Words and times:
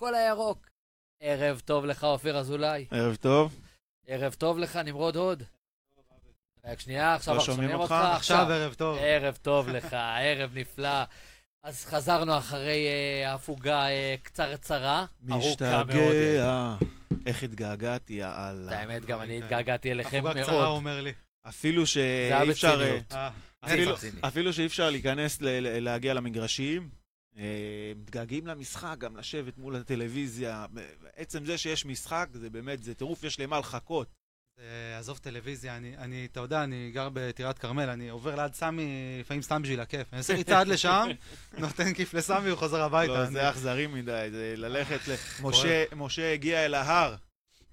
הכל 0.00 0.14
הירוק. 0.14 0.66
ערב 1.22 1.60
טוב 1.64 1.84
לך, 1.84 2.04
אופיר 2.04 2.38
אזולאי. 2.38 2.86
ערב 2.90 3.16
טוב. 3.16 3.54
ערב 4.06 4.34
טוב 4.34 4.58
לך, 4.58 4.76
נמרוד 4.76 5.16
הוד. 5.16 5.42
רק 6.64 6.80
שנייה, 6.80 7.14
עכשיו 7.14 7.34
לא 7.34 7.40
אנחנו 7.40 7.52
שומעים 7.54 7.74
אותך? 7.74 7.92
אותך. 7.92 8.04
עכשיו 8.16 8.46
ערב 8.52 8.74
טוב. 8.74 8.98
ערב 9.00 9.38
טוב 9.42 9.68
לך, 9.68 9.92
ערב 10.20 10.50
נפלא. 10.54 11.02
אז 11.64 11.84
חזרנו 11.84 12.38
אחרי 12.38 12.86
אה, 12.88 13.34
הפוגה 13.34 13.88
אה, 13.88 14.14
קצרצרה, 14.22 15.06
ארוכה 15.30 15.84
מאוד. 15.84 15.88
משתגע. 15.88 16.74
איך 17.26 17.42
התגעגעתי, 17.42 18.12
יאללה. 18.14 18.78
האמת, 18.78 19.04
גם 19.04 19.20
אני 19.20 19.38
התגעגעתי 19.38 19.92
אליכם 19.92 20.18
הפוגה 20.26 20.42
קצרה, 20.42 20.54
הוא 20.54 20.62
מאוד. 20.62 20.76
אומר 20.76 21.00
לי. 21.00 21.12
אפילו 21.48 21.80
היה 21.80 21.86
שאי 21.86 22.50
אפשר... 22.50 22.76
בציניות. 22.78 23.12
אה, 23.12 23.30
אפילו- 23.64 23.92
רציני. 23.92 24.20
אפילו 24.20 24.52
שאי 24.52 24.66
אפשר 24.66 24.90
להיכנס, 24.90 25.38
להגיע 25.60 26.14
למגרשים, 26.14 26.82
אה, 26.82 26.99
מתגעגעים 27.96 28.46
למשחק, 28.46 28.94
גם 28.98 29.16
לשבת 29.16 29.58
מול 29.58 29.76
הטלוויזיה. 29.76 30.66
עצם 31.16 31.44
זה 31.44 31.58
שיש 31.58 31.86
משחק, 31.86 32.28
זה 32.32 32.50
באמת, 32.50 32.82
זה 32.82 32.94
טירוף, 32.94 33.24
יש 33.24 33.40
למה 33.40 33.58
לחכות. 33.58 34.08
אה, 34.60 34.98
עזוב 34.98 35.18
טלוויזיה, 35.18 35.76
אני, 35.76 35.96
אני, 35.98 36.28
אתה 36.32 36.40
יודע, 36.40 36.64
אני 36.64 36.90
גר 36.94 37.08
בטירת 37.12 37.58
כרמל, 37.58 37.88
אני 37.88 38.08
עובר 38.08 38.36
ליד 38.36 38.54
סמי, 38.54 38.88
לפעמים 39.20 39.42
סתם 39.42 39.62
בשביל 39.62 39.80
הכיף. 39.80 40.06
אני 40.12 40.18
עושה 40.18 40.34
ריצה 40.34 40.60
עד 40.60 40.68
לשם, 40.68 41.08
נותן 41.58 41.94
כיף 41.94 42.14
לסמי, 42.14 42.48
הוא 42.50 42.58
חוזר 42.58 42.82
הביתה. 42.82 43.12
לא, 43.12 43.22
אני- 43.24 43.32
זה 43.32 43.50
אכזרי 43.50 43.86
מדי, 43.86 44.28
זה 44.30 44.54
ללכת 44.56 45.08
ל... 45.08 45.12
משה- 45.46 45.84
משה 45.96 46.32
הגיע 46.32 46.64
אל 46.64 46.74
ההר. 46.74 47.16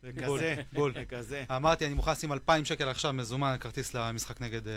וכזה, 0.04 0.56
בול. 0.74 0.94
וכזה. 0.96 1.44
אמרתי, 1.56 1.86
אני 1.86 1.94
מוכן 1.94 2.12
לשים 2.12 2.34
2,000 2.34 2.66
שקל 2.66 2.90
עכשיו 2.90 3.14
מזומן 3.14 3.56
כרטיס 3.60 3.94
למשחק 3.94 4.42
נגד 4.42 4.68
אה, 4.68 4.74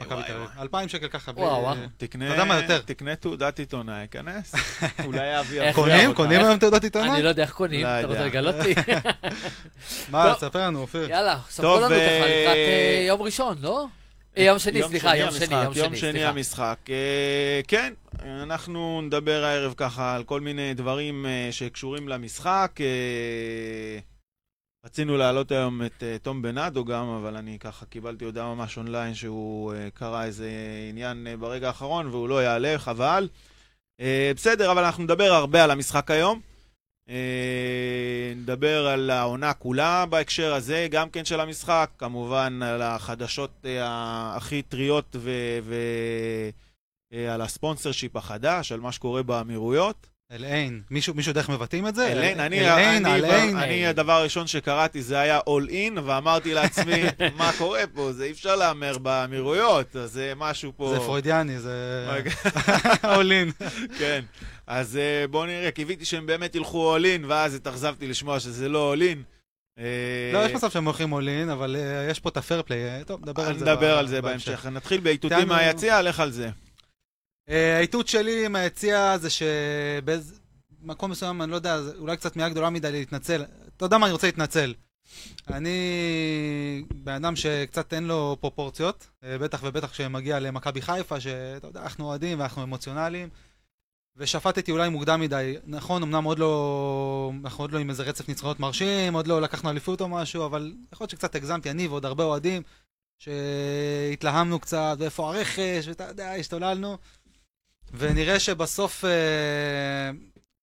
מכבי 0.00 0.22
תל 0.26 0.32
אביב. 0.32 0.46
וואי. 0.46 0.62
2,000 0.62 0.88
שקל 0.88 1.08
ככה. 1.08 1.32
וואו, 1.36 1.62
וואו. 1.62 1.76
תקנה, 1.96 2.26
אתה 2.26 2.34
יודע 2.34 2.44
מה 2.44 2.56
יותר? 2.60 2.80
תקנה 2.80 3.16
תעודת 3.16 3.58
עיתונאי, 3.58 4.06
כנס. 4.10 4.54
אולי 5.06 5.40
אבי 5.40 5.58
קונים? 5.74 6.14
קונים 6.14 6.40
היום 6.44 6.58
תעודת 6.58 6.84
עיתונאי? 6.84 7.10
אני 7.10 7.22
לא 7.22 7.28
יודע 7.28 7.42
איך 7.42 7.52
קונים, 7.52 7.82
לא 7.86 7.98
אתה 8.00 8.06
רוצה. 8.06 8.26
לגלות 8.26 8.54
לי? 8.54 8.74
מה. 10.10 10.34
תספר 10.36 10.66
לנו, 10.66 10.80
אופיר. 10.80 11.10
יאללה, 11.10 11.38
ספרו 11.50 11.76
לנו 11.76 11.86
ככה 11.86 11.94
אה, 11.94 12.42
לקראת 12.42 12.56
אה, 12.56 13.04
יום 13.06 13.22
ראשון, 13.22 13.56
לא? 13.60 13.86
אה, 14.38 14.42
יום 14.42 14.58
שני, 14.58 14.82
סליחה, 14.82 15.16
יום 15.16 15.30
שני, 15.30 15.62
יום 15.64 15.74
שני, 15.74 15.82
יום 15.82 15.96
שני 15.96 16.12
סליחה. 16.12 16.28
המשחק. 16.28 16.78
אה, 16.90 17.60
כן, 17.68 17.92
אנחנו 18.42 19.00
נדבר 19.02 19.44
הערב 19.44 19.74
ככה 19.76 20.14
על 20.14 20.24
כל 20.24 20.40
מיני 20.40 20.74
דברים 20.74 21.26
אה, 21.26 21.48
שקשורים 21.50 22.08
למשחק. 22.08 22.72
רצינו 24.84 25.16
להעלות 25.16 25.50
היום 25.52 25.84
את 25.84 26.02
אה, 26.02 26.16
תום 26.22 26.42
בנאדו 26.42 26.84
גם, 26.84 27.08
אבל 27.08 27.36
אני 27.36 27.58
ככה 27.58 27.86
קיבלתי 27.86 28.24
הודעה 28.24 28.54
ממש 28.54 28.78
אונליין 28.78 29.14
שהוא 29.14 29.74
אה, 29.74 29.88
קרא 29.94 30.24
איזה 30.24 30.50
עניין 30.88 31.26
אה, 31.26 31.36
ברגע 31.36 31.66
האחרון 31.66 32.06
והוא 32.06 32.28
לא 32.28 32.42
יעלה, 32.42 32.78
חבל. 32.78 33.28
אה, 34.00 34.32
בסדר, 34.36 34.72
אבל 34.72 34.84
אנחנו 34.84 35.04
נדבר 35.04 35.32
הרבה 35.32 35.64
על 35.64 35.70
המשחק 35.70 36.10
היום. 36.10 36.40
אה, 37.08 38.32
נדבר 38.36 38.86
על 38.86 39.10
העונה 39.10 39.54
כולה 39.54 40.06
בהקשר 40.06 40.54
הזה, 40.54 40.86
גם 40.90 41.10
כן 41.10 41.24
של 41.24 41.40
המשחק, 41.40 41.90
כמובן 41.98 42.62
על 42.62 42.82
החדשות 42.82 43.50
אה, 43.64 44.36
הכי 44.36 44.62
טריות 44.62 45.16
ועל 47.12 47.40
הספונסר 47.40 47.92
שיפ 47.92 48.16
החדש, 48.16 48.72
על 48.72 48.80
מה 48.80 48.92
שקורה 48.92 49.22
באמירויות. 49.22 50.11
אל-עין. 50.32 50.82
מישהו 50.90 51.14
מישהו 51.14 51.30
יודע 51.30 51.40
איך 51.40 51.48
מבטאים 51.48 51.86
את 51.86 51.94
זה? 51.94 52.12
אליין, 52.12 52.40
אני, 52.40 52.60
אל-עין, 52.60 53.06
אני, 53.06 53.14
אל-עין. 53.14 53.56
אני, 53.56 53.86
הדבר 53.86 54.12
הראשון 54.12 54.46
שקראתי 54.46 55.02
זה 55.02 55.18
היה 55.18 55.40
all 55.40 55.70
in, 55.70 56.00
ואמרתי 56.04 56.54
לעצמי, 56.54 57.02
מה 57.38 57.50
קורה 57.58 57.82
פה? 57.94 58.12
זה 58.12 58.24
אי 58.24 58.30
אפשר 58.30 58.56
להמר 58.56 58.98
באמירויות, 58.98 59.96
אז 59.96 60.12
זה 60.12 60.32
משהו 60.36 60.72
פה... 60.76 60.94
זה 60.94 61.00
פרוידיאני, 61.00 61.58
זה... 61.58 62.06
רגע. 62.14 62.30
אולין. 63.16 63.50
כן, 63.98 64.24
אז 64.66 64.96
אה, 64.96 65.26
בואו 65.28 65.46
נראה, 65.46 65.70
קיוויתי 65.70 66.04
שהם 66.04 66.26
באמת 66.26 66.54
ילכו 66.54 66.96
all 66.96 67.02
in, 67.02 67.26
ואז 67.28 67.54
התאכזבתי 67.54 68.08
לשמוע 68.08 68.40
שזה 68.40 68.68
לא 68.68 68.94
all 68.94 69.00
in. 69.00 69.18
אה, 69.78 69.84
לא, 70.32 70.38
יש 70.38 70.52
מצב 70.52 70.70
שהם 70.70 70.84
הולכים 70.84 71.12
אולין, 71.12 71.50
אבל 71.50 71.76
אה, 71.76 72.10
יש 72.10 72.20
פה 72.20 72.28
את 72.28 72.36
הפייר 72.36 72.62
פליי. 72.62 73.04
טוב, 73.06 73.20
נדבר 73.20 73.42
על 73.42 73.58
זה. 73.58 73.64
נדבר 73.64 73.98
על 73.98 74.08
זה 74.08 74.22
בהמשך. 74.22 74.66
נתחיל 74.66 75.00
באיתותים. 75.00 75.48
מהיציע, 75.48 76.02
לך 76.02 76.20
על 76.20 76.30
זה. 76.30 76.50
אה, 77.48 77.76
האיתות 77.76 78.08
שלי 78.08 78.48
מהיציע 78.48 79.18
זה 79.18 79.30
שבאיזה 79.30 80.34
מקום 80.82 81.10
מסוים, 81.10 81.42
אני 81.42 81.50
לא 81.50 81.56
יודע, 81.56 81.82
זה 81.82 81.96
אולי 81.98 82.16
קצת 82.16 82.36
מילה 82.36 82.48
גדולה 82.48 82.70
מדי 82.70 82.92
להתנצל. 82.92 83.44
אתה 83.76 83.84
יודע 83.84 83.98
מה, 83.98 84.06
אני 84.06 84.12
רוצה 84.12 84.26
להתנצל. 84.26 84.74
אני 85.50 86.84
בן 86.94 87.12
אדם 87.12 87.36
שקצת 87.36 87.94
אין 87.94 88.04
לו 88.04 88.36
פרופורציות, 88.40 89.06
אה, 89.24 89.38
בטח 89.38 89.60
ובטח 89.62 89.90
כשמגיע 89.90 90.40
למכבי 90.40 90.82
חיפה, 90.82 91.20
שאתה 91.20 91.66
יודע, 91.66 91.82
אנחנו 91.82 92.04
אוהדים 92.04 92.40
ואנחנו 92.40 92.62
אמוציונליים, 92.62 93.28
ושפטתי 94.16 94.72
אולי 94.72 94.88
מוקדם 94.88 95.20
מדי. 95.20 95.56
נכון, 95.66 96.02
אמנם 96.02 96.24
עוד 96.24 96.38
לא, 96.38 97.32
אנחנו 97.44 97.64
עוד 97.64 97.72
לא 97.72 97.78
עם 97.78 97.90
איזה 97.90 98.02
רצף 98.02 98.28
ניצחונות 98.28 98.60
מרשים, 98.60 99.14
עוד 99.14 99.26
לא 99.26 99.40
לקחנו 99.40 99.70
אליפות 99.70 100.00
או 100.00 100.08
משהו, 100.08 100.46
אבל 100.46 100.74
יכול 100.92 101.04
להיות 101.04 101.10
שקצת 101.10 101.34
הגזמתי, 101.34 101.70
אני 101.70 101.86
ועוד 101.86 102.04
הרבה 102.04 102.24
אוהדים, 102.24 102.62
שהתלהמנו 103.18 104.58
קצת, 104.58 104.96
ואיפה 104.98 105.28
הרכש, 105.28 105.88
ואתה 105.88 106.04
יודע, 106.04 106.32
השתוללנו. 106.32 106.98
ונראה 107.92 108.40
שבסוף 108.40 109.04
אה, 109.04 110.10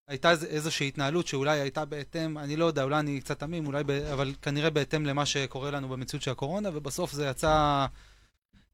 הייתה 0.07 0.31
איז- 0.31 0.43
איזושהי 0.45 0.87
התנהלות 0.87 1.27
שאולי 1.27 1.59
הייתה 1.59 1.85
בהתאם, 1.85 2.37
אני 2.37 2.55
לא 2.55 2.65
יודע, 2.65 2.83
אולי 2.83 2.99
אני 2.99 3.21
קצת 3.21 3.39
תמים, 3.39 3.67
אולי, 3.67 3.83
ב, 3.83 3.91
אבל 3.91 4.33
כנראה 4.41 4.69
בהתאם 4.69 5.05
למה 5.05 5.25
שקורה 5.25 5.71
לנו 5.71 5.89
במציאות 5.89 6.23
של 6.23 6.31
הקורונה, 6.31 6.69
ובסוף 6.73 7.11
זה 7.11 7.25
יצא, 7.27 7.85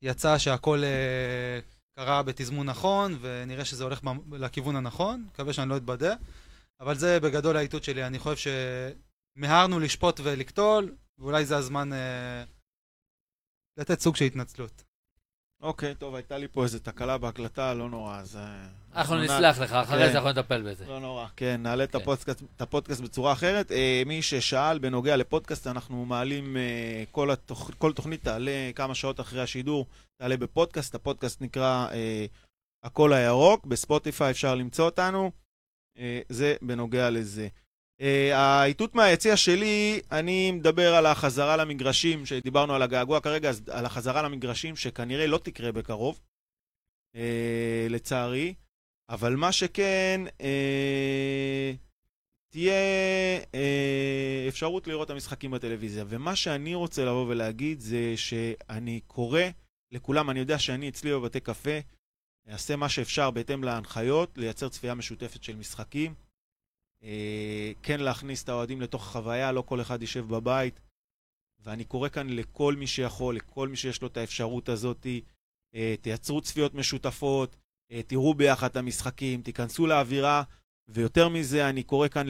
יצא 0.01 0.37
שהכל 0.37 0.83
אה, 0.83 1.59
קרה 1.99 2.23
בתזמון 2.23 2.69
נכון, 2.69 3.17
ונראה 3.21 3.65
שזה 3.65 3.83
הולך 3.83 3.99
לכיוון 4.31 4.75
הנכון, 4.75 5.25
מקווה 5.33 5.53
שאני 5.53 5.69
לא 5.69 5.77
אתבדה, 5.77 6.13
אבל 6.79 6.95
זה 6.97 7.19
בגדול 7.19 7.57
האיתות 7.57 7.83
שלי, 7.83 8.05
אני 8.07 8.19
חושב 8.19 8.51
שמיהרנו 9.37 9.79
לשפוט 9.79 10.19
ולקטול, 10.23 10.95
ואולי 11.19 11.45
זה 11.45 11.57
הזמן 11.57 11.93
אה, 11.93 12.43
לתת 13.77 13.99
סוג 13.99 14.15
של 14.15 14.25
התנצלות. 14.25 14.83
אוקיי, 15.61 15.95
טוב, 15.95 16.15
הייתה 16.15 16.37
לי 16.37 16.47
פה 16.47 16.63
איזו 16.63 16.79
תקלה 16.79 17.17
בהקלטה, 17.17 17.73
לא 17.73 17.89
נורא, 17.89 18.17
אז... 18.17 18.35
אה, 18.35 18.67
אנחנו 18.95 19.15
נסלח 19.15 19.59
לך, 19.59 19.71
אחרי 19.71 20.05
כן. 20.05 20.11
זה 20.11 20.17
אנחנו 20.17 20.29
נטפל 20.29 20.61
בזה. 20.61 20.85
לא 20.87 20.99
נורא. 20.99 21.27
כן, 21.35 21.61
נעלה 21.63 21.83
את 21.83 21.91
כן. 21.91 21.97
הפודקאסט, 21.97 22.43
את 22.55 22.61
הפודקאסט 22.61 23.01
בצורה 23.01 23.33
אחרת. 23.33 23.71
אה, 23.71 24.03
מי 24.05 24.21
ששאל 24.21 24.79
בנוגע 24.79 25.17
לפודקאסט, 25.17 25.67
אנחנו 25.67 26.05
מעלים 26.05 26.57
אה, 26.57 27.03
כל, 27.11 27.31
התוכ... 27.31 27.71
כל 27.77 27.93
תוכנית 27.93 28.23
תעלה 28.23 28.71
כמה 28.75 28.95
שעות 28.95 29.19
אחרי 29.19 29.41
השידור, 29.41 29.85
תעלה 30.17 30.37
בפודקאסט. 30.37 30.95
הפודקאסט 30.95 31.41
נקרא 31.41 31.87
הקול 32.83 33.13
הירוק, 33.13 33.65
בספוטיפיי 33.65 34.31
אפשר 34.31 34.55
למצוא 34.55 34.85
אותנו. 34.85 35.31
זה 36.29 36.55
בנוגע 36.61 37.09
לזה. 37.09 37.47
אה, 38.01 38.37
האיתות 38.37 38.95
מהיציע 38.95 39.37
שלי, 39.37 39.99
אני 40.11 40.51
מדבר 40.51 40.95
על 40.95 41.05
החזרה 41.05 41.57
למגרשים, 41.57 42.25
שדיברנו 42.25 42.75
על 42.75 42.81
הגעגוע 42.81 43.19
כרגע, 43.19 43.49
אז 43.49 43.61
על 43.71 43.85
החזרה 43.85 44.21
למגרשים 44.21 44.75
שכנראה 44.75 45.27
לא 45.27 45.37
תקרה 45.37 45.71
בקרוב, 45.71 46.19
אה, 47.15 47.87
לצערי. 47.89 48.53
אבל 49.09 49.35
מה 49.35 49.51
שכן, 49.51 50.21
אה, 50.41 51.73
תהיה 52.49 52.73
אה, 53.55 54.45
אפשרות 54.47 54.87
לראות 54.87 55.05
את 55.05 55.11
המשחקים 55.11 55.51
בטלוויזיה. 55.51 56.03
ומה 56.07 56.35
שאני 56.35 56.75
רוצה 56.75 57.05
לבוא 57.05 57.25
ולהגיד 57.27 57.79
זה 57.79 58.13
שאני 58.15 58.99
קורא 59.07 59.41
לכולם, 59.91 60.29
אני 60.29 60.39
יודע 60.39 60.59
שאני 60.59 60.89
אצלי 60.89 61.11
בבתי 61.11 61.39
קפה, 61.39 61.79
אעשה 62.49 62.75
מה 62.75 62.89
שאפשר 62.89 63.31
בהתאם 63.31 63.63
להנחיות, 63.63 64.37
לייצר 64.37 64.69
צפייה 64.69 64.93
משותפת 64.93 65.43
של 65.43 65.55
משחקים. 65.55 66.13
אה, 67.03 67.71
כן 67.83 67.99
להכניס 67.99 68.43
את 68.43 68.49
האוהדים 68.49 68.81
לתוך 68.81 69.07
החוויה, 69.07 69.51
לא 69.51 69.61
כל 69.61 69.81
אחד 69.81 70.01
יישב 70.01 70.27
בבית. 70.27 70.81
ואני 71.63 71.83
קורא 71.83 72.09
כאן 72.09 72.29
לכל 72.29 72.75
מי 72.75 72.87
שיכול, 72.87 73.35
לכל 73.35 73.67
מי 73.67 73.75
שיש 73.75 74.01
לו 74.01 74.07
את 74.07 74.17
האפשרות 74.17 74.69
הזאת, 74.69 75.07
אה, 75.75 75.95
תייצרו 76.01 76.41
צפיות 76.41 76.73
משותפות, 76.73 77.55
אה, 77.91 78.01
תראו 78.07 78.33
ביחד 78.33 78.69
את 78.69 78.77
המשחקים, 78.77 79.41
תיכנסו 79.41 79.87
לאווירה, 79.87 80.43
ויותר 80.87 81.29
מזה, 81.29 81.69
אני 81.69 81.83
קורא 81.83 82.07
כאן 82.07 82.27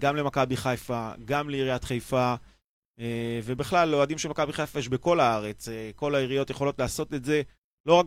גם 0.00 0.16
למכבי 0.16 0.56
חיפה, 0.56 1.12
גם 1.24 1.50
לעיריית 1.50 1.84
חיפה, 1.84 2.34
ובכלל, 3.44 3.88
לאוהדים 3.88 4.18
של 4.18 4.28
מכבי 4.28 4.52
חיפה 4.52 4.78
יש 4.78 4.88
בכל 4.88 5.20
הארץ. 5.20 5.68
כל 5.96 6.14
העיריות 6.14 6.50
יכולות 6.50 6.78
לעשות 6.78 7.14
את 7.14 7.24
זה, 7.24 7.42
לא 7.86 7.94
רק 7.94 8.06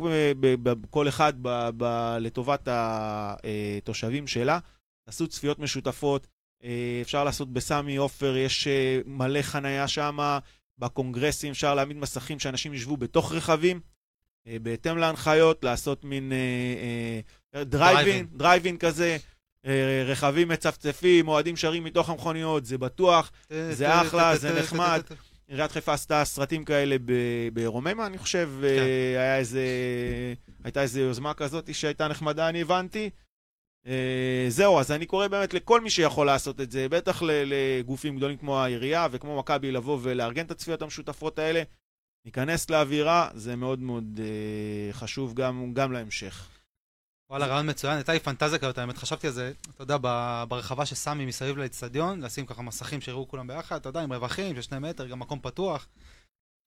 בכל 0.63 1.08
אחד 1.08 1.34
ב- 1.42 1.69
ב- 1.78 2.18
לטובת 2.19 2.68
התושבים 2.72 4.28
שלה. 4.28 4.60
תעשו 5.06 5.28
צפיות 5.28 5.60
משותפות, 5.60 6.28
אה, 6.63 7.00
אפשר 7.02 7.24
לעשות 7.24 7.54
בסמי 7.54 7.96
עופר, 7.96 8.38
יש 8.38 8.68
אה, 8.68 9.00
מלא 9.06 9.42
חנייה 9.42 9.88
שם, 9.88 10.40
בקונגרסים 10.78 11.52
אפשר 11.52 11.75
להעמיד 11.75 11.98
מסכים 11.98 12.40
שאנשים 12.40 12.74
ישבו 12.74 12.98
בתוך 12.98 13.31
רכבים. 13.31 13.80
אה, 14.48 14.57
בהתאם 14.62 14.98
להנחיות, 14.98 15.63
לעשות 15.63 16.06
מין 16.06 16.31
drive-in, 17.56 18.27
drive-in 18.33 18.77
כזה, 18.78 19.18
רכבים 20.06 20.48
מצפצפים, 20.48 21.28
אוהדים 21.28 21.56
שרים 21.56 21.84
מתוך 21.84 22.10
המכוניות, 22.10 22.66
זה 22.66 22.78
בטוח. 22.78 23.31
זה 23.50 24.01
אחלה, 24.01 24.38
זה 24.38 24.60
נחמד. 24.60 25.01
עיריית 25.48 25.72
חיפה 25.72 25.94
עשתה 25.94 26.25
סרטים 26.25 26.66
כאלה 26.66 26.96
ברוממה, 27.54 28.06
אני 28.06 28.18
חושב, 28.18 28.50
אה, 28.63 29.22
היה 29.22 29.38
איזה, 29.38 29.63
הייתה 30.63 30.81
איזו 30.81 31.00
יוזמה 31.00 31.34
כזאת 31.34 31.75
שהייתה 31.75 32.08
נחמדה, 32.08 32.50
אני 32.50 32.62
הבנתי. 32.62 33.10
אה, 33.88 34.46
זהו, 34.50 34.80
אז 34.80 34.92
אני 34.92 35.06
קורא 35.06 35.28
באמת 35.28 35.54
לכל 35.54 35.82
מי 35.82 35.90
שיכול 35.90 36.26
לעשות 36.26 36.62
את 36.62 36.72
זה, 36.72 36.90
בטח 36.90 37.22
לגופים 37.24 38.18
גדולים 38.18 38.38
כמו 38.38 38.60
העירייה 38.60 39.08
וכמו 39.12 39.40
מכבי 39.40 39.72
לבוא 39.72 40.00
ולארגן 40.02 40.46
את 40.46 40.52
הצפיות 40.52 40.82
המשותפות 40.82 41.40
האלה. 41.40 41.64
ניכנס 42.26 42.70
לאווירה, 42.70 43.30
זה 43.34 43.56
מאוד 43.56 43.80
מאוד 43.80 44.20
אה, 44.24 44.94
חשוב 44.94 45.34
גם, 45.34 45.72
גם 45.74 45.92
להמשך. 45.92 46.50
וואלה, 47.30 47.46
רעיון 47.46 47.70
מצוין, 47.70 47.96
הייתה 47.96 48.14
לי 48.14 48.20
פנטזיה 48.20 48.60
כזאת, 48.60 48.78
האמת, 48.78 48.98
חשבתי 48.98 49.28
על 49.28 49.34
זה, 49.34 49.52
אתה 49.70 49.84
יודע, 49.84 49.98
ברחבה 50.48 50.86
ששמי 50.86 51.26
מסביב 51.26 51.58
לאצטדיון, 51.58 52.22
לשים 52.22 52.46
ככה 52.46 52.62
מסכים 52.62 53.02
שיראו 53.02 53.28
כולם 53.28 53.48
ביחד, 53.48 53.76
אתה 53.76 53.90
יודע, 53.90 54.02
עם 54.02 54.14
רווחים 54.14 54.56
של 54.56 54.62
שני 54.62 54.80
מטר, 54.80 55.08
גם 55.08 55.20
מקום 55.20 55.40
פתוח. 55.42 55.88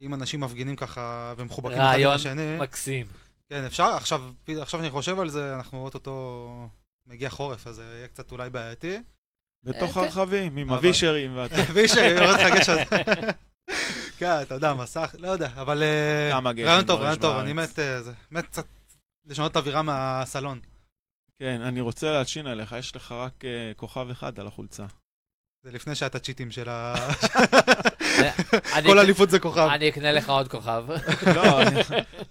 אם 0.03 0.15
אנשים 0.15 0.41
מפגינים 0.41 0.77
ככה 0.77 1.35
ומחובקים 1.37 1.81
אחד 1.81 1.99
עם 2.01 2.09
השני. 2.09 2.43
רעיון 2.43 2.63
מקסים. 2.63 3.07
כן, 3.49 3.65
אפשר, 3.65 3.85
עכשיו, 3.85 4.23
עכשיו 4.49 4.81
שאני 4.81 4.91
חושב 4.91 5.21
על 5.21 5.29
זה, 5.29 5.55
אנחנו 5.55 5.85
אוטוטו 5.85 6.69
מגיע 7.09 7.31
חורף, 7.31 7.67
אז 7.67 7.75
זה 7.75 7.83
יהיה 7.83 8.09
קצת 8.09 8.33
אולי 8.33 8.51
בעייתי. 8.51 8.99
בתוך 9.65 9.83
אה, 9.83 9.95
כן. 9.95 10.01
הרכבים, 10.01 10.57
עם 10.57 10.71
הווישרים. 10.71 11.39
וישרים, 11.75 12.17
אני 12.17 12.27
רואה 12.27 12.47
לך 12.47 12.57
גשת. 12.57 12.77
כן, 14.19 14.43
אתה 14.43 14.55
יודע, 14.55 14.75
מסך, 14.75 15.15
לא 15.19 15.29
יודע, 15.29 15.47
אבל... 15.55 15.83
אה, 15.83 16.39
רעיון 16.65 16.87
טוב, 16.87 17.01
רעיון 17.01 17.19
טוב, 17.19 17.37
אני 17.37 17.53
מת, 17.53 17.79
אה, 17.79 18.01
מת 18.31 18.47
קצת 18.47 18.67
לשנות 19.27 19.51
את 19.51 19.57
האווירה 19.57 19.83
מהסלון. 19.83 20.61
כן, 21.39 21.61
אני 21.61 21.81
רוצה 21.81 22.13
להלשין 22.13 22.47
עליך, 22.47 22.75
יש 22.79 22.97
לך 22.97 23.13
רק 23.13 23.45
כוכב 23.77 24.11
אחד 24.11 24.41
על 24.41 24.47
החולצה. 24.47 24.87
זה 25.69 25.75
לפני 25.75 25.95
שהיה 25.95 26.09
את 26.09 26.15
הצ'יטים 26.15 26.51
של 26.51 26.69
ה... 26.69 26.95
כל 28.87 28.99
אליפות 28.99 29.31
זה 29.31 29.39
כוכב. 29.39 29.69
אני 29.73 29.89
אקנה 29.89 30.13
לך 30.13 30.31
עוד 30.31 30.49
כוכב. 30.49 30.85
לא, 31.35 31.61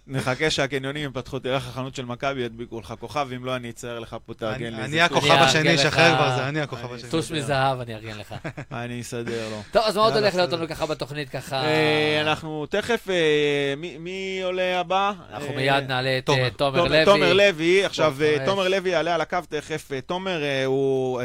נחכה 0.07 0.49
שהקניונים 0.49 1.09
יפתחו, 1.09 1.39
תלך 1.39 1.67
לחנות 1.67 1.95
של 1.95 2.05
מכבי, 2.05 2.41
ידביקו 2.41 2.79
לך 2.79 2.93
כוכב, 2.99 3.27
אם 3.35 3.45
לא, 3.45 3.55
אני 3.55 3.69
אצייר 3.69 3.99
לך 3.99 4.15
פה, 4.25 4.33
תארגן 4.33 4.73
לי. 4.73 4.83
אני 4.83 5.01
הכוכב 5.01 5.31
השני, 5.31 5.77
שחרר 5.77 6.15
כבר 6.15 6.35
זה, 6.35 6.47
אני 6.47 6.61
הכוכב 6.61 6.93
השני. 6.93 7.09
טוש 7.09 7.31
מזהב, 7.31 7.79
אני 7.79 7.95
אארגן 7.95 8.17
לך. 8.17 8.35
אני 8.71 9.01
אסדר 9.01 9.49
לו. 9.49 9.61
טוב, 9.71 9.83
אז 9.85 9.97
מה 9.97 10.03
עוד 10.03 10.15
הולך 10.15 10.35
להיות 10.35 10.53
לנו 10.53 10.67
ככה 10.67 10.85
בתוכנית 10.85 11.29
ככה? 11.29 11.63
אה, 11.63 12.21
אנחנו 12.21 12.65
תכף, 12.65 13.09
אה, 13.09 13.73
מי 13.99 14.41
עולה 14.43 14.79
הבא? 14.79 15.11
אנחנו 15.33 15.53
מיד 15.53 15.87
נעלה 15.87 16.17
את 16.17 16.29
תומר 16.57 16.83
לוי. 16.83 17.05
תומר 17.05 17.33
לוי, 17.33 17.85
עכשיו, 17.85 18.15
תומר 18.45 18.67
לוי 18.67 18.89
יעלה 18.89 19.15
על 19.15 19.21
הקו 19.21 19.39
תכף. 19.49 19.91
תומר 20.05 20.41
הוא... 20.65 21.21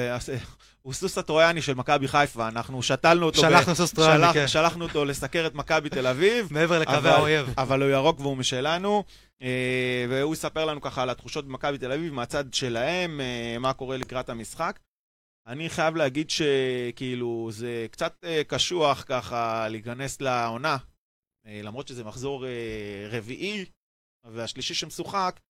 הוא 0.82 0.92
סוס 0.92 1.18
הטרויאני 1.18 1.62
של 1.62 1.74
מכבי 1.74 2.08
חיפה, 2.08 2.48
אנחנו 2.48 2.82
שתלנו 2.82 3.26
אותו... 3.26 3.40
שלחנו 3.40 3.74
סוס 3.74 3.92
טרויאני, 3.92 4.32
כן. 4.32 4.48
שלחנו 4.48 4.84
אותו 4.84 5.04
לסקר 5.04 5.46
את 5.46 5.54
מכבי 5.54 5.88
תל 5.88 6.06
אביב. 6.06 6.48
מעבר 6.54 6.78
לקווי 6.78 7.10
האויב. 7.10 7.54
אבל 7.58 7.82
הוא 7.82 7.90
ירוק 7.90 8.20
והוא 8.20 8.36
משלנו. 8.36 9.04
אה, 9.42 10.06
והוא 10.08 10.34
יספר 10.34 10.64
לנו 10.64 10.80
ככה 10.80 11.02
על 11.02 11.10
התחושות 11.10 11.46
במכבי 11.46 11.78
תל 11.78 11.92
אביב, 11.92 12.12
מהצד 12.12 12.54
שלהם, 12.54 13.20
אה, 13.20 13.56
מה 13.58 13.72
קורה 13.72 13.96
לקראת 13.96 14.28
המשחק. 14.28 14.78
אני 15.46 15.70
חייב 15.70 15.96
להגיד 15.96 16.30
שכאילו 16.30 17.48
זה 17.52 17.86
קצת 17.90 18.24
אה, 18.24 18.44
קשוח 18.44 19.04
ככה 19.06 19.68
להיכנס 19.68 20.20
לעונה, 20.20 20.76
למרות 21.46 21.88
שזה 21.88 22.04
מחזור 22.04 22.44
רביעי 23.10 23.64
והשלישי 24.24 24.74
שמשוחק, 24.74 25.40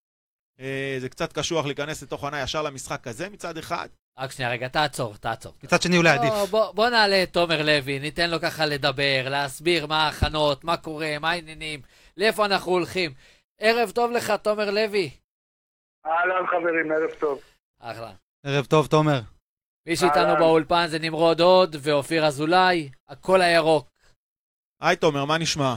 זה 1.00 1.08
קצת 1.08 1.32
קשוח 1.32 1.66
להיכנס 1.66 2.02
לתוך 2.02 2.22
עונה 2.22 2.42
ישר 2.42 2.62
למשחק 2.62 3.06
הזה 3.06 3.28
מצד 3.28 3.58
אחד. 3.58 3.88
רק 4.18 4.30
שנייה, 4.30 4.50
רגע, 4.50 4.68
תעצור, 4.68 5.16
תעצור. 5.16 5.52
מצד 5.62 5.82
שני 5.82 5.96
אולי 5.96 6.10
עדיף. 6.10 6.32
בוא, 6.50 6.72
בוא 6.72 6.88
נעלה 6.88 7.22
את 7.22 7.32
תומר 7.32 7.62
לוי, 7.62 7.98
ניתן 7.98 8.30
לו 8.30 8.40
ככה 8.40 8.66
לדבר, 8.66 9.28
להסביר 9.30 9.86
מה 9.86 10.02
ההכנות, 10.04 10.64
מה 10.64 10.76
קורה, 10.76 11.18
מה 11.20 11.30
העניינים, 11.30 11.80
לאיפה 12.16 12.44
אנחנו 12.44 12.72
הולכים. 12.72 13.14
ערב 13.60 13.90
טוב 13.90 14.10
לך, 14.10 14.32
תומר 14.42 14.70
לוי. 14.70 15.10
אהלן 16.06 16.46
חברים, 16.46 16.92
ערב 16.92 17.10
טוב. 17.20 17.40
אחלה. 17.80 18.12
ערב 18.46 18.64
טוב, 18.64 18.86
תומר. 18.86 19.20
מי 19.86 19.96
שאיתנו 19.96 20.36
באולפן 20.38 20.86
זה 20.86 20.98
נמרוד 20.98 21.40
הוד 21.40 21.76
ואופיר 21.80 22.26
אזולאי, 22.26 22.90
הכל 23.08 23.40
הירוק. 23.42 23.88
היי 24.82 24.96
תומר, 24.96 25.24
מה 25.24 25.38
נשמע? 25.38 25.74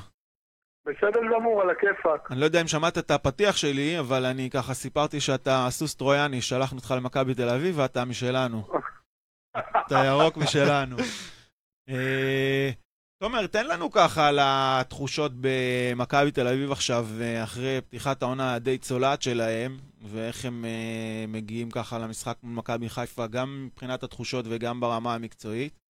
בסדר 0.86 1.20
גמור, 1.36 1.62
על 1.62 1.70
הכיפאק. 1.70 2.32
אני 2.32 2.40
לא 2.40 2.46
יודע 2.46 2.62
אם 2.62 2.68
שמעת 2.68 2.98
את 2.98 3.12
הפתיח 3.12 3.58
שלי, 3.58 4.00
אבל 4.00 4.26
אני 4.26 4.50
ככה 4.50 4.74
סיפרתי 4.74 5.20
שאתה 5.20 5.68
סוס 5.70 5.96
טרויאני, 5.96 6.42
שלחנו 6.42 6.78
אותך 6.78 6.94
למכבי 6.98 7.34
תל 7.34 7.50
אביב 7.50 7.80
ואתה 7.80 8.06
משלנו. 8.06 8.64
אתה 9.58 9.96
ירוק 10.06 10.38
משלנו. 10.38 10.96
אה, 11.90 12.70
תומר, 13.24 13.48
תן 13.48 13.68
לנו 13.68 13.92
ככה 13.92 14.28
על 14.28 14.40
התחושות 14.42 15.32
במכבי 15.42 16.32
תל 16.32 16.48
אביב 16.48 16.72
עכשיו, 16.72 17.08
אה, 17.22 17.44
אחרי 17.44 17.82
פתיחת 17.82 18.24
העונה 18.24 18.54
הדי 18.54 18.78
צולעת 18.78 19.22
שלהם, 19.22 19.78
ואיך 20.02 20.46
הם 20.46 20.66
אה, 20.66 21.26
מגיעים 21.28 21.72
ככה 21.72 22.00
למשחק 22.00 22.38
מול 22.44 22.56
מכבי 22.56 22.90
חיפה, 22.90 23.28
גם 23.28 23.66
מבחינת 23.66 24.04
התחושות 24.04 24.46
וגם 24.50 24.80
ברמה 24.80 25.16
המקצועית. 25.16 25.85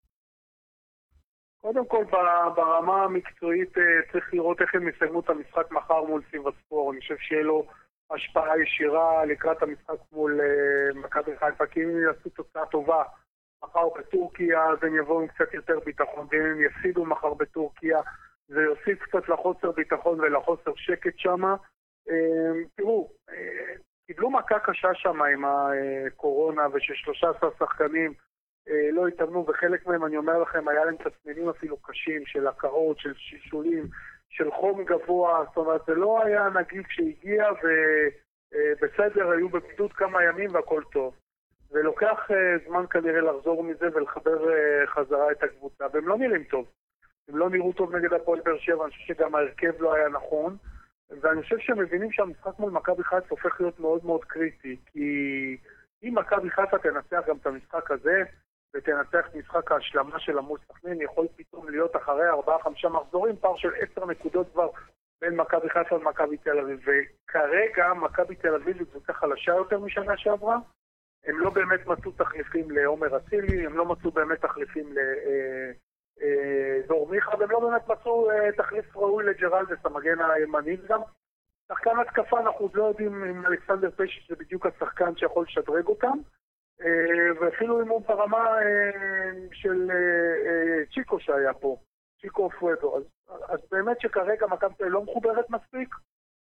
קודם 1.66 1.86
כל, 1.86 2.04
ברמה 2.56 3.04
המקצועית 3.04 3.78
אה, 3.78 3.84
צריך 4.12 4.34
לראות 4.34 4.62
איך 4.62 4.76
הם 4.76 4.88
יסיימו 4.88 5.20
את 5.20 5.30
המשחק 5.30 5.72
מחר 5.72 6.04
מול 6.04 6.22
סיב 6.32 6.48
הספור. 6.48 6.92
אני 6.92 7.00
חושב 7.00 7.18
שיהיה 7.18 7.44
לו 7.44 7.66
השפעה 8.12 8.62
ישירה 8.62 9.26
לקראת 9.26 9.64
המשחק 9.64 9.96
מול 10.12 10.42
אה, 10.42 11.00
מכבי 11.02 11.38
חיפה, 11.38 11.66
כי 11.66 11.84
אם 11.84 11.90
הם 11.90 12.02
יעשו 12.02 12.30
תוצאה 12.30 12.66
טובה 12.66 13.04
מחר 13.64 13.90
בטורקיה, 14.00 14.64
אז 14.64 14.78
הם 14.82 14.96
יבואו 14.96 15.22
עם 15.22 15.28
קצת 15.28 15.54
יותר 15.54 15.80
ביטחון, 15.86 16.28
ואם 16.32 16.42
הם 16.42 16.62
יפסידו 16.62 17.06
מחר 17.06 17.34
בטורקיה, 17.34 18.02
זה 18.48 18.62
יוסיף 18.62 19.04
קצת 19.04 19.30
לחוסר 19.30 19.72
ביטחון 19.72 20.20
ולחוסר 20.20 20.72
שקט 20.76 21.18
שם. 21.18 21.44
אה, 22.10 22.52
תראו, 22.76 23.10
קיבלו 24.08 24.32
מכה 24.32 24.60
קשה 24.60 24.94
שם 24.94 25.22
עם 25.22 25.46
הקורונה, 25.46 26.68
ושש-13 26.74 27.46
שחקנים 27.60 28.12
אה, 28.12 28.35
לא 28.92 29.08
התאמנו, 29.08 29.46
וחלק 29.48 29.88
מהם, 29.88 30.06
אני 30.06 30.18
אומר 30.18 30.40
לכם, 30.40 30.68
היה 30.68 30.86
להם 30.86 30.96
תסמינים 30.96 31.50
אפילו 31.50 31.78
קשים 31.78 32.26
של 32.26 32.48
הקאות, 32.48 33.00
של 33.00 33.14
שישולים, 33.14 33.88
של 34.30 34.52
חום 34.52 34.84
גבוה, 34.84 35.44
זאת 35.48 35.58
אומרת, 35.58 35.82
זה 35.88 35.94
לא 35.94 36.24
היה 36.24 36.50
נגיף 36.50 36.88
שהגיע 36.90 37.50
ובסדר, 38.52 39.30
היו 39.32 39.50
בבידוד 39.50 39.94
כמה 39.94 40.24
ימים 40.24 40.56
והכל 40.56 40.84
טוב. 40.92 41.14
ולוקח 41.72 42.32
אה, 42.32 42.68
זמן 42.68 42.86
כנראה 42.90 43.22
לחזור 43.22 43.64
מזה 43.64 43.86
ולחבר 43.94 44.54
אה, 44.54 44.88
חזרה 44.88 45.32
את 45.32 45.44
הקבוצה, 45.44 45.86
והם 45.94 46.08
לא 46.08 46.18
נראים 46.18 46.44
טוב. 46.44 46.66
הם 47.30 47.38
לא 47.38 47.50
נראו 47.50 47.74
טוב 47.74 47.96
נגד 47.96 48.14
הפועל 48.14 48.42
באר 48.46 48.58
שבע, 48.58 48.84
אני 48.84 48.92
חושב 48.92 49.14
שגם 49.14 49.36
ההרכב 49.36 49.82
לא 49.82 49.94
היה 49.94 50.10
נכון, 50.10 50.58
ואני 51.22 51.42
חושב 51.42 51.60
שהם 51.60 51.80
מבינים 51.80 52.12
שהמשחק 52.12 52.60
מול 52.60 52.72
מכבי 52.72 53.04
חיפה 53.04 53.28
הופך 53.30 53.62
להיות 53.62 53.80
מאוד 53.80 54.06
מאוד 54.06 54.26
קריטי, 54.26 54.78
כי 54.86 55.58
אם 56.04 56.16
מכבי 56.16 56.50
חיפה 56.50 56.78
תנצח 56.78 57.22
גם 57.28 57.38
את 57.38 57.48
המשחק 57.48 57.92
הזה, 57.92 58.24
ותנצח 58.76 59.30
משחק 59.36 59.72
ההשלמה 59.72 60.20
של 60.20 60.40
מול 60.40 60.60
סכנין, 60.68 61.02
יכול 61.02 61.28
פתאום 61.36 61.70
להיות 61.70 61.96
אחרי 61.96 62.30
ארבעה-חמישה 62.30 62.90
מחזורים, 62.90 63.36
פער 63.36 63.56
של 63.56 63.72
עשר 63.76 64.06
נקודות 64.06 64.48
כבר 64.54 64.70
בין 65.22 65.36
מכבי 65.36 65.70
חיפה 65.70 65.98
למכבי 65.98 66.38
תל 66.38 66.60
אביב. 66.60 66.80
וכרגע 66.80 67.94
מכבי 67.94 68.36
תל 68.36 68.56
אביב 68.56 68.78
היא 68.78 68.88
קבוצה 68.88 69.14
חלשה 69.14 69.52
יותר 69.52 69.80
משנה 69.80 70.18
שעברה. 70.18 70.58
הם 71.26 71.40
לא 71.40 71.50
באמת 71.50 71.86
מצאו 71.86 72.12
תחליפים 72.12 72.72
לעומר 72.72 73.18
אצילי, 73.18 73.66
הם 73.66 73.78
לא 73.78 73.86
מצאו 73.86 74.12
באמת 74.12 74.42
תחליפים 74.42 74.94
לדור 74.94 77.04
אה, 77.04 77.06
אה, 77.06 77.12
מיכה, 77.12 77.32
והם 77.40 77.52
לא 77.52 77.60
באמת 77.60 77.88
מצאו 77.88 78.32
אה, 78.32 78.52
תחליף 78.52 78.98
ראוי 78.98 79.26
לג'רלדס, 79.26 79.86
המגן 79.86 80.22
הימני 80.22 80.78
גם. 80.90 81.02
שחקן 81.68 82.00
התקפה, 82.00 82.40
אנחנו 82.40 82.60
עוד 82.60 82.76
לא 82.76 82.84
יודעים 82.84 83.24
אם 83.24 83.46
אלכסנדר 83.46 83.90
פשט 83.96 84.30
זה 84.30 84.36
בדיוק 84.36 84.66
השחקן 84.66 85.16
שיכול 85.16 85.46
לשדרג 85.48 85.86
אותם. 85.86 86.18
אה, 86.82 87.42
ואפילו 87.42 87.82
הוא 87.82 88.02
ברמה 88.08 88.38
אה, 88.38 89.32
של 89.54 89.92
אה, 89.92 90.86
צ'יקו 90.94 91.20
שהיה 91.20 91.54
פה, 91.54 91.78
צ'יקו 92.22 92.50
פואדו. 92.60 92.98
אז, 92.98 93.04
אז 93.48 93.60
באמת 93.72 94.02
שכרגע 94.02 94.48
מכבי 94.48 94.90
לא 94.90 95.04
מחוברת 95.04 95.50
מספיק, 95.50 95.96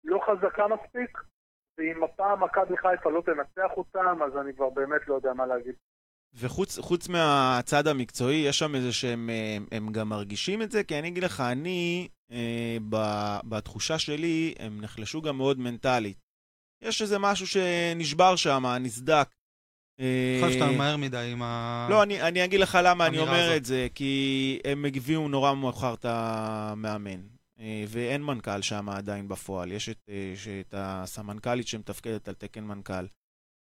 לא 0.04 0.20
חזקה 0.28 0.68
מספיק, 0.68 1.18
ואם 1.78 2.04
הפעם 2.04 2.44
מכבי 2.44 2.78
חיפה 2.78 3.12
לא 3.12 3.22
תנצח 3.26 3.72
אותם, 3.78 4.24
אז 4.24 4.38
אני 4.38 4.54
כבר 4.54 4.70
באמת 4.70 5.08
לא 5.08 5.16
יודע 5.16 5.34
מה 5.34 5.46
להגיד. 5.46 5.76
וחוץ 6.34 7.10
מהצד 7.10 7.88
המקצועי, 7.88 8.36
יש 8.36 8.60
שם 8.60 8.76
איזה 8.76 8.94
שהם 8.94 9.30
הם 9.72 9.92
גם 9.92 10.10
מרגישים 10.10 10.62
את 10.62 10.72
זה? 10.72 10.84
כי 10.84 11.00
אני 11.00 11.08
אגיד 11.08 11.24
לך, 11.24 11.44
אני, 11.52 12.08
אה, 12.32 12.78
ב, 12.90 12.96
בתחושה 13.50 14.00
שלי, 14.00 14.54
הם 14.60 14.82
נחלשו 14.82 15.22
גם 15.22 15.38
מאוד 15.38 15.60
מנטלית. 15.60 16.18
יש 16.82 17.02
איזה 17.02 17.20
משהו 17.20 17.48
שנשבר 17.48 18.36
שם, 18.36 18.64
נסדק. 18.80 19.28
אני 20.00 20.42
חושב 20.42 20.54
שאתה 20.54 20.72
מהר 20.72 20.98
מדי 20.98 21.30
עם 21.32 21.42
ה... 21.42 21.88
לא, 21.90 22.04
אני, 22.04 22.22
אני 22.22 22.44
אגיד 22.44 22.60
לך 22.60 22.78
למה 22.84 23.08
אני 23.08 23.20
אומר 23.20 23.44
הזאת. 23.44 23.58
את 23.58 23.66
זה, 23.66 23.88
כי 23.96 24.60
הם 24.66 24.86
הביאו 24.86 25.28
נורא 25.28 25.54
מאוחר 25.54 25.94
את 25.94 26.06
המאמן. 26.10 27.20
אה, 27.60 27.84
ואין 27.88 28.24
מנכ"ל 28.24 28.62
שם 28.62 28.90
עדיין 28.90 29.28
בפועל. 29.28 29.72
יש 29.72 29.90
את, 29.90 29.98
אה, 30.10 30.34
את 30.60 30.74
הסמנכ"לית 30.78 31.68
שמתפקדת 31.68 32.28
על 32.28 32.34
תקן 32.34 32.64
מנכ"ל. 32.64 33.06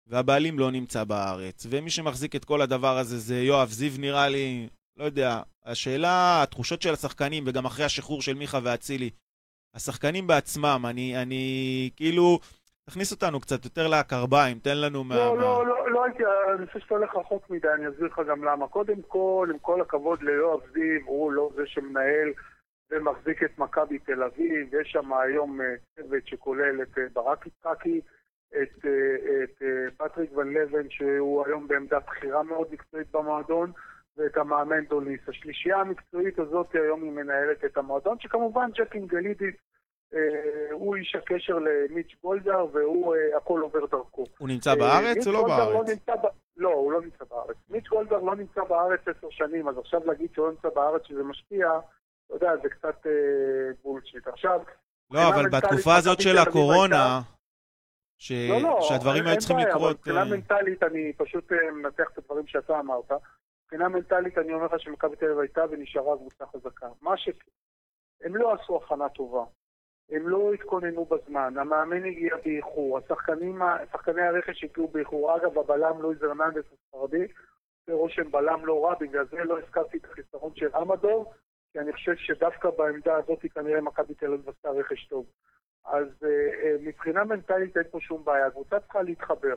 והבעלים 0.07 0.59
לא 0.59 0.71
נמצא 0.71 1.05
בארץ. 1.05 1.67
ומי 1.71 1.91
שמחזיק 1.91 2.37
את 2.37 2.45
כל 2.45 2.63
הדבר 2.63 2.99
הזה 2.99 3.19
זה 3.19 3.43
יואב 3.43 3.71
זיו 3.71 3.93
נראה 3.99 4.29
לי, 4.29 4.69
לא 4.97 5.05
יודע. 5.05 5.43
השאלה, 5.65 6.43
התחושות 6.43 6.83
של 6.83 6.93
השחקנים, 6.93 7.45
וגם 7.47 7.67
אחרי 7.67 7.85
השחרור 7.85 8.23
של 8.23 8.35
מיכה 8.35 8.59
ואצילי, 8.63 9.11
השחקנים 9.75 10.27
בעצמם, 10.27 10.85
אני, 10.89 11.23
אני 11.23 11.91
כאילו, 11.97 12.39
תכניס 12.91 13.13
אותנו 13.13 13.41
קצת 13.41 13.65
יותר 13.65 13.87
לקרביים, 13.89 14.59
תן 14.59 14.79
לנו 14.79 15.05
מה... 15.05 15.17
לא, 15.17 15.37
מה- 15.37 15.43
לא, 15.43 15.67
לא, 15.67 15.91
לא 15.91 16.05
הייתי, 16.05 16.23
אני 16.59 16.67
חושב 16.67 16.79
שאתה 16.79 16.95
הולך 16.95 17.15
רחוק 17.17 17.51
מדי, 17.51 17.69
אני 17.75 17.89
אסביר 17.89 18.07
לך 18.07 18.21
גם 18.29 18.45
למה. 18.45 18.69
קודם 18.69 19.03
כל, 19.03 19.49
עם 19.53 19.59
כל 19.59 19.81
הכבוד 19.81 20.23
ליואב 20.23 20.61
זיו, 20.73 21.01
הוא 21.07 21.33
לא 21.33 21.51
זה 21.57 21.63
שמנהל 21.67 22.33
ומחזיק 22.91 23.43
את 23.43 23.59
מכבי 23.59 23.99
תל 23.99 24.23
אביב, 24.23 24.75
יש 24.75 24.89
שם 24.93 25.13
היום 25.13 25.61
אה, 25.61 25.75
צוות 25.97 26.27
שכולל 26.27 26.83
את 26.83 26.99
אה, 26.99 27.05
ברק 27.13 27.47
יצחקי, 27.47 28.01
את, 28.49 28.85
אה, 28.87 29.45
את 29.45 29.63
פטריק 29.97 30.37
ון 30.37 30.55
לבן, 30.55 30.91
שהוא 30.91 31.47
היום 31.47 31.69
בעמדה 31.69 31.99
בכירה 32.01 32.43
מאוד 32.43 32.67
מקצועית 32.73 33.11
במועדון, 33.13 33.73
ואת 34.17 34.37
המאמן 34.37 34.85
דוניס. 34.85 35.21
השלישייה 35.29 35.77
המקצועית 35.81 36.39
הזאת 36.39 36.75
היום 36.75 37.03
היא 37.03 37.13
מנהלת 37.13 37.65
את 37.65 37.77
המועדון, 37.77 38.17
שכמובן 38.21 38.71
ג'ק 38.75 38.95
אנגלידיס 38.95 39.55
אה, 39.55 39.76
הוא 40.73 40.97
איש 40.97 41.15
הקשר 41.15 41.59
למיץ' 41.59 42.15
גולדהר, 42.23 42.67
והוא, 42.73 43.15
אה, 43.15 43.37
הכל 43.37 43.61
עובר 43.61 43.87
דרכו. 43.87 44.25
הוא 44.39 44.49
נמצא 44.49 44.75
בארץ 44.75 45.17
מיץ' 45.17 45.27
או 45.27 45.33
לא 45.33 45.41
גולדהר 45.41 45.73
בארץ? 45.73 45.89
נמצא 45.89 46.17
ב... 46.17 46.27
לא, 46.57 46.69
הוא 46.69 46.93
לא 46.93 47.01
נמצא 47.01 47.25
בארץ. 47.31 47.57
מיץ' 47.69 47.89
גולדהר 47.89 48.21
לא 48.21 48.37
נמצא 48.37 48.65
בארץ 48.65 49.01
עשר 49.01 49.31
שנים, 49.31 49.69
אז 49.69 49.79
עכשיו 49.79 50.01
להגיד 50.07 50.31
שהוא 50.35 50.47
לא 50.47 50.53
נמצא 50.53 50.69
בארץ 50.69 51.03
שזה 51.07 51.23
משפיע, 51.23 51.69
אתה 52.27 52.35
יודע, 52.35 52.53
זה 52.63 52.69
קצת 52.69 53.07
אה, 53.07 53.13
bullshit. 53.83 54.27
עכשיו, 54.27 54.61
לא, 55.11 55.29
אבל 55.29 55.49
בתקופה 55.49 55.97
הזאת 55.97 56.21
של 56.21 56.39
הקורונה, 56.39 57.21
ש- 58.19 58.33
לא, 58.51 58.61
לא, 58.63 58.79
שהדברים 58.81 59.27
היו 59.27 59.39
צריכים 59.39 59.59
לקרות... 59.59 59.97
מבחינה 59.97 60.21
אה, 60.21 60.25
מנטלית, 60.25 60.83
אני 60.83 61.13
פשוט 61.17 61.53
אה, 61.53 61.71
מנתח 61.73 62.05
את 62.13 62.19
הדברים 62.19 62.47
שאתה 62.47 62.81
אמרת. 62.81 63.13
מבחינה 63.65 63.89
מנטלית, 63.89 64.39
אני 64.39 64.55
אומר 64.55 64.67
לך 64.67 64.81
שמכבי 64.81 65.17
תל 65.17 65.25
אביב 65.25 65.39
הייתה 65.39 65.65
ונשארה 65.71 66.17
קבוצה 66.17 66.45
חזקה. 66.47 66.87
מה 67.01 67.17
ש... 67.17 67.29
הם 68.25 68.37
לא 68.37 68.55
עשו 68.55 68.77
הכנה 68.77 69.09
טובה. 69.09 69.45
הם 70.11 70.29
לא 70.29 70.53
התכוננו 70.53 71.05
בזמן, 71.05 71.59
המאמן 71.59 72.05
הגיע 72.05 72.37
באיחור, 72.45 72.99
השחקנים, 72.99 73.63
שחקני 73.93 74.23
הרכש 74.23 74.65
הגיעו 74.65 74.89
באיחור. 74.89 75.37
אגב, 75.37 75.59
הבלם 75.59 76.03
לואיז 76.03 76.23
הרננדס 76.23 76.65
הספרדי, 76.73 77.27
זה 77.87 77.93
רושם 77.93 78.31
בלם 78.31 78.67
לא 78.67 78.85
רע, 78.85 78.95
בגלל 79.01 79.27
זה 79.27 79.45
לא 79.45 79.59
הזכרתי 79.59 79.97
את 79.99 80.05
החיסרון 80.05 80.53
של 80.55 80.77
אמדור, 80.77 81.35
כי 81.73 81.81
אני 81.81 81.93
חושב 81.93 82.17
שדווקא 82.17 82.71
בעמדה 82.71 83.17
הזאת 83.17 83.39
כנראה 83.55 83.81
מכבי 83.81 84.15
תל 84.15 84.33
אביב 84.33 84.49
עשתה 84.49 84.71
רכש 84.71 85.07
טוב. 85.07 85.27
אז 85.85 86.09
אה, 86.25 86.29
אה, 86.63 86.77
מבחינה 86.81 87.25
מנטלית 87.25 87.77
אין 87.77 87.85
פה 87.91 88.01
שום 88.01 88.25
בעיה, 88.25 88.47
הקבוצה 88.47 88.81
צריכה 88.81 89.03
להתחבר, 89.03 89.55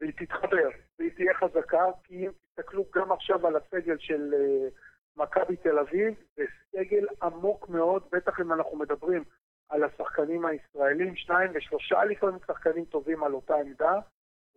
והיא 0.00 0.12
תתחבר, 0.16 0.68
והיא 0.98 1.10
תהיה 1.16 1.34
חזקה, 1.34 1.84
כי 2.04 2.26
אם 2.26 2.30
תסתכלו 2.32 2.84
גם 2.94 3.12
עכשיו 3.12 3.46
על 3.46 3.56
הסגל 3.56 3.98
של 3.98 4.34
אה, 4.34 4.68
מכבי 5.16 5.56
תל 5.56 5.78
אביב, 5.78 6.14
זה 6.36 6.44
סגל 6.70 7.06
עמוק 7.22 7.68
מאוד, 7.68 8.02
בטח 8.12 8.40
אם 8.40 8.52
אנחנו 8.52 8.76
מדברים 8.76 9.24
על 9.72 9.84
השחקנים 9.84 10.46
הישראלים, 10.46 11.16
שניים 11.16 11.50
ושלושה 11.54 12.04
לפעמים 12.04 12.38
שחקנים 12.46 12.84
טובים 12.84 13.24
על 13.24 13.34
אותה 13.34 13.54
עמדה, 13.54 13.98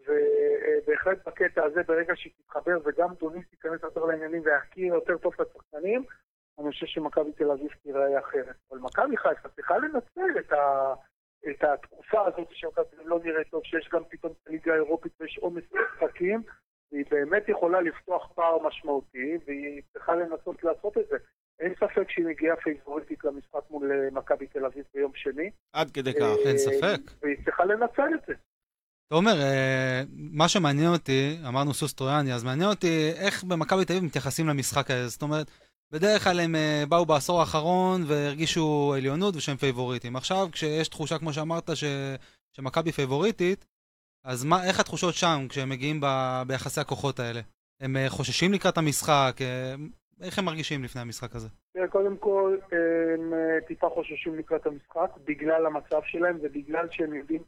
ובהחלט 0.07 1.27
בקטע 1.27 1.63
הזה, 1.63 1.83
ברגע 1.83 2.15
שהיא 2.15 2.33
תתחבר 2.37 2.77
וגם 2.85 3.13
דוניס 3.13 3.45
ייכנס 3.51 3.83
יותר 3.83 4.05
לעניינים 4.05 4.41
ויכיר 4.45 4.93
יותר 4.93 5.17
טוב 5.17 5.33
את 5.41 5.47
אני 6.59 6.71
חושב 6.71 6.85
שמכבי 6.85 7.31
תל 7.31 7.51
אביב 7.51 7.69
תיראה 7.83 8.19
אחרת. 8.19 8.55
אבל 8.71 8.79
מכבי 8.79 9.17
חיפה 9.17 9.49
צריכה 9.49 9.77
לנצל 9.77 10.39
את, 10.39 10.51
ה... 10.51 10.93
את 11.49 11.63
התקופה 11.63 12.27
הזאת 12.27 12.47
שמכבי 12.51 13.03
לא 13.05 13.19
נראית 13.23 13.47
טוב, 13.49 13.63
שיש 13.63 13.89
גם 13.93 14.03
פתאום 14.09 14.31
את 14.31 14.47
הליגה 14.47 14.73
האירופית 14.73 15.11
ויש 15.19 15.37
עומס 15.37 15.63
משחקים, 15.71 16.43
והיא 16.91 17.05
באמת 17.11 17.49
יכולה 17.49 17.81
לפתוח 17.81 18.31
פער 18.35 18.57
משמעותי, 18.67 19.37
והיא 19.45 19.81
צריכה 19.93 20.15
לנסות 20.15 20.63
לעשות 20.63 20.97
את 20.97 21.07
זה. 21.07 21.17
אין 21.59 21.73
ספק 21.75 22.09
שהיא 22.09 22.25
מגיעה 22.25 22.55
פייבוריטית 22.55 23.23
למשחק 23.23 23.61
מול 23.69 23.91
אה, 23.91 24.11
מכבי 24.11 24.47
תל 24.47 24.65
אביב 24.65 24.83
ביום 24.93 25.11
שני. 25.15 25.49
עד 25.73 25.91
כדי 25.91 26.13
כך. 26.13 26.21
אה, 26.21 26.49
אין 26.49 26.57
ספק. 26.57 27.01
והיא 27.21 27.35
צריכה 27.45 27.65
לנצל 27.65 28.09
את 28.15 28.25
זה. 28.27 28.33
תומר, 29.13 29.41
אה, 29.41 30.03
מה 30.11 30.49
שמעניין 30.49 30.91
אותי, 30.91 31.37
אמרנו 31.47 31.73
סוס 31.73 31.93
טרויאני, 31.93 32.33
אז 32.33 32.43
מעניין 32.43 32.69
אותי 32.69 33.11
איך 33.15 33.43
במכבי 33.43 33.85
תל 33.85 33.93
אביב 33.93 34.05
מתייחסים 34.05 34.47
למשחק 34.47 34.91
הזה. 34.91 35.07
זאת 35.07 35.21
אומרת, 35.21 35.51
בדרך 35.91 36.23
כלל 36.23 36.39
הם 36.39 36.55
אה, 36.55 36.83
באו 36.89 37.05
בעשור 37.05 37.39
האחרון 37.39 38.03
והרגישו 38.07 38.93
עליונות 38.97 39.35
ושהם 39.35 39.57
פייבוריטים. 39.57 40.15
עכשיו, 40.15 40.47
כשיש 40.51 40.87
תחושה, 40.87 41.17
כמו 41.19 41.33
שאמרת, 41.33 41.69
ש... 41.75 41.83
שמכבי 42.55 42.91
פייבוריטית, 42.91 43.65
אז 44.25 44.43
מה, 44.43 44.67
איך 44.67 44.79
התחושות 44.79 45.13
שם 45.13 45.45
כשהם 45.49 45.69
מגיעים 45.69 45.99
ב... 46.01 46.07
ביחסי 46.47 46.81
הכוחות 46.81 47.19
האלה? 47.19 47.41
הם 47.81 47.97
אה, 47.97 48.09
חוששים 48.09 48.53
לקראת 48.53 48.77
המשחק? 48.77 49.37
איך 50.21 50.39
הם 50.39 50.45
מרגישים 50.45 50.83
לפני 50.83 51.01
המשחק 51.01 51.35
הזה? 51.35 51.47
קודם 51.89 52.17
כל, 52.17 52.57
הם 52.71 53.33
אה, 53.33 53.61
טיפה 53.67 53.89
חוששים 53.89 54.35
לקראת 54.35 54.65
המשחק, 54.65 55.09
בגלל 55.23 55.65
המצב 55.65 56.01
שלהם 56.03 56.37
ובגלל 56.41 56.87
שהם 56.91 57.13
יודעים, 57.13 57.43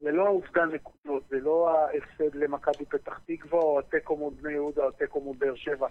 זה 0.00 0.10
לא 0.10 0.26
האובדן 0.26 0.68
נקודות, 0.72 1.22
זה 1.28 1.40
לא 1.40 1.70
ההפסד 1.70 2.34
למכבי 2.34 2.84
פתח 2.84 3.20
תקווה 3.26 3.60
או 3.60 3.78
התיקו 3.78 4.16
מול 4.16 4.34
בני 4.34 4.52
יהודה 4.52 4.82
או 4.82 4.88
התיקו 4.88 5.20
מול 5.20 5.36
באר 5.36 5.54
שבע. 5.54 5.88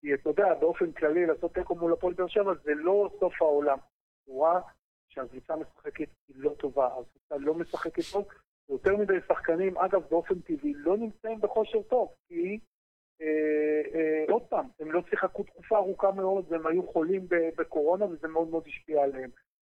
כי 0.00 0.14
אתה 0.14 0.30
יודע, 0.30 0.54
באופן 0.54 0.92
כללי 0.92 1.26
לעשות 1.26 1.54
תיקו 1.54 1.74
מול 1.74 1.92
הפועל 1.92 2.14
באר 2.14 2.28
שבע 2.28 2.52
זה 2.64 2.74
לא 2.74 3.10
סוף 3.20 3.42
העולם. 3.42 3.78
צורה 4.26 4.60
שהקבוצה 5.08 5.56
משחקת 5.56 6.08
היא 6.28 6.36
לא 6.36 6.54
טובה, 6.58 6.86
הקבוצה 6.86 7.36
לא 7.36 7.54
משחקת 7.54 8.02
טוב, 8.12 8.24
ויותר 8.68 8.96
מדי 8.96 9.18
שחקנים, 9.28 9.78
אגב, 9.78 10.02
באופן 10.10 10.40
טבעי, 10.40 10.72
לא 10.74 10.96
נמצאים 10.96 11.40
בכושר 11.40 11.82
טוב, 11.82 12.08
כי 12.28 12.58
עוד 14.28 14.42
פעם, 14.42 14.66
הם 14.80 14.92
לא 14.92 15.00
שיחקו 15.10 15.42
תקופה 15.42 15.76
ארוכה 15.76 16.10
מאוד, 16.12 16.44
והם 16.48 16.66
היו 16.66 16.82
חולים 16.82 17.26
בקורונה, 17.58 18.04
וזה 18.04 18.28
מאוד 18.28 18.48
מאוד 18.48 18.64
השפיע 18.66 19.02
עליהם. 19.02 19.30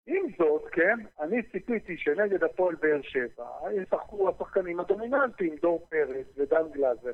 עם 0.06 0.26
זאת, 0.38 0.68
כן, 0.72 0.98
אני 1.20 1.42
ציפיתי 1.42 1.96
שנגד 1.96 2.44
הפועל 2.44 2.74
באר 2.74 3.02
שבע 3.02 3.46
ישחקו 3.72 4.28
השחקנים 4.28 4.80
הדומיננטיים, 4.80 5.56
דור 5.62 5.86
פרץ 5.90 6.26
ודן 6.36 6.68
גלאזר. 6.72 7.12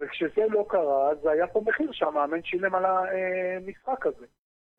וכשזה 0.00 0.46
לא 0.50 0.66
קרה, 0.68 1.10
אז 1.10 1.26
היה 1.26 1.46
פה 1.46 1.62
מחיר 1.66 1.92
שהמאמן 1.92 2.42
שילם 2.42 2.74
על 2.74 2.84
המשחק 2.84 4.06
הזה. 4.06 4.26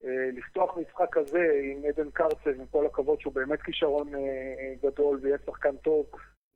אה, 0.06 0.30
לפתוח 0.34 0.78
משחק 0.78 1.08
כזה 1.12 1.60
עם 1.64 1.86
עדן 1.86 2.12
קרצב, 2.12 2.60
עם 2.60 2.66
כל 2.72 2.86
הכבוד 2.86 3.22
שהוא 3.22 3.34
באמת 3.34 3.62
כישרון 3.62 4.16
אה, 4.16 4.74
גדול 4.84 5.20
ויהיה 5.22 5.38
שחקן 5.46 5.76
טוב, 5.78 6.06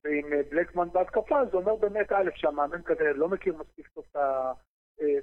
ועם 0.04 0.34
אה, 0.34 0.42
בלקמן 0.50 0.90
בהתקפה, 0.94 1.46
זה 1.52 1.58
אומר 1.58 1.76
באמת, 1.76 2.12
א', 2.12 2.30
שהמאמן 2.36 2.82
כזה 2.82 3.14
לא 3.16 3.30
מכיר 3.30 3.56
מספיק 3.58 3.88
טוב 3.88 4.04
את 4.12 4.18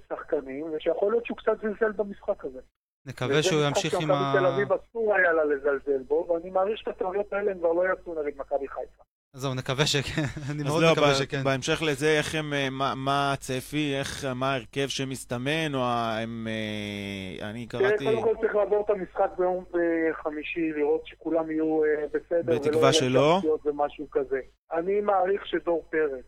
השחקנים, 0.04 0.72
ושיכול 0.72 1.12
להיות 1.12 1.26
שהוא 1.26 1.38
קצת 1.38 1.60
זלזל 1.62 1.92
במשחק 1.92 2.44
הזה. 2.44 2.60
נקווה 3.06 3.42
שהוא 3.42 3.60
ימשיך 3.68 3.94
עם 3.94 4.02
וזה 4.02 4.12
ה... 4.12 4.16
משחק 4.16 4.32
שמכבי 4.32 4.38
תל 4.38 4.46
אביב 4.46 4.72
אסור 4.72 5.14
היה 5.14 5.32
לה 5.32 5.44
לזלזל 5.44 6.02
בו, 6.02 6.26
ואני 6.28 6.50
מעריך 6.50 6.78
שאת 6.78 6.88
הטעויות 6.88 7.32
האלה 7.32 7.50
הם 7.50 7.58
כבר 7.58 7.72
לא 7.72 7.82
יעשו 7.88 8.22
נגד 8.22 8.36
מכבי 8.36 8.68
חיפה. 8.68 9.02
עזוב, 9.36 9.54
נקווה 9.54 9.86
שכן. 9.86 10.22
אני 10.50 10.62
אז 10.62 10.66
מאוד 10.68 10.82
לא, 10.82 10.92
מקווה 10.92 11.10
ב- 11.10 11.14
שכן. 11.14 11.44
בהמשך 11.44 11.82
לזה, 11.82 12.18
איך 12.18 12.34
הם, 12.34 12.52
אה, 12.52 12.70
מה- 12.70 12.94
מה 12.96 13.32
הצפי, 13.32 13.94
איך, 13.98 14.24
מה 14.34 14.52
ההרכב 14.52 14.86
שמסתמן, 14.88 15.74
או 15.74 15.80
הם, 16.22 16.46
אה, 16.50 17.50
אני 17.50 17.66
קראתי, 17.66 18.04
קודם 18.04 18.22
כל 18.22 18.34
צריך 18.40 18.54
לעבור 18.54 18.84
את 18.84 18.90
המשחק 18.90 19.30
ביום 19.38 19.64
אה, 19.74 19.80
חמישי, 20.14 20.72
לראות 20.76 21.06
שכולם 21.06 21.50
יהיו 21.50 21.84
אה, 21.84 22.04
בסדר. 22.12 22.54
בתקווה 22.56 22.92
שלא. 22.92 23.40
ומשהו 23.64 24.10
כזה. 24.10 24.40
אני 24.72 25.00
מעריך 25.00 25.46
שדור 25.46 25.84
פרץ 25.90 26.24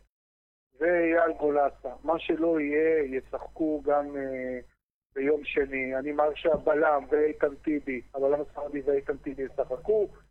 ואייל 0.79 1.31
גולסה, 1.39 1.89
מה 2.03 2.13
שלא 2.19 2.59
יהיה, 2.59 3.17
ישחקו 3.17 3.81
גם 3.85 4.05
אה, 4.17 4.59
ביום 5.15 5.41
שני. 5.43 5.95
אני 5.99 6.11
מעריך 6.11 6.37
שהבלם 6.37 7.03
ואיתן 7.11 7.55
טיבי, 7.63 8.01
הבלם 8.15 8.41
הספרדי 8.41 8.81
ואיתן 8.85 9.17
טיבי 9.17 9.43
ישחקו, 9.43 10.07
אה, 10.11 10.28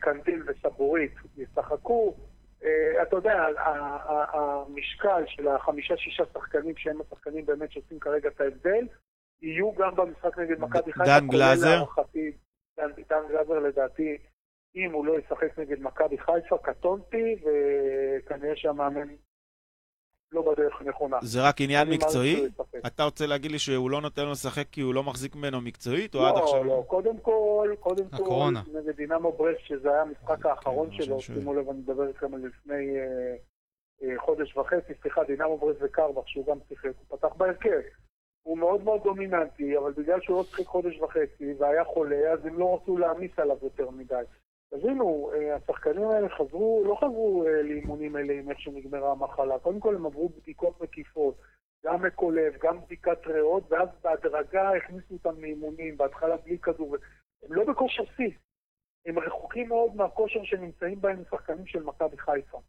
קנדיל 0.00 0.42
וסבורית 0.46 1.14
ישחקו. 1.36 2.14
אה, 2.64 3.02
אתה 3.02 3.16
יודע, 3.16 3.46
המשקל 4.32 5.24
של 5.26 5.48
החמישה-שישה 5.48 6.22
שחקנים 6.34 6.76
שהם 6.76 7.00
השחקנים 7.00 7.46
באמת 7.46 7.72
שעושים 7.72 7.98
כרגע 7.98 8.28
את 8.28 8.40
ההבדל, 8.40 8.86
יהיו 9.42 9.72
גם 9.72 9.94
במשחק 9.94 10.38
נגד 10.38 10.60
מכבי 10.60 10.92
חיפה. 10.92 11.04
דן 11.04 11.26
גלאזר? 11.28 11.84
דן 12.78 13.28
גלאזר 13.28 13.58
לדעתי, 13.58 14.18
אם 14.76 14.92
הוא 14.92 15.06
לא 15.06 15.18
ישחק 15.18 15.58
נגד 15.58 15.82
מכבי 15.82 16.18
חיפה, 16.18 16.58
קטונתי, 16.58 17.36
וכנראה 17.44 18.56
שהמאמן 18.56 19.08
לא 20.32 20.52
בדרך 20.52 20.80
הנכונה. 20.80 21.16
זה 21.22 21.48
רק 21.48 21.60
עניין 21.60 21.88
מקצועי? 21.88 22.46
אתה 22.86 23.04
רוצה 23.04 23.26
להגיד 23.26 23.50
לי 23.50 23.58
שהוא 23.58 23.90
לא 23.90 24.00
נותן 24.00 24.24
לו 24.24 24.30
לשחק 24.30 24.68
כי 24.72 24.80
הוא 24.80 24.94
לא 24.94 25.02
מחזיק 25.02 25.36
ממנו 25.36 25.60
מקצועית, 25.60 26.14
או 26.14 26.26
עד 26.26 26.34
לא, 26.34 26.44
עכשיו? 26.44 26.64
לא, 26.64 26.84
קודם 26.86 27.18
כל, 27.18 27.74
קודם 27.80 28.08
כל, 28.08 28.16
הקורונה. 28.16 28.62
נגד 28.74 28.96
דינמו 28.96 29.32
ברסט, 29.32 29.60
שזה 29.60 29.92
היה 29.92 30.02
המשחק 30.02 30.46
האחרון 30.46 30.90
כן, 30.90 31.02
שלו. 31.02 31.20
שימו 31.20 31.54
לב, 31.54 31.68
אני 31.70 31.78
מדבר 31.78 32.08
איתכם 32.08 32.34
על 32.34 32.40
לפני 32.40 32.98
אה, 32.98 33.34
אה, 34.02 34.18
חודש 34.18 34.56
וחצי, 34.56 34.92
סליחה, 35.02 35.24
דינמו 35.24 35.58
ברסט 35.58 35.78
וקרבח, 35.82 36.26
שהוא 36.26 36.46
גם 36.46 36.58
שיחק, 36.68 36.90
הוא 37.08 37.18
פתח 37.18 37.34
בהרכב. 37.36 37.80
הוא 38.42 38.58
מאוד 38.58 38.84
מאוד 38.84 39.02
דומיננטי, 39.04 39.78
אבל 39.78 39.92
בגלל 39.92 40.20
שהוא 40.20 40.36
לא 40.36 40.44
שיחק 40.44 40.66
חודש 40.66 41.00
וחצי 41.00 41.54
והיה 41.58 41.84
חולה, 41.84 42.32
אז 42.32 42.46
הם 42.46 42.58
לא 42.58 42.78
רצו 42.82 42.98
להעמיס 42.98 43.38
עליו 43.38 43.56
יותר 43.62 43.90
מדי. 43.90 44.22
תבינו, 44.70 45.30
אה, 45.34 45.56
השחקנים 45.56 46.08
האלה 46.08 46.28
חזרו, 46.28 46.82
לא 46.86 46.94
חזרו 46.94 47.44
אה, 47.46 47.62
לאימונים 47.62 48.12
מלאים 48.12 48.50
איך 48.50 48.60
שנגמרה 48.60 49.12
המחלה. 49.12 49.58
קודם 49.58 49.80
כל 49.80 49.94
הם 49.94 50.06
עברו 50.06 50.28
בדיקות 50.28 50.80
מקיפות, 50.80 51.34
גם 51.86 52.02
מקולב, 52.02 52.52
גם 52.62 52.80
בדיקת 52.80 53.26
ריאות, 53.26 53.72
ואז 53.72 53.88
בהדרגה 54.02 54.70
הכניסו 54.76 55.14
אותם 55.14 55.40
לאימונים, 55.40 55.96
בהתחלה 55.96 56.36
בלי 56.36 56.58
כדור. 56.58 56.96
הם 57.42 57.52
לא 57.52 57.64
בכושר 57.64 58.02
שיא. 58.16 58.30
הם 59.06 59.18
רחוקים 59.18 59.68
מאוד 59.68 59.96
מהכושר 59.96 60.40
שנמצאים 60.44 61.00
בהם 61.00 61.22
שחקנים 61.30 61.66
של 61.66 61.82
מכבי 61.82 62.18
חיפה. 62.18 62.60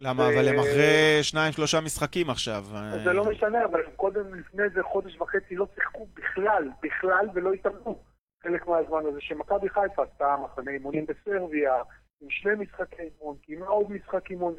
למה? 0.00 0.28
אבל 0.28 0.48
הם 0.48 0.58
אחרי 0.58 1.18
שניים, 1.22 1.52
שלושה 1.52 1.80
משחקים 1.80 2.30
עכשיו. 2.30 2.64
זה 3.04 3.12
לא 3.12 3.24
משנה, 3.24 3.64
אבל 3.64 3.82
קודם, 3.96 4.34
לפני 4.34 4.62
איזה 4.62 4.82
חודש 4.82 5.16
וחצי 5.20 5.56
לא 5.56 5.66
שיחקו 5.74 6.06
בכלל, 6.14 6.68
בכלל, 6.82 7.28
ולא 7.34 7.52
התאמנו 7.52 8.11
חלק 8.52 8.66
מהזמן 8.66 9.06
הזה, 9.06 9.20
שמכבי 9.20 9.68
חיפה 9.68 10.02
עשתה 10.02 10.36
מחנה 10.44 10.70
אימונים 10.70 11.06
בסרביה, 11.06 11.74
עם 12.22 12.30
שני 12.30 12.52
משחקי 12.58 13.02
אימון, 13.02 13.36
קיימה 13.36 13.66
עוד 13.66 13.90
משחק 13.90 14.30
אימון. 14.30 14.54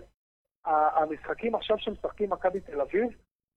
המשחקים 0.65 1.55
עכשיו 1.55 1.77
שמשחקים 1.79 2.29
מכבי 2.29 2.59
תל 2.59 2.81
אביב, 2.81 3.07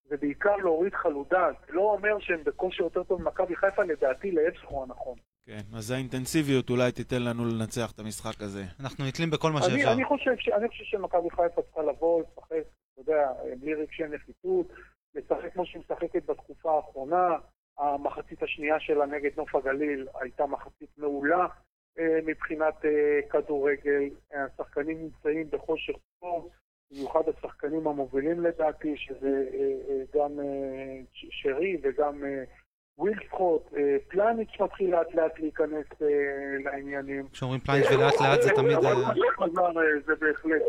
זה 0.09 0.17
בעיקר 0.17 0.55
להוריד 0.55 0.93
חלודה, 0.93 1.47
זה 1.67 1.73
לא 1.73 1.81
אומר 1.81 2.19
שהם 2.19 2.43
בכושר 2.43 2.83
יותר 2.83 3.03
טוב 3.03 3.21
ממכבי 3.21 3.55
חיפה, 3.55 3.83
לדעתי 3.83 4.31
להפך 4.31 4.67
הוא 4.67 4.83
הנכון. 4.83 5.17
כן, 5.45 5.61
אז 5.77 5.91
האינטנסיביות 5.91 6.69
אולי 6.69 6.91
תיתן 6.91 7.23
לנו 7.23 7.45
לנצח 7.45 7.91
את 7.91 7.99
המשחק 7.99 8.41
הזה. 8.41 8.63
אנחנו 8.79 9.05
נתלים 9.05 9.29
בכל 9.29 9.51
מה 9.51 9.61
שאפשר. 9.61 9.93
אני 9.93 10.05
חושב, 10.05 10.31
אני 10.57 10.67
חושב 10.67 10.83
שמכבי 10.83 11.29
חיפה 11.29 11.61
צריכה 11.61 11.81
לבוא, 11.81 12.21
לשחק, 12.21 12.51
אתה 12.93 13.01
יודע, 13.01 13.31
בלי 13.59 13.73
רגשי 13.73 14.03
נחיתות, 14.03 14.67
לשחק 15.15 15.53
כמו 15.53 15.65
שהיא 15.65 15.81
משחקת 15.81 16.25
בתקופה 16.25 16.75
האחרונה. 16.75 17.29
המחצית 17.79 18.43
השנייה 18.43 18.79
שלה 18.79 19.05
נגד 19.05 19.29
נוף 19.37 19.55
הגליל 19.55 20.07
הייתה 20.21 20.45
מחצית 20.45 20.89
מעולה 20.97 21.47
אה, 21.99 22.19
מבחינת 22.25 22.85
אה, 22.85 23.19
כדורגל. 23.29 24.09
השחקנים 24.33 24.97
נמצאים 25.01 25.49
בכושר 25.49 25.93
טוב, 26.19 26.49
במיוחד 26.91 27.21
השחקנים 27.37 27.87
המובילים 27.87 28.41
לדעתי, 28.41 28.97
שזה 28.97 29.45
אה, 29.53 30.03
גם 30.15 30.31
שרי 31.13 31.77
וגם 31.83 32.23
ווילסקוט, 32.97 33.73
פלניץ' 34.07 34.59
מתחיל 34.59 34.91
לאט 34.91 35.15
לאט 35.15 35.39
להיכנס 35.39 35.85
לעניינים. 36.63 37.27
כשאומרים 37.27 37.59
פלניץ' 37.59 37.85
ולאט 37.85 38.21
לאט 38.21 38.41
זה 38.41 38.49
תמיד... 38.55 38.77
זה 40.05 40.15
בהחלט 40.15 40.61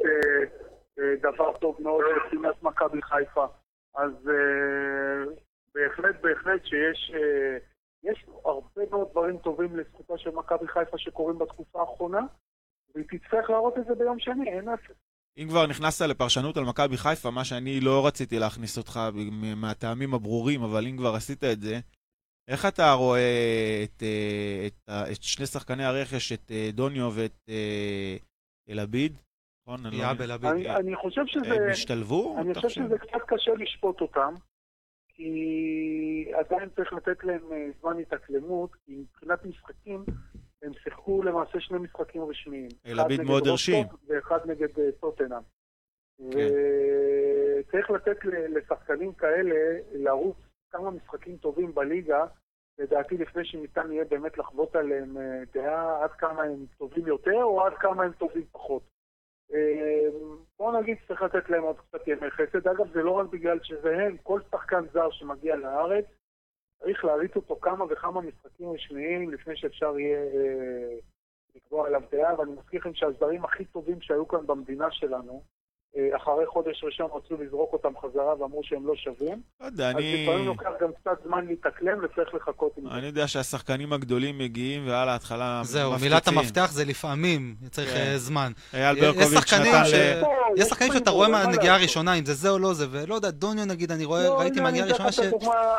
דבר 1.23 1.57
טוב 1.59 1.77
מאוד 1.81 2.05
מבחינת 2.17 2.63
מכבי 2.63 3.03
חיפה. 3.03 3.47
אז 3.95 4.13
בהחלט, 5.79 6.17
בהחלט 6.23 6.65
שיש 6.65 7.13
יש 8.03 8.27
הרבה 8.45 8.83
מאוד 8.91 9.09
דברים 9.11 9.39
טובים 9.39 9.77
לזכותה 9.77 10.19
של 10.19 10.31
מכבי 10.31 10.69
חיפה 10.69 10.99
שקורים 10.99 11.39
בתקופה 11.39 11.81
האחרונה, 11.81 12.21
והיא 12.95 13.07
תצטרך 13.09 13.51
להראות 13.51 13.79
את 13.79 13.87
זה 13.87 13.95
ביום 13.95 14.19
שני, 14.19 14.51
אין 14.51 14.69
אפס. 14.69 14.97
אם 15.39 15.49
כבר 15.49 15.67
נכנסת 15.67 16.07
לפרשנות 16.07 16.57
על 16.57 16.65
מכבי 16.65 16.97
חיפה, 16.97 17.31
מה 17.31 17.45
שאני 17.45 17.81
לא 17.81 18.07
רציתי 18.07 18.39
להכניס 18.39 18.79
אותך 18.79 19.01
מהטעמים 19.57 20.15
הברורים, 20.15 20.63
אבל 20.63 20.87
אם 20.87 20.97
כבר 20.97 21.15
עשית 21.15 21.45
את 21.45 21.61
זה, 21.61 21.75
איך 22.49 22.67
אתה 22.67 22.93
רואה 22.93 23.85
את, 23.85 24.03
אה, 24.03 24.67
את, 24.67 24.73
את, 24.89 25.13
את 25.13 25.23
שני 25.23 25.47
שחקני 25.47 25.85
הרכש, 25.85 26.33
את 26.33 26.51
אה, 26.51 26.71
דוניו 26.73 27.11
ואת 27.15 27.37
אה, 27.49 28.17
אלעביד? 28.71 29.17
נכון? 29.67 29.87
אני, 29.87 30.77
אני 30.77 30.97
חושב 30.97 31.23
שזה... 31.27 31.55
הם 31.55 31.71
השתלבו? 31.71 32.37
אני 32.39 32.55
חושב 32.55 32.69
שזה 32.69 32.99
קצת 32.99 33.23
קשה 33.27 33.55
לשפוט 33.55 34.01
אותם. 34.01 34.35
כי 35.19 36.33
עדיין 36.35 36.69
צריך 36.77 36.93
לתת 36.93 37.25
להם 37.25 37.53
אה, 37.53 37.67
זמן 37.81 37.99
התאקלמות, 37.99 38.71
כי 38.75 38.97
מבחינת 38.97 39.45
משחקים 39.45 40.05
הם 40.63 40.73
שיחקו 40.83 41.23
למעשה 41.23 41.61
שני 41.61 41.79
משחקים 41.79 42.23
רשמיים. 42.23 42.69
אלביד 42.87 43.23
מאוד 43.23 43.47
הרשים. 43.47 43.87
ואחד 44.07 44.39
נגד 44.47 44.79
אה, 44.79 44.93
טוטנאם. 45.01 45.43
כן. 46.19 46.25
וצריך 46.25 47.91
לתת 47.91 48.19
לשחקנים 48.25 49.13
כאלה 49.13 49.79
לרוץ 49.93 50.37
כמה 50.71 50.91
משחקים 50.91 51.37
טובים 51.37 51.75
בליגה, 51.75 52.25
לדעתי 52.79 53.17
לפני 53.17 53.45
שניתן 53.45 53.93
יהיה 53.93 54.05
באמת 54.05 54.39
לחוות 54.39 54.77
עליהם 54.77 55.17
אה, 55.19 55.43
דעה 55.55 56.05
עד 56.05 56.11
כמה 56.11 56.43
הם 56.43 56.67
טובים 56.79 57.07
יותר 57.07 57.43
או 57.43 57.67
עד 57.67 57.73
כמה 57.75 58.05
הם 58.05 58.13
טובים 58.13 58.45
פחות. 58.53 58.83
בוא 60.59 60.81
נגיד 60.81 60.97
שצריך 61.05 61.23
לתת 61.23 61.51
להם 61.51 61.63
עוד 61.63 61.77
קצת 61.81 62.09
ימי 62.09 62.31
חסד. 62.31 62.69
אגב, 62.69 62.93
זה 62.93 63.03
לא 63.03 63.11
רק 63.11 63.27
בגלל 63.27 63.59
שזה 63.63 63.97
הם, 63.97 64.17
כל 64.23 64.41
שחקן 64.51 64.85
זר 64.93 65.11
שמגיע 65.11 65.57
לארץ, 65.57 66.05
צריך 66.79 67.05
להריץ 67.05 67.37
אותו 67.37 67.57
כמה 67.61 67.85
וכמה 67.91 68.21
משחקים 68.21 68.73
רשמיים 68.73 69.31
לפני 69.31 69.57
שאפשר 69.57 69.99
יהיה 69.99 70.19
אה, 70.19 70.99
לקבוע 71.55 71.87
עליו 71.87 72.03
דעה, 72.11 72.41
ואני 72.41 72.53
מזכיר 72.53 72.81
לכם 72.81 72.95
שהזרים 72.95 73.45
הכי 73.45 73.65
טובים 73.65 74.01
שהיו 74.01 74.29
כאן 74.29 74.47
במדינה 74.47 74.91
שלנו, 74.91 75.43
אחרי 75.97 76.47
חודש 76.47 76.85
ראשון 76.85 77.11
רצו 77.15 77.43
לזרוק 77.43 77.73
אותם 77.73 77.93
חזרה 78.03 78.41
ואמרו 78.41 78.61
שהם 78.65 78.87
לא 78.87 78.97
שווים. 78.97 79.43
לא 79.61 79.67
יודע, 79.67 79.91
אני... 79.91 80.15
אז 80.15 80.21
לפעמים 80.29 80.47
לוקח 80.47 80.71
גם 80.81 80.93
קצת 80.93 81.23
זמן 81.25 81.47
להתאקלם 81.47 81.99
וצריך 82.05 82.35
לחכות 82.35 82.79
עם 82.79 82.85
זה. 82.89 82.95
אני 82.95 83.07
יודע 83.07 83.29
שהשחקנים 83.29 83.93
הגדולים 83.93 84.39
מגיעים 84.39 84.89
ועל 84.89 85.09
ההתחלה 85.09 85.61
זהו, 85.65 85.93
מילת 86.01 86.29
המפתח 86.29 86.71
זה 86.73 86.85
לפעמים, 86.85 87.55
צריך 87.71 87.91
כן. 87.91 87.97
אה, 87.97 88.19
זמן. 88.19 88.53
אייל 88.75 89.01
ברקוביץ' 89.01 89.53
נתן 89.53 89.83
ל... 89.83 90.23
יש 90.57 90.69
שחקנים 90.69 90.93
שאתה 90.93 91.11
רואה 91.11 91.29
מהנגיעה 91.29 91.77
הראשונה, 91.77 92.15
אם 92.15 92.25
זה 92.25 92.35
זה 92.35 92.51
או 92.51 92.59
לא 92.59 92.73
זה, 92.75 92.87
ולא 92.91 93.15
יודע, 93.15 93.31
דוניו 93.31 93.65
נגיד, 93.65 93.93
אני 93.93 94.05
רואה, 94.05 94.25
לא, 94.25 94.39
ראיתי 94.39 94.61
מהנגיעה 94.61 94.87
הראשונה 94.87 95.13
ש... 95.13 95.21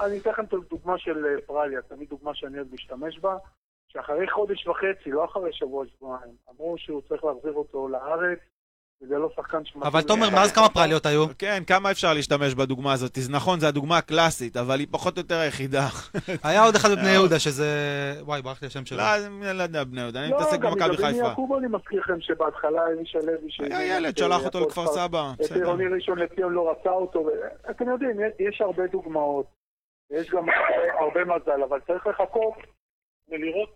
אני 0.05 0.17
אתן 0.17 0.29
לכם 0.29 0.43
את 0.43 0.53
הדוגמה 0.53 0.97
של 0.97 1.25
אה, 1.25 1.41
פרליה, 1.45 1.81
תמיד 1.81 2.09
דוגמה 2.09 2.35
שאני 2.35 2.57
אוהב 2.57 2.67
להשתמש 2.71 3.19
בה, 3.19 3.37
שאחרי 3.87 4.29
חודש 4.29 4.67
וחצי, 4.67 5.11
לא 5.11 5.25
אחרי 5.25 5.53
שבוע-שבועיים, 5.53 6.33
אמרו 6.49 6.77
שהוא 6.77 7.01
צריך 7.09 7.23
להחזיר 7.23 7.53
אותו 7.53 7.87
לארץ. 7.87 8.39
זה 9.01 9.17
לא 9.17 9.29
שחקן 9.35 9.65
שמתאים... 9.65 9.83
אבל 9.83 10.01
תומר, 10.01 10.29
מאז 10.29 10.51
כמה 10.51 10.69
פרליות 10.69 11.05
היו? 11.05 11.25
כן, 11.37 11.63
כמה 11.67 11.91
אפשר 11.91 12.13
להשתמש 12.13 12.53
בדוגמה 12.53 12.93
הזאת? 12.93 13.17
נכון, 13.29 13.59
זו 13.59 13.67
הדוגמה 13.67 13.97
הקלאסית, 13.97 14.57
אבל 14.57 14.79
היא 14.79 14.87
פחות 14.91 15.17
או 15.17 15.21
יותר 15.21 15.35
היחידה. 15.35 15.87
היה 16.49 16.63
עוד 16.63 16.75
אחד 16.75 16.89
בבני 16.91 17.09
יהודה, 17.09 17.39
שזה... 17.39 17.65
וואי, 18.21 18.41
ברח 18.41 18.61
לי 18.61 18.67
השם 18.67 18.85
שלו. 18.85 18.97
לא, 18.97 19.03
אני 19.49 19.57
לא 19.57 19.63
יודע 19.63 19.83
בני 19.83 20.01
יהודה, 20.01 20.19
אני 20.23 20.31
לא, 20.31 20.37
מתעסק 20.37 20.59
במכבי 20.59 20.97
חיפה. 20.97 21.01
לא, 21.01 21.07
גם 21.07 21.13
לגבי 21.13 21.27
יעקובו 21.27 21.57
אני 21.57 21.67
מזכיר 21.67 22.01
לכם 22.01 22.21
שבהתחלה 22.21 22.87
אלישע 22.87 23.19
לוי... 23.19 23.75
היה 23.75 23.97
ילד, 23.97 24.17
שלח 24.17 24.45
אותו 24.45 24.59
לכפר 24.59 24.87
סבא. 24.87 25.31
את 25.45 25.51
עירוני 25.51 25.87
ראשון 25.87 26.19
לציון 26.19 26.53
לא 26.53 26.71
רצה 26.71 26.89
אותו. 26.89 27.29
אתם 27.69 27.89
יודעים, 27.89 28.17
יש 28.39 28.61
הרבה 28.61 28.87
דוגמאות. 28.87 29.45
יש 30.11 30.29
גם 30.29 30.45
הרבה 30.99 31.25
מזל, 31.25 31.63
אבל 31.63 31.79
צריך 31.87 32.07
לחכות 32.07 32.53
ולראות 33.29 33.69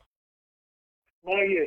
מה 1.24 1.32
יהיה. 1.32 1.66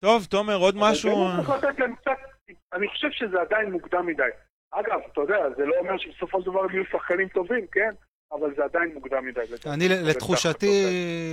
טוב, 0.00 0.24
תומר, 0.24 0.56
עוד 0.56 0.74
משהו? 0.78 1.10
צריך 1.36 1.50
לתת 1.50 1.78
להם 1.78 1.94
קצת 1.96 2.29
אני 2.72 2.88
חושב 2.88 3.10
שזה 3.10 3.40
עדיין 3.40 3.72
מוקדם 3.72 4.06
מדי. 4.06 4.22
אגב, 4.70 5.00
אתה 5.12 5.20
יודע, 5.20 5.50
זה 5.56 5.66
לא 5.66 5.74
אומר 5.78 5.98
שבסופו 5.98 6.40
של 6.40 6.50
דבר 6.50 6.64
הם 6.64 6.70
יהיו 6.70 6.84
שחקנים 6.92 7.28
טובים, 7.28 7.66
כן? 7.72 7.90
אבל 8.32 8.54
זה 8.56 8.64
עדיין 8.64 8.94
מוקדם 8.94 9.26
מדי. 9.26 9.40
אני 9.66 9.88
לתחושתי, 9.88 10.84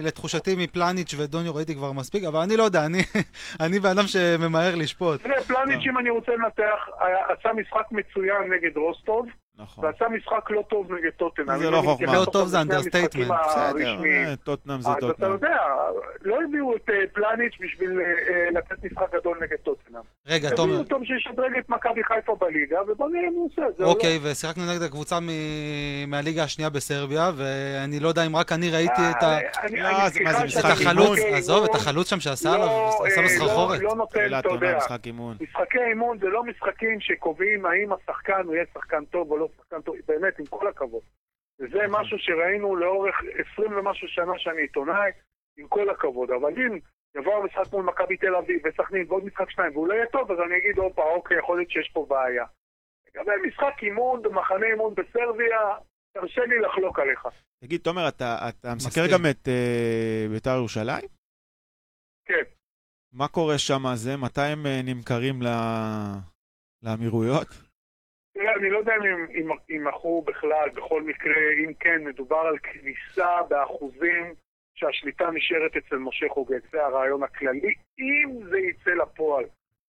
לתחושתי 0.03 0.55
מפלניץ' 0.57 1.13
ודוניו 1.17 1.55
ראיתי 1.55 1.75
כבר 1.75 1.91
מספיק, 1.91 2.23
אבל 2.23 2.39
אני 2.39 2.57
לא 2.57 2.63
יודע, 2.63 2.85
אני, 2.85 2.97
אני 3.65 3.79
בן 3.79 3.89
אדם 3.89 4.07
שממהר 4.07 4.75
לשפוט. 4.75 5.21
תראה, 5.21 5.41
פלניץ', 5.41 5.87
אם 5.89 5.97
אני 5.97 6.09
רוצה 6.09 6.31
לנתח, 6.31 6.87
עשה 7.27 7.53
משחק 7.53 7.91
מצוין 7.91 8.53
נגד 8.53 8.77
רוסטוב, 8.77 9.27
נכון. 9.59 9.85
ועשה 9.85 10.05
משחק 10.09 10.49
לא 10.49 10.61
טוב 10.69 10.91
נגד 10.91 11.09
טוטנאם. 11.17 11.57
זה 11.57 11.69
לא 11.69 11.81
חוכמה. 11.81 12.13
לא 12.13 12.25
טוב 12.25 12.47
זה 12.47 12.61
understatement. 12.61 13.31
בסדר, 13.47 14.05
אה, 14.05 14.35
טוטנאם 14.43 14.81
זה 14.81 14.89
טוטנאם. 14.99 15.09
אז 15.09 15.15
אתה 15.15 15.47
יודע, 15.47 15.57
לא 16.21 16.39
הביאו 16.43 16.75
את 16.75 16.89
אה, 16.89 16.95
פלניץ' 17.13 17.53
בשביל 17.59 17.99
אה, 18.01 18.49
לתת 18.51 18.83
משחק 18.83 19.15
גדול 19.15 19.37
נגד 19.41 19.57
טוטנאם. 19.63 20.01
רגע, 20.27 20.49
תומר. 20.49 20.63
הביאו 20.63 20.79
אותו 20.79 20.99
בשביל 20.99 21.17
לשדרג 21.17 21.57
את 21.59 21.69
מכבי 21.69 22.03
חיפה 22.03 22.35
בליגה, 22.35 22.79
ובוא 22.87 23.09
נראה 23.09 23.29
מה 23.29 23.35
הוא 23.35 23.49
עושה. 23.51 23.83
אוקיי, 23.83 24.19
ושיחקנו 24.23 24.63
נגד 24.71 24.81
הקבוצה 24.81 25.17
מהליגה 26.07 26.43
השנייה 26.43 26.69
בסרביה, 26.69 27.31
ואני 27.37 27.99
לא 27.99 28.07
יודע 28.07 28.25
אם 28.25 28.35
רק 28.35 28.51
אני 28.51 28.71
ראיתי 28.71 29.01
את 29.11 29.23
ה... 29.23 29.37
את 30.59 30.65
החלוץ, 30.65 31.19
עזוב, 31.33 31.63
את 31.63 31.75
החלוץ 31.75 32.09
שם 32.09 32.19
שעשה 32.19 32.53
עליו, 32.53 32.67
לא, 32.67 33.05
עשה 33.07 33.21
לו 33.21 33.29
סחרחורת. 33.29 33.79
לא 33.81 33.95
נותן, 33.95 34.39
אתה 34.39 34.49
יודע. 34.49 34.77
משחקי 34.77 35.79
אימון 35.89 36.17
זה 36.19 36.27
לא 36.27 36.43
משחקים 36.43 36.99
שקובעים 36.99 37.65
האם 37.65 37.93
השחקן 37.93 38.41
הוא 38.45 38.55
יהיה 38.55 38.65
שחקן 38.73 39.05
טוב 39.05 39.31
או 39.31 39.37
לא 39.37 39.46
שחקן 39.57 39.81
טוב, 39.81 39.95
באמת, 40.07 40.39
עם 40.39 40.45
כל 40.45 40.67
הכבוד. 40.67 41.03
וזה 41.59 41.77
נכון. 41.77 42.01
משהו 42.01 42.17
שראינו 42.19 42.75
לאורך 42.75 43.15
עשרים 43.33 43.77
ומשהו 43.77 44.07
שנה 44.07 44.33
שאני 44.37 44.61
עיתונאי, 44.61 45.11
עם 45.57 45.67
כל 45.67 45.89
הכבוד. 45.89 46.31
אבל 46.31 46.53
אם 46.57 46.79
יבוא 47.15 47.33
המשחק 47.33 47.73
מול 47.73 47.85
מכבי 47.85 48.17
תל 48.17 48.35
אביב 48.35 48.61
וסכנין 48.65 49.05
ועוד 49.07 49.25
משחק 49.25 49.49
שניים 49.49 49.71
והוא 49.73 49.87
לא 49.87 49.93
יהיה 49.93 50.05
טוב, 50.11 50.31
אז 50.31 50.37
אני 50.45 50.57
אגיד, 50.57 50.77
הופה, 50.77 51.03
אוקיי, 51.03 51.37
יכול 51.37 51.57
להיות 51.57 51.71
שיש 51.71 51.89
פה 51.93 52.05
בעיה. 52.09 52.45
לגבי 53.07 53.31
משחק 53.47 53.83
אימון, 53.83 54.21
מחנה 54.31 54.65
אימון 54.65 54.93
בסרביה, 54.95 55.59
תרשה 56.13 56.41
לי 56.45 56.59
לחלוק 56.59 56.99
עליך. 56.99 57.27
תגיד, 57.63 57.81
תומר, 57.81 58.07
אתה, 58.07 58.49
אתה 58.49 58.75
מסקר 58.75 59.01
גם 59.13 59.25
את 59.31 59.47
uh, 59.47 60.31
בית"ר 60.31 60.55
ירושלים? 60.57 61.07
כן. 62.25 62.43
מה 63.13 63.27
קורה 63.27 63.57
שם 63.57 63.83
זה? 63.95 64.17
מתי 64.17 64.41
הם 64.41 64.65
uh, 64.65 64.69
נמכרים 64.85 65.39
לאמירויות? 66.83 67.66
אני 68.59 68.69
לא 68.69 68.77
יודע 68.77 68.93
אם 68.95 69.49
יימכרו 69.69 70.21
בכלל, 70.21 70.69
בכל 70.75 71.03
מקרה, 71.03 71.33
אם 71.63 71.73
כן, 71.79 72.03
מדובר 72.03 72.37
על 72.37 72.57
כניסה 72.57 73.41
באחוזים 73.49 74.33
שהשליטה 74.75 75.31
נשארת 75.31 75.71
אצל 75.77 75.95
משה 75.95 76.25
חוגג, 76.29 76.59
זה 76.71 76.85
הרעיון 76.85 77.23
הכללי, 77.23 77.73
אם 77.99 78.29
זה 78.49 78.57
יצא 78.59 78.91
לפועל. 78.91 79.45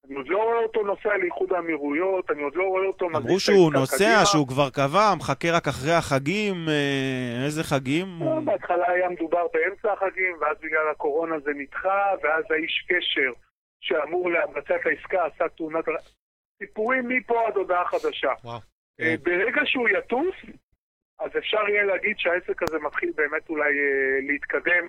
אני 0.07 0.17
עוד 0.17 0.29
לא 0.29 0.43
רואה 0.43 0.59
אותו 0.59 0.83
נוסע 0.83 1.17
לאיחוד 1.17 1.53
האמירויות, 1.53 2.31
אני 2.31 2.43
עוד 2.43 2.55
לא 2.55 2.65
רואה 2.65 2.87
אותו... 2.87 3.07
אמרו 3.07 3.41
שהוא 3.41 3.73
נוסע, 3.73 3.97
קדימה. 3.97 4.27
שהוא 4.27 4.49
כבר 4.49 4.71
קבע, 4.71 5.15
מחכה 5.19 5.49
רק 5.51 5.69
אחרי 5.69 5.93
החגים. 5.93 6.55
אה, 6.69 7.45
איזה 7.45 7.65
חגים? 7.65 8.07
לא, 8.21 8.41
בהתחלה 8.45 8.91
היה 8.91 9.09
מדובר 9.09 9.47
באמצע 9.53 9.93
החגים, 9.93 10.37
ואז 10.41 10.57
בגלל 10.63 10.89
הקורונה 10.91 11.39
זה 11.39 11.51
נדחה, 11.55 12.05
ואז 12.23 12.45
האיש 12.51 12.87
קשר 12.89 13.33
שאמור 13.81 14.31
לבצע 14.31 14.77
את 14.77 14.87
העסקה 14.87 15.27
עשה 15.27 15.49
תאונת... 15.49 15.85
סיפורים 16.63 17.09
מפה 17.09 17.47
עד 17.49 17.57
הודעה 17.57 17.85
חדשה. 17.89 18.33
וואו. 18.45 18.59
אה, 19.01 19.15
ברגע 19.23 19.61
שהוא 19.65 19.89
יטוס, 19.89 20.35
אז 21.19 21.31
אפשר 21.39 21.69
יהיה 21.69 21.85
להגיד 21.85 22.19
שהעסק 22.19 22.63
הזה 22.63 22.79
מתחיל 22.79 23.13
באמת 23.17 23.49
אולי 23.49 23.69
אה, 23.79 24.33
להתקדם 24.33 24.87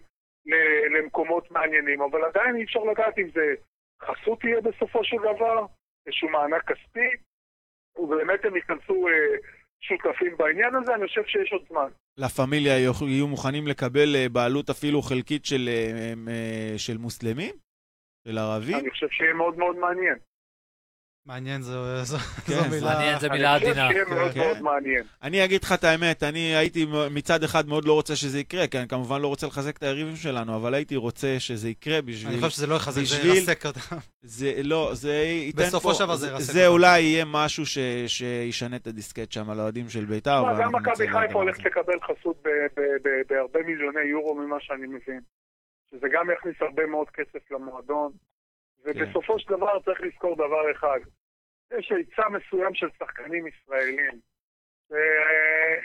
למקומות 0.95 1.51
מעניינים, 1.51 2.01
אבל 2.01 2.23
עדיין 2.23 2.55
אי 2.55 2.63
אפשר 2.63 2.79
לדעת 2.79 3.17
אם 3.19 3.29
זה 3.33 3.53
חסות 4.01 4.39
תהיה 4.39 4.61
בסופו 4.61 5.03
של 5.03 5.17
דבר, 5.17 5.65
איזשהו 6.07 6.29
מענק 6.29 6.63
כספי, 6.71 7.09
ובאמת 7.97 8.45
הם 8.45 8.55
ייכנסו 8.55 9.07
אה, 9.07 9.13
שותפים 9.81 10.37
בעניין 10.37 10.75
הזה, 10.75 10.95
אני 10.95 11.07
חושב 11.07 11.23
שיש 11.25 11.51
עוד 11.51 11.61
זמן. 11.69 11.87
לה 12.17 12.29
פמיליה 12.29 12.79
יהיו- 12.79 13.27
מוכנים 13.27 13.67
לקבל 13.67 14.27
בעלות 14.31 14.69
אפילו 14.69 15.01
חלקית 15.01 15.45
של, 15.45 15.69
של 16.77 16.97
מוסלמים? 16.97 17.55
של 18.27 18.37
ערבים? 18.37 18.77
אני 18.79 18.89
חושב 18.89 19.07
שיהיה 19.09 19.33
מאוד 19.33 19.57
מאוד 19.57 19.75
מעניין. 19.77 20.15
מעניין 21.29 21.61
זו 21.61 22.03
זו- 22.03 22.17
כן, 22.17 22.53
זו 22.53 22.61
זה 22.63 22.69
מילה... 22.69 22.93
מעניין, 22.93 23.19
זה 23.19 23.29
מילה 23.29 23.55
אני 23.55 23.65
עדינה. 23.65 23.87
חושב 23.87 24.05
שיהיה 24.05 24.19
מאוד 24.19 24.31
כן. 24.33 24.39
מאוד 24.39 24.61
מעניין. 24.61 25.03
אני 25.23 25.45
אגיד 25.45 25.63
לך 25.63 25.71
את 25.73 25.83
האמת, 25.83 26.23
אני 26.23 26.55
הייתי 26.55 26.85
מצד 27.11 27.43
אחד 27.43 27.67
מאוד 27.67 27.85
לא 27.85 27.93
רוצה 27.93 28.15
שזה 28.15 28.39
יקרה, 28.39 28.67
כי 28.67 28.79
אני 28.79 28.87
כמובן 28.87 29.21
לא 29.21 29.27
רוצה 29.27 29.47
לחזק 29.47 29.77
את 29.77 29.83
היריבים 29.83 30.15
שלנו, 30.15 30.55
אבל 30.55 30.73
הייתי 30.73 30.95
רוצה 30.95 31.35
שזה 31.39 31.69
יקרה 31.69 32.01
בשביל... 32.01 32.31
אני 32.33 32.41
חושב 32.41 32.49
שזה 32.55 32.67
לא 32.67 32.75
יחזק, 32.75 33.01
זה 33.03 33.27
ירסק 33.27 33.65
אותם. 33.65 33.79
זה 34.21 34.53
לא, 34.63 34.89
זה 34.93 35.13
ייתן 35.13 35.61
בסופו 35.63 35.89
פה... 35.89 35.93
של 35.95 36.03
דבר 36.03 36.15
זה 36.15 36.27
זה, 36.27 36.33
ירסק 36.33 36.53
זה 36.53 36.67
אותם. 36.67 36.73
אולי 36.73 37.01
יהיה 37.01 37.25
משהו 37.27 37.65
ש, 37.65 37.77
שישנה 38.07 38.75
את 38.75 38.87
הדיסקט 38.87 39.31
שם 39.31 39.49
על 39.49 39.59
האוהדים 39.59 39.89
של 39.89 40.05
בית"ר. 40.05 40.43
גם 40.59 40.75
מכבי 40.75 41.07
חיפה 41.07 41.33
הולכת. 41.39 41.65
לקבל 41.65 41.99
חסות 42.01 42.43
בהרבה 43.29 43.59
מיליוני 43.65 44.01
יורו 44.01 44.35
ממה 44.35 44.57
שאני 44.59 44.87
מבין. 44.87 45.19
שזה 45.91 46.07
גם 46.13 46.27
יכניס 46.37 46.55
הרבה 46.61 46.85
מאוד 46.85 47.07
כסף 47.09 47.51
למועדון. 47.51 48.11
ובסופו 48.85 49.39
של 49.39 49.49
דבר 49.49 49.79
צריך 49.85 50.01
לזכור 50.01 50.35
דבר 50.35 50.71
אחד. 50.77 50.99
יש 51.77 51.91
היצע 51.91 52.29
מסוים 52.29 52.73
של 52.73 52.87
שחקנים 52.99 53.47
ישראלים. 53.47 54.19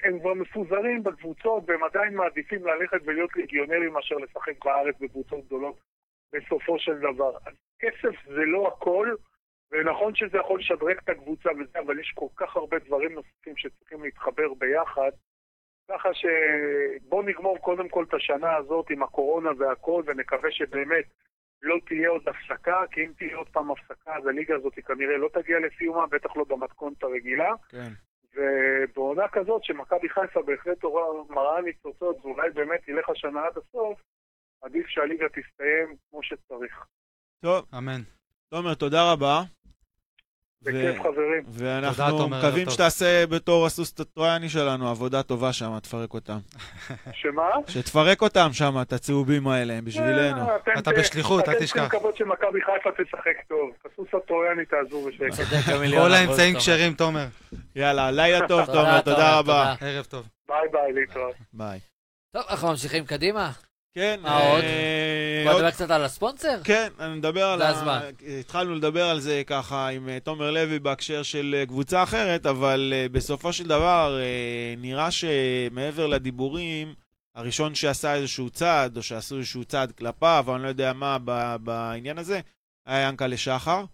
הם 0.02 0.20
כבר 0.20 0.34
מפוזרים 0.34 1.02
בקבוצות 1.02 1.62
והם 1.66 1.84
עדיין 1.84 2.14
מעדיפים 2.14 2.66
ללכת 2.66 2.98
ולהיות 3.04 3.36
ליגיונרים 3.36 3.92
מאשר 3.92 4.14
לשחק 4.14 4.64
בארץ 4.64 4.94
בקבוצות 5.00 5.46
גדולות 5.46 5.80
בסופו 6.32 6.78
של 6.78 6.98
דבר. 6.98 7.36
אז 7.46 7.54
כסף 7.78 8.26
זה 8.26 8.44
לא 8.44 8.68
הכל, 8.68 9.14
ונכון 9.70 10.14
שזה 10.14 10.38
יכול 10.38 10.60
לשדרג 10.60 10.96
את 11.04 11.08
הקבוצה 11.08 11.50
וזה, 11.52 11.78
אבל 11.78 12.00
יש 12.00 12.12
כל 12.14 12.26
כך 12.36 12.56
הרבה 12.56 12.78
דברים 12.78 13.12
נוספים 13.12 13.56
שצריכים 13.56 14.02
להתחבר 14.02 14.54
ביחד. 14.54 15.10
ככה 15.88 16.08
שבואו 16.14 17.22
נגמור 17.22 17.58
קודם 17.58 17.88
כל 17.88 18.04
את 18.08 18.14
השנה 18.14 18.56
הזאת 18.56 18.90
עם 18.90 19.02
הקורונה 19.02 19.50
והכל, 19.58 20.02
ונקווה 20.06 20.50
שבאמת 20.50 21.04
לא 21.64 21.76
תהיה 21.86 22.08
עוד 22.08 22.22
הפסקה, 22.28 22.82
כי 22.90 23.04
אם 23.04 23.12
תהיה 23.18 23.36
עוד 23.36 23.48
פעם 23.48 23.70
הפסקה, 23.70 24.16
אז 24.16 24.26
הליגה 24.26 24.54
הזאת 24.56 24.74
כנראה 24.74 25.16
לא 25.16 25.28
תגיע 25.32 25.58
לסיומה, 25.58 26.06
בטח 26.06 26.36
לא 26.36 26.44
במתכונת 26.44 27.02
הרגילה. 27.02 27.52
כן. 27.68 27.92
ובעונה 28.34 29.28
כזאת 29.32 29.64
שמכבי 29.64 30.08
חיפה 30.08 30.42
בהחלט 30.42 30.84
מראה 31.28 31.60
ניצוצות, 31.60 32.16
ואולי 32.24 32.50
באמת 32.50 32.88
ילך 32.88 33.08
השנה 33.08 33.40
עד 33.46 33.58
הסוף, 33.58 34.00
עדיף 34.62 34.86
שהליגה 34.86 35.26
תסתיים 35.28 35.96
כמו 36.10 36.22
שצריך. 36.22 36.84
טוב, 37.40 37.66
אמן. 37.78 38.00
תומר, 38.48 38.74
תודה 38.74 39.12
רבה. 39.12 39.42
בכיף 40.64 41.02
חברים. 41.02 41.42
ואנחנו 41.48 42.28
מקווים. 42.28 42.70
שתעשה 42.70 43.26
בתור 43.26 43.66
הסוס 43.66 44.00
הטרויאני 44.00 44.48
שלנו 44.48 44.88
עבודה 44.88 45.22
טובה 45.22 45.52
שם, 45.52 45.78
תפרק 45.78 46.14
אותם. 46.14 46.38
שמה? 47.22 47.48
שתפרק 47.68 48.22
אותם 48.22 48.48
שם, 48.52 48.74
את 48.82 48.92
הצהובים 48.92 49.48
האלה, 49.48 49.74
הם 49.74 49.84
בשבילנו. 49.84 50.48
אה, 50.50 50.56
אתם 50.56 50.72
אתה 50.78 50.90
בשליחות, 50.92 51.48
אל 51.48 51.54
אתם 51.54 51.64
תשכח. 51.64 51.80
צריכים 51.80 51.98
לקוות 52.00 52.16
שמכבי 52.16 52.60
חיפה 52.60 52.90
תשחק 53.04 53.48
טוב. 53.48 53.70
הסוס 53.92 54.08
הטרויאני 54.14 54.64
תעזור 54.64 55.08
בשקט. 55.08 55.44
כל 55.98 56.12
האמצעים 56.12 56.52
תומר. 56.52 56.60
כשרים, 56.60 56.94
תומר. 56.94 57.26
יאללה, 57.76 58.10
לילה 58.10 58.48
טוב, 58.48 58.66
תומר, 58.66 59.00
תודה 59.00 59.38
רבה. 59.38 59.74
ערב 59.80 60.04
טוב. 60.04 60.26
ביי 60.48 60.68
ביי, 60.72 60.92
להתראות. 60.92 61.34
ביי. 61.52 61.78
טוב, 62.32 62.42
אנחנו 62.50 62.68
ממשיכים 62.68 63.04
קדימה. 63.04 63.50
כן, 63.94 64.20
מה 64.22 64.38
עוד? 64.38 64.62
אה, 64.64 65.42
בוא 65.44 65.52
עוד- 65.52 65.58
נדבר 65.62 65.70
קצת 65.70 65.90
על 65.90 66.04
הספונסר? 66.04 66.60
כן, 66.64 66.88
אני 67.00 67.14
מדבר 67.14 67.44
על 67.44 67.58
זה 67.58 67.66
ה... 67.66 67.70
הזמן. 67.70 68.00
התחלנו 68.40 68.74
לדבר 68.74 69.04
על 69.04 69.20
זה 69.20 69.42
ככה 69.46 69.88
עם 69.88 70.08
אה, 70.08 70.20
תומר 70.20 70.50
לוי 70.50 70.78
בהקשר 70.78 71.22
של 71.22 71.54
אה, 71.58 71.66
קבוצה 71.66 72.02
אחרת, 72.02 72.46
אבל 72.46 72.92
אה, 72.96 73.06
בסופו 73.12 73.52
של 73.52 73.64
דבר 73.66 74.18
אה, 74.20 74.74
נראה 74.78 75.08
שמעבר 75.10 76.06
לדיבורים, 76.06 76.94
הראשון 77.34 77.74
שעשה 77.74 78.14
איזשהו 78.14 78.50
צעד, 78.50 78.96
או 78.96 79.02
שעשו 79.02 79.36
איזשהו 79.38 79.64
צעד 79.64 79.92
כלפיו, 79.92 80.44
אני 80.54 80.62
לא 80.62 80.68
יודע 80.68 80.92
מה 80.92 81.18
בעניין 81.58 82.18
הזה, 82.18 82.40
היה 82.86 83.08
ינקלה 83.08 83.36
שחר. 83.36 83.84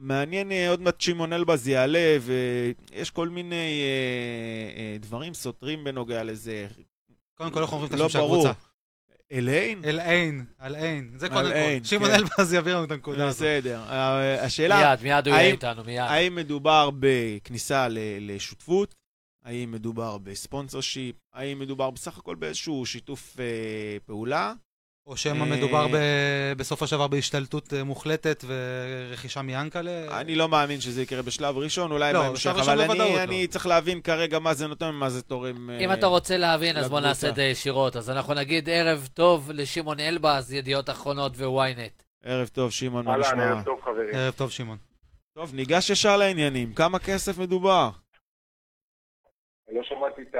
מעניין, 0.00 0.52
אה, 0.52 0.68
עוד 0.70 0.80
מעט 0.80 1.00
שמעון 1.00 1.32
אלבז 1.32 1.68
יעלה, 1.68 2.16
ויש 2.20 3.10
כל 3.10 3.28
מיני 3.28 3.82
אה, 3.82 4.80
אה, 4.82 4.96
דברים 4.98 5.34
סותרים 5.34 5.84
בנוגע 5.84 6.24
לזה. 6.24 6.66
קודם 7.34 7.50
כל, 7.50 7.62
איך 7.62 7.72
אומרים 7.72 7.90
את 7.94 7.98
לא 7.98 8.06
השם 8.06 8.18
של. 8.18 8.24
הקבוצה? 8.24 8.52
אליין? 9.32 9.84
אל-עין, 9.84 10.44
אל-עין. 10.62 11.10
זה 11.16 11.28
קודם 11.28 11.50
כל. 11.50 11.84
שמעון 11.84 12.10
כן. 12.10 12.14
אלבז 12.14 12.52
יעביר 12.52 12.76
לנו 12.76 12.84
את 12.84 12.90
הנקודה 12.90 13.26
הזאת. 13.28 13.36
בסדר. 13.40 13.80
אה, 13.88 14.44
השאלה, 14.44 14.90
מיד, 14.90 15.02
מיד 15.02 15.28
הוא 15.28 15.36
יהיה 15.36 15.50
איתנו, 15.52 15.84
מיד. 15.84 16.00
האם 16.00 16.34
מדובר 16.34 16.90
בכניסה 17.00 17.88
ל- 17.88 17.98
לשותפות? 18.20 18.94
האם 19.44 19.70
מדובר 19.70 20.18
בספונסר 20.18 20.80
שיפ? 20.80 21.16
האם 21.34 21.58
מדובר 21.58 21.90
בסך 21.90 22.18
הכל 22.18 22.34
באיזשהו 22.34 22.86
שיתוף 22.86 23.36
אה, 23.40 23.44
פעולה? 24.06 24.52
או 25.06 25.16
שמא 25.16 25.44
אה, 25.44 25.56
מדובר 25.56 25.86
ב- 25.88 26.52
בסופו 26.56 26.86
של 26.86 26.96
דבר 26.96 27.06
בהשתלטות 27.08 27.72
אה, 27.72 27.84
מוחלטת 27.84 28.44
ורכישה 28.46 29.42
מיאנקלה? 29.42 30.20
אני 30.20 30.34
לא 30.34 30.48
מאמין 30.48 30.80
שזה 30.80 31.02
יקרה 31.02 31.22
בשלב 31.22 31.58
ראשון, 31.58 31.92
אולי 31.92 32.12
לא, 32.12 32.20
בהמשך, 32.22 32.50
בשלב 32.50 32.56
ראשון 32.56 32.74
אבל 32.74 32.86
בוודאות 32.86 33.08
אני, 33.08 33.16
לא. 33.16 33.22
אני 33.22 33.46
צריך 33.46 33.66
להבין 33.66 34.00
כרגע 34.00 34.38
מה 34.38 34.54
זה 34.54 34.66
נותן 34.66 34.86
ומה 34.86 35.10
זה 35.10 35.22
תורם. 35.22 35.70
אם 35.70 35.88
אה, 35.90 35.94
אתה 35.94 36.06
רוצה 36.06 36.36
להבין, 36.36 36.76
אז 36.76 36.88
בוא 36.88 36.98
לקבוצה. 36.98 37.08
נעשה 37.08 37.28
את 37.28 37.34
זה 37.34 37.42
ישירות. 37.42 37.96
אז 37.96 38.10
אנחנו 38.10 38.34
נגיד 38.34 38.68
ערב 38.68 39.08
טוב 39.14 39.50
לשמעון 39.54 40.00
אלבז, 40.00 40.52
ידיעות 40.52 40.90
אחרונות 40.90 41.32
וויינט. 41.36 42.02
ערב 42.24 42.48
טוב, 42.48 42.70
שמעון, 42.70 43.04
מה 43.04 43.12
אהלן, 43.12 43.24
נשמע? 43.26 43.44
ערב 43.44 43.64
טוב 43.64 43.80
חברים. 43.84 44.08
ערב 44.14 44.34
טוב, 44.36 44.50
שמעון. 44.50 44.78
טוב, 45.34 45.54
ניגש 45.54 45.90
ישר 45.90 46.16
לעניינים. 46.16 46.74
כמה 46.74 46.98
כסף 46.98 47.38
מדובר? 47.38 47.90
לא 49.72 49.82
שמעתי 49.82 50.22
את 50.22 50.34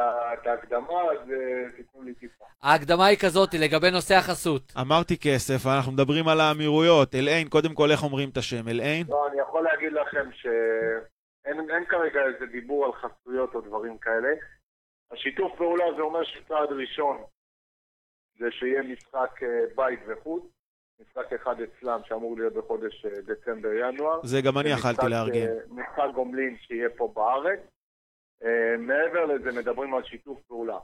ההקדמה, 0.46 0.78
אז 1.12 1.30
אה, 1.30 1.76
תיתנו 1.76 2.02
לי 2.02 2.14
טיפה. 2.14 2.39
ההקדמה 2.62 3.06
היא 3.06 3.18
כזאת, 3.18 3.54
לגבי 3.54 3.90
נושא 3.90 4.14
החסות. 4.14 4.72
אמרתי 4.80 5.16
כסף, 5.18 5.66
אנחנו 5.66 5.92
מדברים 5.92 6.28
על 6.28 6.40
האמירויות. 6.40 7.14
אל-עין, 7.14 7.48
קודם 7.48 7.74
כל, 7.74 7.90
איך 7.90 8.02
אומרים 8.02 8.28
את 8.28 8.36
השם? 8.36 8.68
אל-עין? 8.68 9.06
לא, 9.08 9.28
אני 9.28 9.40
יכול 9.40 9.62
להגיד 9.64 9.92
לכם 9.92 10.32
שאין 10.32 11.70
אין 11.70 11.84
כרגע 11.88 12.20
איזה 12.26 12.46
דיבור 12.46 12.84
על 12.84 12.92
חסויות 12.92 13.54
או 13.54 13.60
דברים 13.60 13.98
כאלה. 13.98 14.28
השיתוף 15.10 15.52
פעולה 15.56 15.84
זה 15.96 16.02
אומר 16.02 16.24
שצעד 16.24 16.68
ראשון 16.72 17.22
זה 18.38 18.46
שיהיה 18.50 18.82
משחק 18.82 19.42
אה, 19.42 19.48
בית 19.76 20.00
וחוץ, 20.06 20.44
משחק 21.00 21.32
אחד 21.32 21.54
אצלם 21.60 22.00
שאמור 22.04 22.36
להיות 22.36 22.54
בחודש 22.54 23.04
אה, 23.06 23.20
דצמבר-ינואר. 23.20 24.20
זה 24.24 24.40
גם 24.40 24.58
אני 24.58 24.68
יכלתי 24.68 25.06
לארגן. 25.10 25.46
אה, 25.46 25.58
משחק 25.70 26.14
גומלין 26.14 26.56
שיהיה 26.60 26.88
פה 26.96 27.12
בארץ. 27.14 27.60
מעבר 28.78 29.24
לזה 29.24 29.52
מדברים 29.52 29.94
על 29.94 30.04
שיתוף 30.04 30.38
פעולה. 30.48 30.78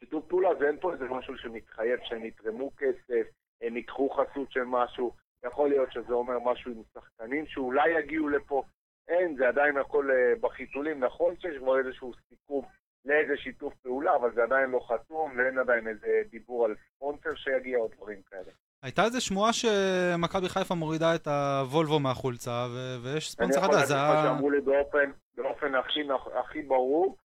שיתוף 0.00 0.24
פעולה 0.28 0.48
זה 0.58 0.66
אין 0.66 0.76
פה 0.80 0.92
איזה 0.92 1.04
משהו 1.04 1.38
שמתחייב 1.38 2.00
שהם 2.04 2.24
יתרמו 2.24 2.70
כסף, 2.76 3.26
הם 3.62 3.76
ייקחו 3.76 4.10
חסות 4.10 4.52
של 4.52 4.64
משהו. 4.64 5.12
יכול 5.46 5.68
להיות 5.68 5.92
שזה 5.92 6.12
אומר 6.12 6.38
משהו 6.38 6.72
עם 6.72 6.82
שחקנים 6.94 7.46
שאולי 7.46 7.98
יגיעו 7.98 8.28
לפה. 8.28 8.62
אין, 9.08 9.36
זה 9.36 9.48
עדיין 9.48 9.76
הכל 9.76 10.10
אה, 10.10 10.34
בחיתולים. 10.40 11.04
נכון 11.04 11.34
שיש 11.40 11.56
כבר 11.58 11.78
איזשהו 11.78 12.12
סיכום 12.28 12.64
לאיזה 13.04 13.36
שיתוף 13.36 13.74
פעולה, 13.82 14.16
אבל 14.16 14.34
זה 14.34 14.42
עדיין 14.42 14.70
לא 14.70 14.80
חתום, 14.88 15.32
ואין 15.36 15.58
עדיין 15.58 15.88
איזה 15.88 16.22
דיבור 16.30 16.64
על 16.64 16.74
ספונסר 16.88 17.34
שיגיע 17.34 17.78
או 17.78 17.88
דברים 17.96 18.22
כאלה. 18.30 18.52
הייתה 18.82 19.04
איזו 19.04 19.20
שמועה 19.20 19.52
שמכבי 19.52 20.48
חיפה 20.48 20.74
מורידה 20.74 21.14
את 21.14 21.26
הוולבו 21.26 22.00
מהחולצה, 22.00 22.66
ו- 22.70 22.96
ויש 23.02 23.14
אני 23.14 23.20
ספונסר 23.20 23.58
יכול 23.58 23.74
חדש, 23.74 23.88
זה 23.88 23.94
להגיד 23.94 24.18
לך. 24.18 24.24
שאמרו 24.24 24.50
לי 24.50 24.60
באופן, 24.60 25.10
באופן 25.34 25.74
הכי, 25.74 26.00
הכי 26.34 26.62
ברור, 26.62 27.16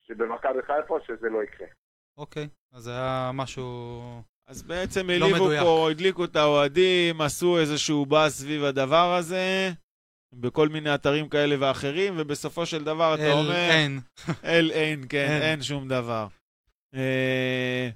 שבמכבי 0.00 0.62
חיפה 0.62 0.98
שזה 1.06 1.28
לא 1.28 1.42
יקרה. 1.42 1.66
אוקיי, 2.18 2.48
אז 2.72 2.82
זה 2.82 2.90
היה 2.90 3.30
משהו... 3.34 4.02
אז 4.46 4.62
בעצם 4.62 5.06
לא 5.06 5.12
העליבו 5.12 5.44
מדויק. 5.44 5.62
פה, 5.62 5.90
הדליקו 5.90 6.24
את 6.24 6.36
האוהדים, 6.36 7.20
עשו 7.20 7.58
איזשהו 7.58 8.06
באז 8.06 8.34
סביב 8.34 8.64
הדבר 8.64 9.14
הזה, 9.18 9.70
בכל 10.32 10.68
מיני 10.68 10.94
אתרים 10.94 11.28
כאלה 11.28 11.54
ואחרים, 11.60 12.14
ובסופו 12.18 12.66
של 12.66 12.84
דבר 12.84 13.14
אתה 13.14 13.32
אומר, 13.32 13.50
אל-עין. 13.50 13.98
אל 14.44 14.70
אין, 14.70 15.00
כן, 15.08 15.26
אין. 15.30 15.42
אין 15.42 15.62
שום 15.62 15.88
דבר. 15.88 16.26
אה, 16.94 17.88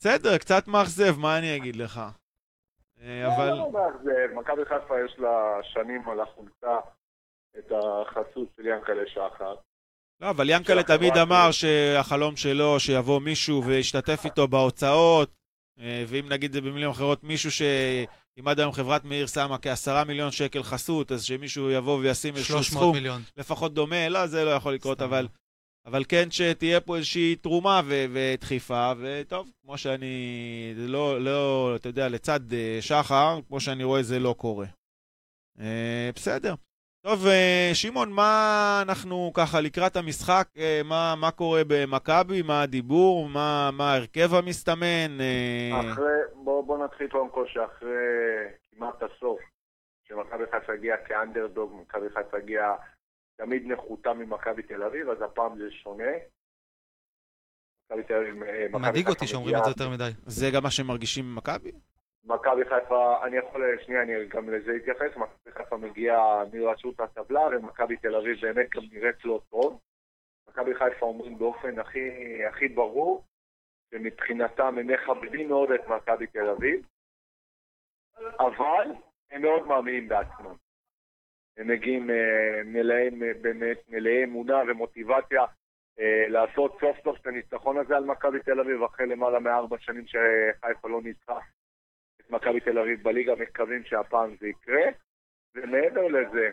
בסדר, 0.00 0.38
קצת 0.38 0.68
מאכזב, 0.68 1.18
מה 1.18 1.38
אני 1.38 1.56
אגיד 1.56 1.76
לך? 1.76 2.00
אה, 3.00 3.36
אבל... 3.36 3.50
לא 3.50 3.72
מאכזב, 3.72 4.34
מכבי 4.34 4.64
חיפה 4.64 4.94
יש 5.06 5.18
לה 5.18 5.58
שנים 5.62 6.08
על 6.08 6.20
החולצה 6.20 6.78
את 7.58 7.72
החסות 7.72 8.48
של 8.56 8.66
ינקלה 8.66 9.02
שחר. 9.06 9.54
לא, 10.22 10.30
אבל 10.30 10.50
ינקלה 10.50 10.82
תמיד 10.82 11.16
אמר 11.16 11.50
שהחלום 11.50 12.36
שלו 12.36 12.80
שיבוא 12.80 13.20
מישהו 13.20 13.64
וישתתף 13.64 14.20
איתו 14.24 14.48
בהוצאות, 14.48 15.30
אה, 15.80 16.04
ואם 16.08 16.28
נגיד 16.28 16.52
זה 16.52 16.60
במילים 16.60 16.90
אחרות, 16.90 17.24
מישהו 17.24 17.50
שאם 17.50 18.48
עד 18.48 18.60
היום 18.60 18.72
חברת 18.72 19.04
מאיר 19.04 19.26
שמה 19.26 19.58
כעשרה 19.58 20.04
מיליון 20.04 20.30
שקל 20.30 20.62
חסות, 20.62 21.12
אז 21.12 21.24
שמישהו 21.24 21.70
יבוא 21.70 21.98
וישים 21.98 22.36
איזשהו 22.36 22.62
300 22.62 22.82
סכום 22.82 22.96
מיליון. 22.96 23.22
לפחות 23.36 23.74
דומה, 23.74 24.08
לא, 24.08 24.26
זה 24.26 24.44
לא 24.44 24.50
יכול 24.50 24.74
לקרות, 24.74 24.98
סתם. 24.98 25.04
אבל... 25.04 25.28
אבל 25.86 26.04
כן 26.08 26.30
שתהיה 26.30 26.80
פה 26.80 26.96
איזושהי 26.96 27.36
תרומה 27.36 27.80
ו- 27.84 28.04
ודחיפה, 28.12 28.92
וטוב, 28.98 29.50
כמו 29.62 29.78
שאני, 29.78 30.14
זה 30.76 30.88
לא, 30.88 31.20
לא, 31.20 31.72
אתה 31.76 31.88
יודע, 31.88 32.08
לצד 32.08 32.52
אה, 32.52 32.78
שחר, 32.80 33.40
כמו 33.48 33.60
שאני 33.60 33.84
רואה, 33.84 34.02
זה 34.02 34.18
לא 34.18 34.34
קורה. 34.38 34.66
אה, 35.60 36.10
בסדר. 36.14 36.54
טוב, 37.02 37.26
אה, 37.26 37.70
שמעון, 37.74 38.12
מה 38.12 38.82
אנחנו 38.86 39.32
ככה 39.34 39.60
לקראת 39.60 39.96
המשחק, 39.96 40.48
אה, 40.56 40.80
מה, 40.84 41.14
מה 41.16 41.30
קורה 41.30 41.62
במכבי, 41.66 42.42
מה 42.42 42.62
הדיבור, 42.62 43.28
מה, 43.28 43.70
מה 43.72 43.92
ההרכב 43.92 44.34
המסתמן? 44.34 45.20
אה, 45.20 45.92
אחרי, 45.92 46.12
בוא, 46.34 46.64
בוא 46.64 46.84
נתחיל 46.84 47.08
קודם 47.08 47.30
כל 47.30 47.46
שאחרי 47.46 47.88
כמעט 48.70 49.02
עשור, 49.02 49.38
שמכבי 50.08 50.44
חיפה 50.50 50.72
הגיעה 50.72 50.96
כאנדרדוג, 51.04 51.72
מכבי 51.82 52.06
חיפה 52.14 52.36
הגיעה 52.36 52.74
תמיד 53.36 53.62
נחותה 53.66 54.12
ממכבי 54.12 54.62
תל 54.62 54.82
אביב, 54.82 55.08
אז 55.08 55.22
הפעם 55.22 55.58
זה 55.58 55.70
שונה. 55.70 56.12
מדאיג 58.72 59.08
אותי 59.08 59.26
שאומרים 59.26 59.56
את 59.56 59.64
זה 59.64 59.70
יותר 59.70 59.88
מדי. 59.88 60.10
זה 60.26 60.50
גם 60.54 60.62
מה 60.62 60.70
שמרגישים 60.70 61.24
במכבי? 61.24 61.72
מכבי 62.24 62.64
חיפה, 62.64 63.26
אני 63.26 63.36
יכול, 63.36 63.78
שנייה, 63.84 64.02
אני 64.02 64.26
גם 64.26 64.50
לזה 64.50 64.72
אתייחס, 64.76 65.16
מכבי 65.16 65.52
חיפה 65.52 65.76
מגיעה 65.76 66.44
מראשות 66.52 67.00
הטבלה, 67.00 67.40
ומכבי 67.40 67.96
תל 67.96 68.16
אביב 68.16 68.40
באמת 68.40 68.70
גם 68.70 68.82
נראית 68.92 69.24
לא 69.24 69.40
טוב. 69.50 69.80
מכבי 70.48 70.74
חיפה 70.74 71.06
אומרים 71.06 71.38
באופן 71.38 71.78
הכי, 71.78 72.44
הכי 72.44 72.68
ברור, 72.68 73.24
שמבחינתם 73.90 74.78
הם 74.78 74.86
מכבדים 74.86 75.48
מאוד 75.48 75.70
את 75.70 75.88
מכבי 75.88 76.26
תל 76.26 76.48
אביב, 76.48 76.86
אבל 78.38 78.92
הם 79.30 79.42
מאוד 79.42 79.66
מאמינים 79.66 80.08
בעצמם. 80.08 80.54
הם 81.56 81.68
מגיעים 81.68 82.10
אה, 82.10 82.62
מלאי, 82.64 83.10
באמת 83.40 83.78
מלאי 83.88 84.24
אמונה 84.24 84.62
ומוטיבציה 84.68 85.44
אה, 85.98 86.28
לעשות 86.28 86.76
סוף 86.80 86.96
סוף 87.04 87.20
את 87.20 87.26
הניצחון 87.26 87.76
הזה 87.76 87.96
על 87.96 88.04
מכבי 88.04 88.40
תל 88.40 88.60
אביב 88.60 88.82
אחרי 88.82 89.06
למעלה 89.06 89.38
מארבע 89.38 89.76
שנים 89.78 90.04
שחיפה 90.06 90.88
לא 90.88 91.02
ניצחה 91.02 91.40
מכבי 92.32 92.60
תל 92.60 92.78
אביב 92.78 93.02
בליגה, 93.02 93.32
מקווים 93.34 93.84
שהפעם 93.84 94.36
זה 94.40 94.46
יקרה. 94.48 94.82
ומעבר 95.54 96.08
לזה, 96.08 96.50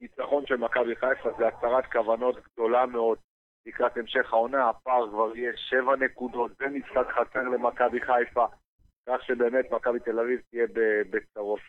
ניצחון 0.00 0.46
של 0.46 0.56
מכבי 0.56 0.96
חיפה 0.96 1.30
זה 1.38 1.48
הצהרת 1.48 1.84
כוונות 1.92 2.36
גדולה 2.52 2.86
מאוד 2.86 3.18
לקראת 3.66 3.96
המשך 3.96 4.32
העונה, 4.32 4.68
הפער 4.68 5.08
כבר 5.10 5.36
יהיה 5.36 5.52
שבע 5.56 5.96
נקודות, 5.96 6.52
זה 6.58 6.64
משחק 6.68 7.06
חסר 7.14 7.42
למכבי 7.42 8.00
חיפה, 8.00 8.46
כך 9.06 9.24
שבאמת 9.26 9.64
מכבי 9.70 10.00
תל 10.00 10.20
אביב 10.20 10.40
תהיה 10.50 10.66
ב- 10.66 11.10
בצרות. 11.10 11.60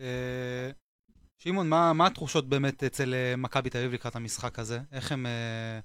אה, 0.00 0.70
שמעון, 1.38 1.68
מה, 1.68 1.92
מה 1.94 2.06
התחושות 2.06 2.48
באמת 2.48 2.82
אצל 2.82 3.14
אה, 3.14 3.34
מכבי 3.38 3.70
תל 3.70 3.78
אביב 3.78 3.92
לקראת 3.92 4.16
המשחק 4.16 4.58
הזה? 4.58 4.78
איך 4.92 5.12
הם, 5.12 5.26
אה, 5.26 5.78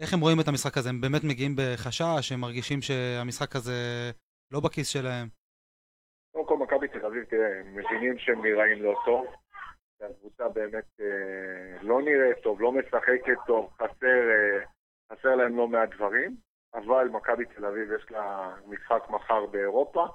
איך 0.00 0.12
הם 0.14 0.20
רואים 0.20 0.40
את 0.40 0.48
המשחק 0.48 0.76
הזה? 0.76 0.88
הם 0.88 1.00
באמת 1.00 1.24
מגיעים 1.24 1.54
בחשש? 1.56 2.32
הם 2.32 2.40
מרגישים 2.40 2.82
שהמשחק 2.82 3.56
הזה 3.56 4.10
לא 4.52 4.60
בכיס 4.60 4.88
שלהם? 4.88 5.28
קודם 6.32 6.46
כל 6.46 6.56
מכבי 6.56 6.88
תל 6.88 7.06
אביב, 7.06 7.24
תראה, 7.24 7.60
הם 7.60 7.74
מבינים 7.76 8.18
שהם 8.18 8.42
נראים 8.42 8.82
לא 8.82 8.94
טוב, 9.04 9.26
שהקבוצה 9.98 10.48
באמת 10.48 10.84
אה, 11.00 11.82
לא 11.82 12.02
נראית 12.02 12.38
טוב, 12.42 12.60
לא 12.60 12.72
משחקת 12.72 13.38
טוב, 13.46 13.70
חסר, 13.74 14.20
אה, 14.30 14.64
חסר 15.12 15.34
להם 15.34 15.56
לא 15.56 15.68
מעט 15.68 15.88
דברים, 15.94 16.36
אבל 16.74 17.08
מכבי 17.08 17.44
תל 17.44 17.64
אביב 17.64 17.92
יש 17.92 18.10
לה 18.10 18.54
משחק 18.66 19.10
מחר 19.10 19.46
באירופה, 19.46 20.06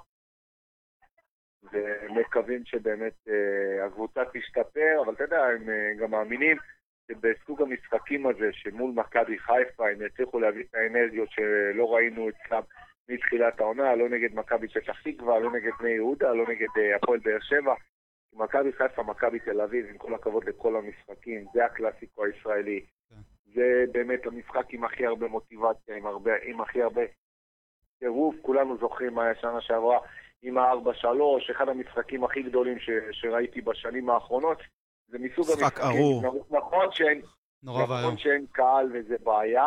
ומקווים 1.72 2.64
שבאמת 2.64 3.14
אה, 3.28 3.86
הקבוצה 3.86 4.20
תשתפר, 4.32 5.02
אבל 5.04 5.14
אתה 5.14 5.24
יודע, 5.24 5.44
הם 5.44 5.70
אה, 5.70 5.94
גם 6.00 6.10
מאמינים 6.10 6.56
שבסוג 7.08 7.62
המשחקים 7.62 8.26
הזה, 8.26 8.52
שמול 8.52 8.90
מכבי 8.94 9.38
חיפה, 9.38 9.88
הם 9.88 10.06
יצליחו 10.06 10.40
להביא 10.40 10.64
את 10.70 10.74
האנרגיות 10.74 11.30
שלא 11.30 11.94
ראינו 11.94 12.28
אצלם 12.28 12.62
מתחילת 13.08 13.60
העונה, 13.60 13.94
לא 13.94 14.08
נגד 14.08 14.34
מכבי 14.34 14.68
פתח 14.68 15.00
תקווה, 15.02 15.38
לא 15.38 15.52
נגד 15.52 15.72
בני 15.80 15.90
יהודה, 15.90 16.32
לא 16.32 16.44
נגד 16.48 16.68
אה, 16.78 16.96
הפועל 16.96 17.20
באר 17.24 17.40
שבע. 17.40 17.74
מכבי 18.32 18.72
חיפה, 18.72 19.02
מכבי 19.02 19.38
תל 19.40 19.60
אביב, 19.60 19.86
עם 19.86 19.98
כל 19.98 20.14
הכבוד 20.14 20.44
לכל 20.44 20.76
המשחקים, 20.76 21.44
זה 21.54 21.64
הקלאסיקו 21.64 22.24
הישראלי. 22.24 22.80
כן. 23.10 23.16
זה 23.54 23.84
באמת 23.92 24.26
המשחק 24.26 24.66
עם 24.70 24.84
הכי 24.84 25.06
הרבה 25.06 25.28
מוטיבציה, 25.28 25.96
עם, 25.96 26.06
הרבה, 26.06 26.32
עם 26.42 26.60
הכי 26.60 26.82
הרבה 26.82 27.02
טירוף. 27.98 28.34
כולנו 28.42 28.76
זוכרים 28.78 29.14
מה 29.14 29.24
היה 29.24 29.34
שנה 29.34 29.60
שעברה 29.60 29.98
עם 30.42 30.58
ה-4-3, 30.58 31.08
אחד 31.52 31.68
המשחקים 31.68 32.24
הכי 32.24 32.42
גדולים 32.42 32.78
ש, 32.78 32.90
שראיתי 33.12 33.60
בשנים 33.60 34.10
האחרונות. 34.10 34.58
זה 35.08 35.18
מסוג 35.18 35.46
משחק 35.46 35.80
המשחקים. 35.80 36.22
נכון 36.50 36.92
שאין, 36.92 37.22
נורא 37.62 37.78
ואיום. 37.78 38.00
נכון 38.00 38.18
שאין 38.18 38.46
קהל 38.52 38.90
וזה 38.94 39.16
בעיה, 39.22 39.66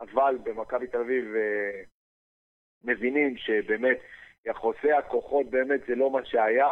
אבל 0.00 0.38
במכבי 0.42 0.86
תל 0.86 0.98
אביב 0.98 1.24
אה, 1.34 1.82
מבינים 2.84 3.36
שבאמת 3.36 3.98
יחסי 4.46 4.92
הכוחות 4.92 5.50
באמת 5.50 5.80
זה 5.88 5.94
לא 5.94 6.10
מה 6.10 6.24
שהיה, 6.24 6.68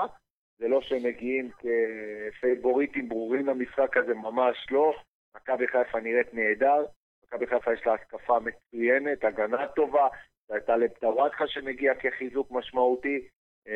זה 0.59 0.69
לא 0.69 0.81
שהם 0.81 1.03
מגיעים 1.07 1.51
כפייבוריטים 1.51 3.09
ברורים 3.09 3.47
למשחק 3.47 3.97
הזה, 3.97 4.15
ממש 4.15 4.67
לא. 4.71 4.95
מכבי 5.37 5.67
חיפה 5.69 6.01
נראית 6.01 6.35
נהדר, 6.35 6.85
מכבי 7.25 7.47
חיפה 7.47 7.73
יש 7.73 7.87
לה 7.87 7.95
התקפה 7.95 8.39
מצוינת, 8.41 9.25
הגנה 9.25 9.69
טובה, 9.69 10.09
והייתה 10.49 10.77
לבטוואטחה 10.77 11.47
שמגיע 11.47 11.95
כחיזוק 11.95 12.51
משמעותי. 12.51 13.29
אה, 13.69 13.75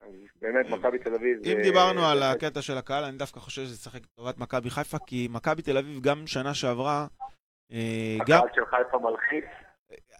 אז 0.00 0.12
באמת 0.42 0.66
מכבי 0.70 0.98
תל 0.98 1.14
אביב... 1.14 1.38
אם 1.38 1.56
זה- 1.56 1.62
דיברנו 1.62 2.06
על 2.06 2.22
הקטע 2.22 2.62
של 2.62 2.76
הקהל, 2.78 3.04
אני 3.04 3.16
דווקא 3.18 3.40
חושב 3.40 3.62
שזה 3.62 3.74
ישחק 3.74 4.00
לטובת 4.02 4.38
מכבי 4.38 4.70
חיפה, 4.70 4.96
כי 5.06 5.28
מכבי 5.30 5.62
תל 5.62 5.78
אביב 5.78 6.00
גם 6.02 6.26
שנה 6.26 6.54
שעברה, 6.54 7.06
אה, 7.72 8.16
הקהל 8.20 8.48
של 8.54 8.66
חיפה 8.66 8.98
מלחיץ. 8.98 9.44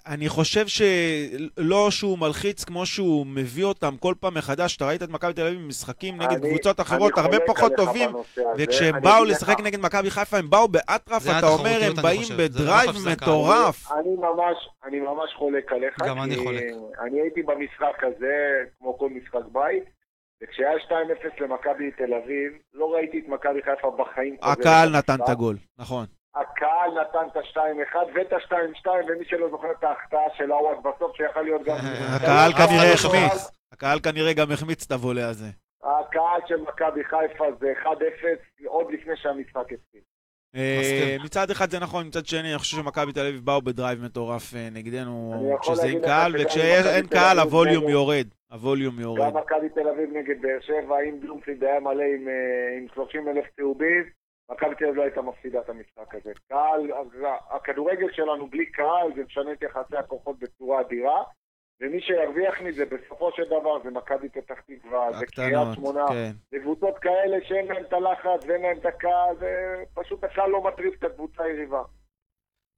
אני 0.09 0.29
חושב 0.29 0.65
שלא 0.67 1.91
שהוא 1.91 2.19
מלחיץ 2.19 2.65
כמו 2.65 2.87
שהוא 2.87 3.27
מביא 3.27 3.65
אותם 3.65 3.97
כל 4.01 4.15
פעם 4.21 4.35
מחדש, 4.35 4.77
אתה 4.77 4.87
ראית 4.87 5.03
את 5.03 5.09
מכבי 5.09 5.33
תל 5.33 5.47
אביב 5.47 5.59
במשחקים 5.61 6.17
נגד 6.23 6.31
אני- 6.33 6.49
קבוצות 6.51 6.81
אחרות 6.81 7.13
הרבה 7.19 7.37
פחות 7.47 7.73
טובים. 7.77 8.11
וכשהם 8.59 8.95
באו 9.03 9.25
לשחק 9.25 9.61
נגד 9.61 9.81
מכבי 9.81 10.11
חיפה, 10.11 10.37
הם 10.39 10.51
באו 10.51 10.69
באטרף, 10.69 11.23
אתה 11.39 11.47
אומר, 11.49 11.79
הם 11.83 11.93
אני 11.93 12.03
באים 12.03 12.23
חושב. 12.23 12.35
לא 12.41 12.45
בדרייב. 12.49 12.91
מטורף. 13.13 13.93
אני 13.93 14.15
ממש, 14.17 14.57
אני 14.85 15.01
ממש 15.01 15.31
חולק 15.39 15.73
עליך. 15.73 15.95
גם 16.07 16.23
אני 16.23 16.37
חולק. 16.37 16.63
אני 17.07 17.21
הייתי 17.21 17.43
במשחק 17.43 18.05
הזה, 18.05 18.35
כמו 18.79 18.99
כל 18.99 19.09
משחק 19.11 19.49
בית, 19.53 19.85
וכשהיה 20.43 20.69
2-0 20.89 20.91
למכבי 21.41 21.91
תל 21.91 22.15
אביב, 22.15 22.53
לא 22.75 22.95
ראיתי 22.95 23.19
את 23.19 23.29
מכבי 23.29 23.61
חיפה 23.65 23.91
בחיים. 23.99 24.37
הקהל 24.43 24.89
נתן. 24.97 25.15
את 25.25 25.29
הגול, 25.29 25.57
נכון. 25.79 26.07
הקהל 26.41 27.01
נתן 27.01 27.29
את 27.33 27.37
ה-2-1 27.37 27.97
ואת 28.15 28.33
ה-2-2, 28.33 28.89
ומי 29.09 29.25
שלא 29.25 29.51
זוכר 29.51 29.71
את 29.79 29.85
ההחטאה 29.85 30.27
של 30.37 30.51
עווד 30.51 30.79
בסוף, 30.83 31.17
שיכול 31.17 31.43
להיות 31.43 31.63
גם... 31.65 31.77
הקהל 32.17 32.53
כנראה 32.53 32.85
לא 32.85 32.93
החמיץ. 32.95 33.51
הקהל 33.73 34.01
כנראה 34.01 34.33
גם 34.33 34.53
החמיץ 34.53 34.87
את 34.87 34.93
הוולה 34.93 35.29
הזה. 35.29 35.47
הקהל 35.83 36.41
של 36.49 36.57
מכבי 36.57 37.05
חיפה 37.05 37.45
זה 37.61 37.73
1-0 37.83 37.87
עוד 38.67 38.87
לפני 38.93 39.17
שהמשחק 39.17 39.73
התחיל. 39.73 40.01
אה. 40.57 41.17
מצד 41.25 41.51
אחד 41.51 41.71
זה 41.71 41.79
נכון, 41.79 42.07
מצד 42.07 42.27
שני 42.27 42.51
אני 42.51 42.59
חושב 42.59 42.77
שמכבי 42.77 43.13
תל 43.13 43.27
אביב 43.27 43.45
באו 43.45 43.63
בדרייב 43.63 44.05
מטורף 44.05 44.55
אה, 44.55 44.69
נגדנו 44.73 45.35
כשזה 45.61 45.87
עם 45.87 46.01
קהל, 46.01 46.33
וכשאין 46.39 47.07
קהל 47.07 47.39
הווליום 47.39 47.89
יורד. 47.89 48.27
הווליום 48.53 49.01
יורד. 49.01 49.21
גם 49.21 49.37
מכבי 49.37 49.69
תל 49.69 49.89
אביב 49.89 50.11
נגד 50.13 50.43
באר 50.43 50.61
שבע, 50.61 50.97
אם 51.09 51.21
בלומפילד 51.21 51.65
היה 51.65 51.81
מלא 51.81 52.03
עם, 52.03 52.29
אה, 52.29 52.79
עם 52.79 52.87
30 52.95 53.29
אלף 53.29 53.45
צהובים, 53.57 54.05
מכבי 54.51 54.75
תל 54.75 54.85
אביב 54.85 54.97
לא 54.97 55.03
הייתה 55.03 55.23
מפסידה 55.23 55.61
את 55.61 55.69
המשחק 55.69 56.15
הזה. 56.15 56.33
קהל, 56.49 56.91
הכדורגל 57.51 58.13
שלנו 58.13 58.47
בלי 58.47 58.67
קהל, 58.67 59.15
זה 59.17 59.25
משנה 59.25 59.53
את 59.53 59.63
יחסי 59.63 59.97
הכוחות 59.97 60.39
בצורה 60.39 60.81
אדירה, 60.81 61.23
ומי 61.81 62.01
שירוויח 62.01 62.61
מזה 62.61 62.85
בסופו 62.85 63.33
של 63.33 63.45
דבר 63.45 63.83
זה 63.83 63.91
מכבי 63.91 64.29
פתח 64.29 64.61
תקווה, 64.61 65.13
זה 65.13 65.27
קריית 65.27 65.69
שמונה, 65.75 66.05
כן. 66.09 66.31
זה 66.51 66.59
קבוצות 66.59 66.99
כאלה 66.99 67.37
שאין 67.45 67.67
להם 67.67 67.85
את 67.85 67.93
הלחץ 67.93 68.45
ואין 68.47 68.63
להם 68.63 68.79
את 68.79 68.87
הקהל, 68.87 69.37
ופשוט 69.39 70.25
הקהל 70.25 70.51
לא 70.51 70.63
מטריף 70.63 70.99
את 70.99 71.05
הקבוצה 71.05 71.43
היריבה. 71.43 71.83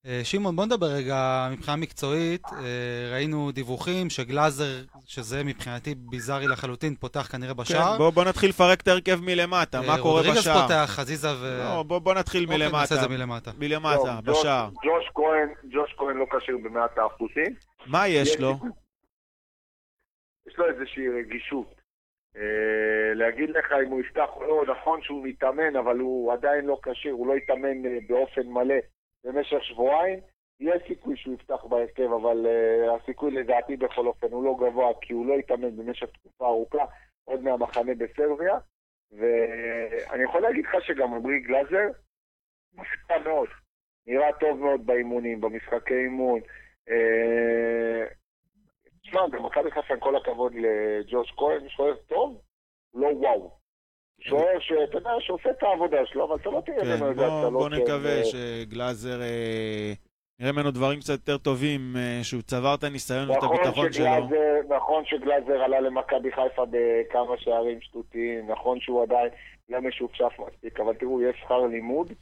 אה, 0.07 0.21
שמעון, 0.25 0.57
בוא 0.57 0.65
נדבר 0.67 0.87
רגע 0.87 1.49
מבחינה 1.53 1.77
מקצועית. 1.77 2.43
אה, 2.53 2.59
ראינו 3.13 3.51
דיווחים 3.53 4.11
שגלאזר, 4.11 4.65
שזה 5.07 5.45
מבחינתי 5.45 5.95
ביזארי 5.95 6.47
לחלוטין, 6.49 6.95
פותח 6.95 7.29
כנראה 7.33 7.55
בשער. 7.55 7.93
כן, 7.93 7.99
בוא- 7.99 8.11
בוא 8.11 8.25
נתחיל 8.25 8.49
לפרק 8.51 8.81
את 8.81 8.89
ההרכב 8.89 9.19
מלמטה, 9.23 9.79
אה, 9.81 9.87
מה 9.87 10.03
קורה 10.03 10.23
בשער? 10.23 10.63
פותח, 10.63 10.85
חזיזה 10.87 11.29
ו... 11.41 11.59
לא, 11.65 11.83
בוא 11.83 11.99
בוא 11.99 12.15
נתחיל 12.15 12.45
אוקיי, 12.45 12.59
נעשה 12.59 12.71
מלמטה. 12.77 12.95
את 12.95 13.01
זה 13.01 13.09
מלמטה. 13.09 13.51
מלמטה, 13.59 14.21
ג'וש- 14.25 14.39
בשער. 14.41 14.69
ג'וש 14.71 15.11
כהן, 15.15 15.49
ג'וש 15.73 15.95
כהן 15.97 16.17
לא 16.17 16.27
כשיר 16.39 16.57
במאת 16.65 16.99
האחוזים. 16.99 17.55
מה 17.87 18.09
יש 18.09 18.41
לו? 18.41 18.57
יש 20.49 20.55
לו 20.59 20.65
איזושהי 20.69 21.05
רגישות. 21.09 21.81
להגיד 23.15 23.51
לך 23.51 23.67
אם 23.87 23.91
הוא 23.91 24.01
יפתח 24.01 24.29
או 24.37 24.43
לא, 24.67 24.73
נכון 24.73 25.01
שהוא 25.03 25.25
מתאמן, 25.27 25.77
אבל 25.77 25.99
הוא 25.99 26.33
עדיין 26.33 26.65
לא 26.65 26.79
כשיר, 26.83 27.13
הוא 27.13 27.27
לא 27.27 27.35
יתאמן 27.37 27.83
באופן 28.09 28.43
מלא 28.47 28.75
במשך 29.25 29.65
שבועיים, 29.65 30.21
יש 30.61 30.83
סיכוי 30.89 31.17
שהוא 31.17 31.35
יפתח 31.35 31.65
בהרכב, 31.65 32.13
אבל 32.13 32.47
uh, 32.47 33.03
הסיכוי 33.03 33.31
לדעתי 33.31 33.77
בכל 33.77 34.07
אופן 34.07 34.27
הוא 34.33 34.45
לא 34.45 34.57
גבוה, 34.61 34.89
כי 35.01 35.13
הוא 35.13 35.27
לא 35.27 35.35
יתאמן 35.35 35.77
במשך 35.77 36.07
תקופה 36.07 36.47
ארוכה, 36.47 36.85
עוד 37.25 37.41
מהמחנה 37.41 37.95
בסרביה. 37.95 38.59
ואני 39.13 40.23
יכול 40.23 40.41
להגיד 40.41 40.65
לך 40.65 40.85
שגם 40.85 41.15
עמרי 41.15 41.41
גלאזר 41.41 41.89
מפתיע 42.75 43.19
מאוד. 43.19 43.49
נראה 44.07 44.33
טוב 44.41 44.59
מאוד 44.59 44.87
באימונים, 44.87 45.41
במשחקי 45.41 45.95
אימון. 45.95 46.41
תשמע, 49.03 49.27
במכבי 49.27 49.71
חיפה, 49.71 49.95
עם 49.95 50.01
כל 50.01 50.17
הכבוד 50.17 50.53
לג'וש 50.55 51.33
כהן, 51.37 51.69
שוער 51.69 51.95
טוב, 51.97 52.41
לא 52.95 53.07
וואו. 53.07 53.60
שוער 54.21 54.61
שאתה 54.61 54.99
יודע, 54.99 55.11
שעושה 55.21 55.51
את 55.51 55.63
העבודה 55.63 56.07
שלו, 56.07 56.25
אבל 56.25 56.37
אתה 56.37 56.51
לא 56.51 56.63
תראה 56.67 56.81
כן, 56.81 56.87
ממנו 56.87 57.11
איזה 57.11 57.21
בוא, 57.27 57.39
הצלות 57.39 57.53
בוא 57.53 57.69
נקווה 57.69 58.25
של- 58.25 58.37
שגלאזר, 58.65 59.21
אה, 59.23 59.93
נראה 60.41 60.53
ממנו 60.53 60.71
דברים 60.71 60.99
קצת 61.01 61.13
יותר 61.13 61.39
טובים, 61.39 61.81
אה, 61.97 62.19
שהוא 62.23 62.43
צבר 62.43 62.75
את 62.79 62.85
הניסיון 62.85 63.31
ואת 63.31 63.37
נכון 63.39 63.57
הביטחון 63.57 63.93
שלו. 63.93 64.05
נכון 64.69 65.05
שגלאזר 65.05 65.63
עלה 65.63 65.81
למכבי 65.81 66.33
חיפה 66.33 66.65
בכמה 66.71 67.39
שערים 67.39 67.81
שטותיים, 67.81 68.51
נכון 68.51 68.81
שהוא 68.81 69.03
עדיין 69.03 69.29
לא 69.69 69.81
משופשף 69.81 70.33
מספיק, 70.39 70.81
אבל 70.81 70.95
תראו, 70.95 71.23
יש 71.23 71.37
שכר 71.45 71.67
לימוד 71.67 72.13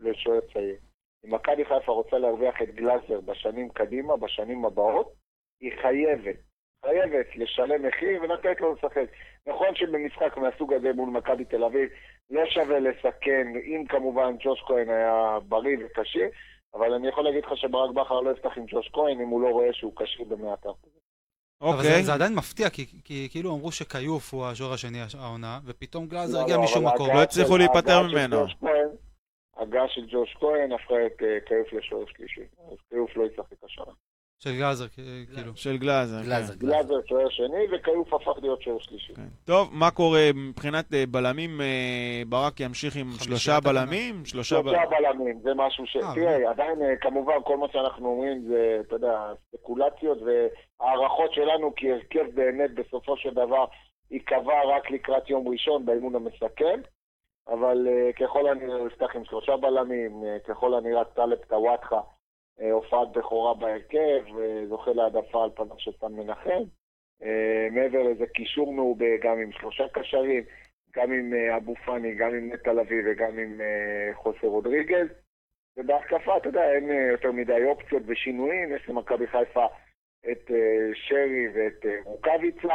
לשוער 0.00 0.40
צעיר. 0.52 0.76
אם 1.24 1.34
מכבי 1.34 1.64
חיפה 1.64 1.92
רוצה 1.92 2.18
להרוויח 2.18 2.62
את 2.62 2.74
גלאזר 2.74 3.20
בשנים 3.20 3.68
קדימה, 3.68 4.16
בשנים 4.16 4.64
הבאות, 4.64 5.12
היא 5.60 5.72
חייבת, 5.82 6.36
חייבת 6.86 7.26
לשלם 7.36 7.86
מחיר 7.86 8.22
ולתת 8.22 8.60
לו 8.60 8.74
לשחק. 8.74 9.06
נכון 9.46 9.74
שבמשחק 9.74 10.36
מהסוג 10.36 10.72
הזה 10.72 10.92
מול 10.92 11.10
מכבי 11.10 11.44
תל 11.44 11.64
אביב 11.64 11.88
לא 12.30 12.42
שווה 12.46 12.80
לסכן, 12.80 13.46
אם 13.64 13.84
כמובן 13.88 14.34
ג'וש 14.40 14.62
כהן 14.66 14.88
היה 14.88 15.38
בריא 15.48 15.76
וכשיר, 15.76 16.28
אבל 16.74 16.92
אני 16.92 17.08
יכול 17.08 17.24
להגיד 17.24 17.44
לך 17.44 17.56
שברק 17.56 17.94
בכר 17.94 18.20
לא 18.20 18.30
יפתח 18.30 18.50
עם 18.56 18.64
ג'וש 18.66 18.90
כהן 18.92 19.20
אם 19.20 19.28
הוא 19.28 19.42
לא 19.42 19.48
רואה 19.48 19.72
שהוא 19.72 19.92
כשיר 19.96 20.24
במאת 20.24 20.66
האחוז. 20.66 20.92
אבל 21.62 21.70
אוקיי. 21.70 21.90
זה, 21.90 22.02
זה 22.02 22.14
עדיין 22.14 22.34
מפתיע, 22.34 22.70
כי, 22.70 23.28
כאילו 23.30 23.54
אמרו 23.54 23.72
שכיוף 23.72 24.34
הוא 24.34 24.46
השוער 24.46 24.72
השני 24.72 24.98
העונה, 25.18 25.58
ופתאום 25.66 26.06
גלאזר 26.06 26.38
לא, 26.38 26.42
הגיע 26.42 26.56
לא, 26.56 26.62
משום 26.62 26.86
אבל 26.86 26.94
מקום. 26.94 27.08
לא 27.14 27.22
הצליחו 27.22 27.56
להיפטר 27.56 28.02
ממנו. 28.02 28.36
ההגעה 29.56 29.88
של 29.88 30.06
ג'וש 30.10 30.36
כהן 30.40 30.72
הפכה 30.72 31.06
את 31.06 31.22
אה, 31.22 31.38
כיוף 31.46 31.72
לשוער 31.72 32.04
שלישי. 32.06 32.40
אז 32.40 32.76
כיוף 32.90 33.16
לא 33.16 33.24
ישחק 33.26 33.64
השנה. 33.64 33.92
של 34.42 34.50
גלאזר, 34.58 34.88
כאילו. 34.88 35.56
של 35.56 35.76
גלאזר. 35.76 36.18
כן. 36.18 36.26
גלאזר, 36.26 36.54
גלאזר. 36.54 36.94
שוער 37.06 37.28
שני 37.28 37.64
וכיוף 37.72 38.14
הפך 38.14 38.32
להיות 38.42 38.62
שוער 38.62 38.78
שלישי. 38.78 39.14
כן. 39.14 39.22
טוב, 39.44 39.68
מה 39.72 39.90
קורה 39.90 40.30
מבחינת 40.34 40.94
אה, 40.94 41.04
בלמים? 41.08 41.60
אה, 41.60 42.22
ברק 42.28 42.60
ימשיך 42.60 42.96
עם 42.96 43.06
שלושה. 43.24 43.60
בלמים? 43.60 44.24
שלושה 44.24 44.62
בלמים. 44.62 45.40
זה 45.42 45.50
משהו 45.54 45.86
ש... 45.86 45.96
אה, 45.96 46.14
תראה, 46.14 46.50
עדיין 46.50 46.78
כמובן 47.00 47.34
כל 47.44 47.56
מה 47.56 47.66
שאנחנו 47.72 48.08
אומרים 48.08 48.42
זה, 48.48 48.78
אתה 48.80 48.96
יודע, 48.96 49.32
ספקולציות 49.50 50.18
והערכות 50.22 51.34
שלנו, 51.34 51.74
כי 51.74 51.92
הרכב 51.92 52.26
באמת 52.34 52.74
בסופו 52.74 53.16
של 53.16 53.30
דבר 53.30 53.64
ייקבע 54.10 54.76
רק 54.76 54.90
לקראת 54.90 55.30
יום 55.30 55.48
ראשון 55.48 55.86
באימון 55.86 56.14
המסכם. 56.14 56.80
אבל 57.48 57.88
ככל 58.20 58.48
הנראה 58.48 58.78
הוא 58.78 58.86
יפתח 58.88 59.16
עם 59.16 59.24
שלושה 59.24 59.56
בלמים, 59.56 60.22
ככל 60.48 60.74
הנראה 60.74 61.04
טלב 61.04 61.38
טוואטחה, 61.48 62.00
הופעת 62.72 63.12
בכורה 63.12 63.54
בהרכב, 63.54 64.24
uh, 64.26 64.68
זוכה 64.68 64.92
להעדפה 64.92 65.44
על 65.44 65.50
פניו 65.54 65.78
של 65.78 65.92
סן 65.92 66.12
מנחם. 66.12 66.62
Uh, 67.22 67.26
מעבר 67.70 68.02
לזה 68.02 68.26
קישור 68.26 68.72
מעובה, 68.72 69.16
גם 69.22 69.38
עם 69.38 69.52
שלושה 69.52 69.88
קשרים, 69.88 70.42
גם 70.96 71.12
עם 71.12 71.34
אבו 71.56 71.74
פאני, 71.74 72.14
גם 72.14 72.34
עם 72.34 72.52
נטע 72.52 72.72
לביא 72.72 73.02
וגם 73.06 73.38
עם 73.38 73.60
חוסר 74.14 74.46
רודריגז. 74.46 75.06
ובהתקפה, 75.76 76.36
אתה 76.36 76.48
יודע, 76.48 76.72
אין 76.72 76.90
יותר 77.12 77.32
מדי 77.32 77.64
אופציות 77.64 78.02
ושינויים, 78.06 78.76
יש 78.76 78.88
למכבי 78.88 79.26
חיפה 79.26 79.66
את 80.30 80.50
שרי 80.94 81.48
ואת 81.54 81.86
רוקאביצה, 82.04 82.74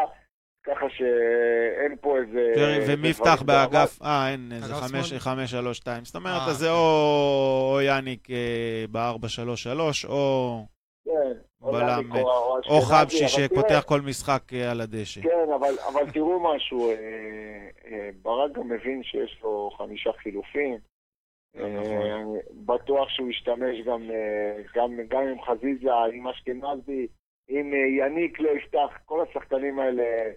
ככה 0.68 0.86
שאין 0.90 1.96
פה 2.02 2.18
איזה... 2.18 2.52
איזה 2.56 2.94
ומי 2.94 3.08
יפתח. 3.08 3.42
באגף? 3.42 4.02
אה, 4.02 4.32
אין, 4.32 4.52
זה 4.60 4.66
אגף 4.66 4.82
חמש, 4.82 5.10
שמאל? 5.10 5.20
חמש, 5.20 5.52
שלוש, 5.52 5.78
שתיים. 5.78 6.06
זאת 6.06 6.16
אומרת, 6.16 6.42
אה, 6.42 6.48
אז 6.48 6.58
זה 6.58 6.66
כן. 6.66 6.72
או 6.72 7.72
או 7.74 7.82
יאניק 7.82 8.32
אה, 8.32 8.86
בארבע, 8.92 9.28
שלוש, 9.28 9.64
שלוש, 9.64 10.06
או 10.06 10.66
כן, 11.06 11.34
בלם, 11.62 12.12
או 12.16 12.58
או 12.70 12.82
חבשי 12.82 13.28
שפותח 13.28 13.84
כל 13.86 14.02
משחק 14.02 14.54
אה, 14.54 14.72
על 14.72 14.82
הדשא. 14.82 15.22
כן, 15.22 15.52
אבל, 15.56 15.74
אבל 15.94 16.12
תראו 16.12 16.56
משהו, 16.56 16.90
אה, 16.90 16.96
אה, 17.86 18.10
ברק 18.22 18.52
גם 18.58 18.70
מבין 18.70 19.04
שיש 19.04 19.40
לו 19.44 19.70
חמישה 19.78 20.12
חילופים. 20.14 20.78
אה, 21.58 21.68
נכון. 21.68 22.38
בטוח 22.66 23.10
שהוא 23.10 23.30
ישתמש 23.30 23.86
גם, 23.86 24.12
אה, 24.12 24.62
גם, 24.76 24.92
גם 25.08 25.22
עם 25.22 25.42
חזיזה, 25.42 25.92
עם 26.14 26.28
אשכנזי, 26.28 27.08
אם 27.50 27.74
אה, 27.74 28.06
יניק 28.06 28.40
לא 28.40 28.50
יפתח, 28.50 28.98
כל 29.06 29.26
השחקנים 29.30 29.80
האלה, 29.80 30.04
אה, 30.04 30.32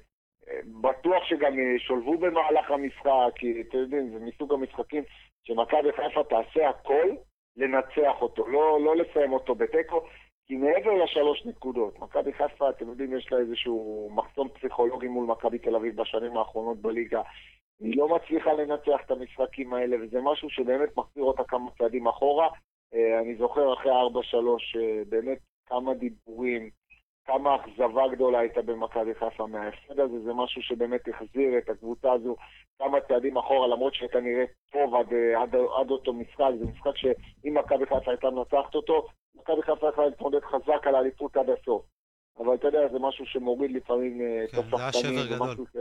בטוח 0.81 1.25
שגם 1.25 1.59
ישולבו 1.77 2.19
במהלך 2.19 2.71
המשחק, 2.71 3.31
כי 3.35 3.61
אתם 3.69 3.79
יודעים, 3.79 4.11
זה 4.11 4.19
מסוג 4.25 4.53
המשחקים 4.53 5.03
שמכבי 5.45 5.93
חיפה 5.93 6.25
תעשה 6.25 6.69
הכל 6.69 7.09
לנצח 7.57 8.21
אותו, 8.21 8.49
לא, 8.49 8.81
לא 8.85 8.97
לסיים 8.97 9.33
אותו 9.33 9.55
בתיקו, 9.55 10.01
כי 10.47 10.57
מעבר 10.57 11.05
לשלוש 11.05 11.47
נקודות, 11.47 11.99
מכבי 11.99 12.33
חיפה, 12.33 12.71
אתם 12.71 12.89
יודעים, 12.89 13.17
יש 13.17 13.33
לה 13.33 13.39
איזשהו 13.39 14.11
מחסום 14.15 14.49
פסיכולוגי 14.49 15.09
מול 15.09 15.27
מכבי 15.27 15.59
תל 15.59 15.77
אביב 15.77 16.01
בשנים 16.01 16.37
האחרונות 16.37 16.79
בליגה. 16.79 17.23
היא 17.81 17.97
לא 17.97 18.09
מצליחה 18.09 18.53
לנצח 18.53 19.01
את 19.07 19.11
המשחקים 19.11 19.75
האלה, 19.75 19.97
וזה 20.03 20.21
משהו 20.21 20.51
שבאמת 20.51 20.97
מחזיר 20.97 21.25
אותה 21.25 21.45
כמה 21.45 21.71
צעדים 21.79 22.07
אחורה. 22.07 22.49
אה, 22.95 23.21
אני 23.21 23.35
זוכר 23.35 23.75
אחרי 23.75 23.93
4-3, 23.93 23.95
אה, 24.77 25.03
באמת 25.09 25.39
כמה 25.67 25.95
דיבורים, 25.95 26.71
כמה 27.31 27.57
אכזבה 27.57 28.09
גדולה 28.13 28.39
הייתה 28.39 28.63
במכבי 28.63 29.15
חיפה 29.15 29.47
מההפסד 29.47 30.01
הזה, 30.01 30.23
זה 30.25 30.35
משהו 30.35 30.63
שבאמת 30.63 31.01
החזיר 31.09 31.59
את 31.59 31.69
הקבוצה 31.69 32.13
הזו 32.13 32.37
כמה 32.79 33.01
צעדים 33.09 33.37
אחורה, 33.37 33.69
למרות 33.69 33.95
שהייתה 33.95 34.21
נראית 34.21 34.51
טוב 34.73 34.95
עד, 34.95 35.13
אה, 35.13 35.43
עד, 35.43 35.55
עד 35.81 35.91
אותו 35.91 36.13
משחק, 36.13 36.51
זה 36.59 36.65
משחק 36.65 36.97
שאם 36.97 37.59
מכבי 37.59 37.87
חיפה 37.87 38.11
הייתה 38.11 38.31
מנצחת 38.31 38.75
אותו, 38.75 39.07
מכבי 39.35 39.63
חיפה 39.63 39.89
יכולה 39.89 40.09
להתמודד 40.09 40.41
חזק 40.45 40.87
על 40.87 40.95
האליפות 40.95 41.37
עד 41.37 41.51
הסוף. 41.51 41.83
אבל 42.39 42.55
אתה 42.55 42.69
יודע, 42.69 42.89
זה 42.93 42.99
משהו 42.99 43.27
שמוריד 43.27 43.71
לפעמים 43.71 44.21
אה, 44.21 44.45
את 44.45 44.51
כן, 44.51 44.63
זה 44.71 44.77
היה. 44.77 44.93
שבר 44.93 45.37
גדול. 45.37 45.67
ש... 45.73 45.77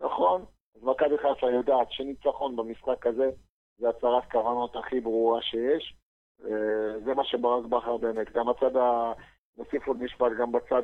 נכון, 0.00 0.44
אז 0.76 0.82
מכבי 0.82 1.18
חיפה 1.18 1.50
יודעת 1.50 1.92
שניצחון 1.92 2.56
במשחק 2.56 3.06
הזה 3.06 3.30
זה 3.78 3.88
הצהרת 3.88 4.30
כוונות 4.30 4.76
הכי 4.76 5.00
ברורה 5.00 5.42
שיש. 5.42 5.94
אה, 6.44 6.98
זה 7.04 7.14
מה 7.14 7.24
שברק 7.24 7.64
בכר 7.64 7.96
באמת. 7.96 8.32
גם 8.32 8.46
בצד 8.46 8.76
ה... 8.76 9.12
נוסיף 9.58 9.86
עוד 9.86 10.02
משפט, 10.02 10.32
גם 10.38 10.52
בצד. 10.52 10.82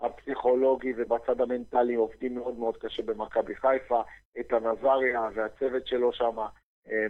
הפסיכולוגי 0.00 0.92
ובצד 0.96 1.40
המנטלי 1.40 1.94
עובדים 1.94 2.34
מאוד 2.34 2.58
מאוד 2.58 2.76
קשה 2.76 3.02
במכבי 3.02 3.54
חיפה. 3.54 4.02
איתן 4.36 4.66
עזריה 4.66 5.28
והצוות 5.34 5.86
שלו 5.86 6.12
שם 6.12 6.36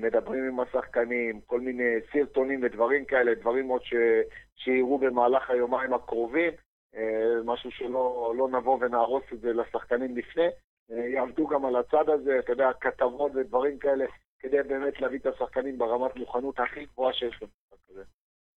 מדברים 0.01 0.45
עם 0.45 0.61
השחקנים, 0.61 1.41
כל 1.47 1.61
מיני 1.61 1.95
סרטונים 2.13 2.61
ודברים 2.63 3.05
כאלה, 3.05 3.35
דברים 3.35 3.69
עוד. 3.69 3.83
שיראו 4.57 4.99
במהלך 4.99 5.51
היומיים 5.51 5.95
הקרובים. 5.95 6.53
אה, 6.97 7.43
משהו 7.45 7.71
שלא 7.71 8.33
לא 8.37 8.49
נבוא 8.49 8.79
ונהרוס 8.81 9.25
את 9.33 9.41
זה 9.41 9.53
לשחקנים 9.53 10.17
לפני. 10.17 10.49
אה, 10.91 11.09
יעבדו 11.09 11.47
גם 11.47 11.65
על 11.65 11.77
הצד 11.77 12.09
הזה, 12.09 12.39
אתה 12.39 12.53
יודע, 12.53 12.71
כתבות 12.81 13.33
ודברים 13.35 13.79
כאלה, 13.79 14.05
כדי 14.39 14.63
באמת 14.63 15.01
להביא 15.01 15.19
את 15.19 15.27
השחקנים 15.27 15.79
ברמת 15.79 16.17
מוכנות 16.17 16.61
הכי 16.61 16.85
גבוהה 16.85 17.13
שיש 17.13 17.43
הזה. 17.43 17.53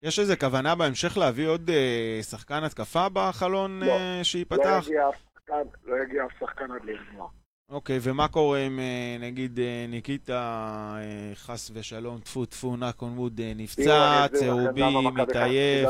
יש 0.03 0.19
איזה 0.19 0.35
כוונה 0.35 0.75
בהמשך 0.75 1.17
להביא 1.17 1.47
עוד 1.47 1.69
אה, 1.69 2.19
שחקן 2.21 2.63
התקפה 2.63 3.07
בחלון 3.13 3.79
לא. 3.79 3.91
אה, 3.91 4.15
לא 4.17 4.23
שייפתח? 4.23 4.83
יגיע 4.87 5.09
אף 5.09 5.15
שחקן, 5.15 5.61
לא 5.83 5.95
יגיע 6.03 6.25
אף 6.25 6.31
שחקן 6.39 6.71
עד 6.71 6.83
לינואר. 6.83 7.27
אוקיי, 7.69 7.97
ומה 8.01 8.27
קורה 8.27 8.59
אם 8.59 8.79
אה, 8.79 9.17
נגיד 9.19 9.59
ניקיטה, 9.89 10.95
חס 11.33 11.71
ושלום, 11.73 12.19
טפו 12.19 12.45
טפו, 12.45 12.77
נקון 12.77 13.17
ווד, 13.17 13.41
נפצע, 13.55 14.27
צהובי, 14.33 14.81
מתעייף? 15.15 15.89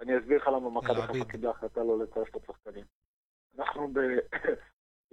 אני 0.00 0.18
אסביר 0.18 0.36
לך 0.38 0.48
למה 0.48 0.70
מכבי. 0.70 1.02
חיפה 1.02 1.24
קיבלה 1.24 1.50
החלטה 1.50 1.80
לא 1.80 1.98
לצרף 1.98 2.28
את 2.28 2.42
השחקנים. 2.42 2.84
אנחנו 3.58 3.88
ב... 3.92 3.98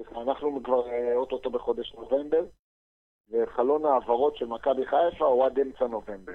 אנחנו 0.26 0.64
כבר 0.64 0.84
אוטוטו 1.16 1.50
בחודש 1.50 1.94
נובמבר, 1.94 2.44
וחלון 3.30 3.86
ההעברות 3.86 4.38
של 4.38 4.46
מכבי 4.46 4.86
חיפה 4.86 5.26
הוא 5.26 5.46
עד 5.46 5.60
אמצע 5.60 5.88
נובמבר. 5.88 6.34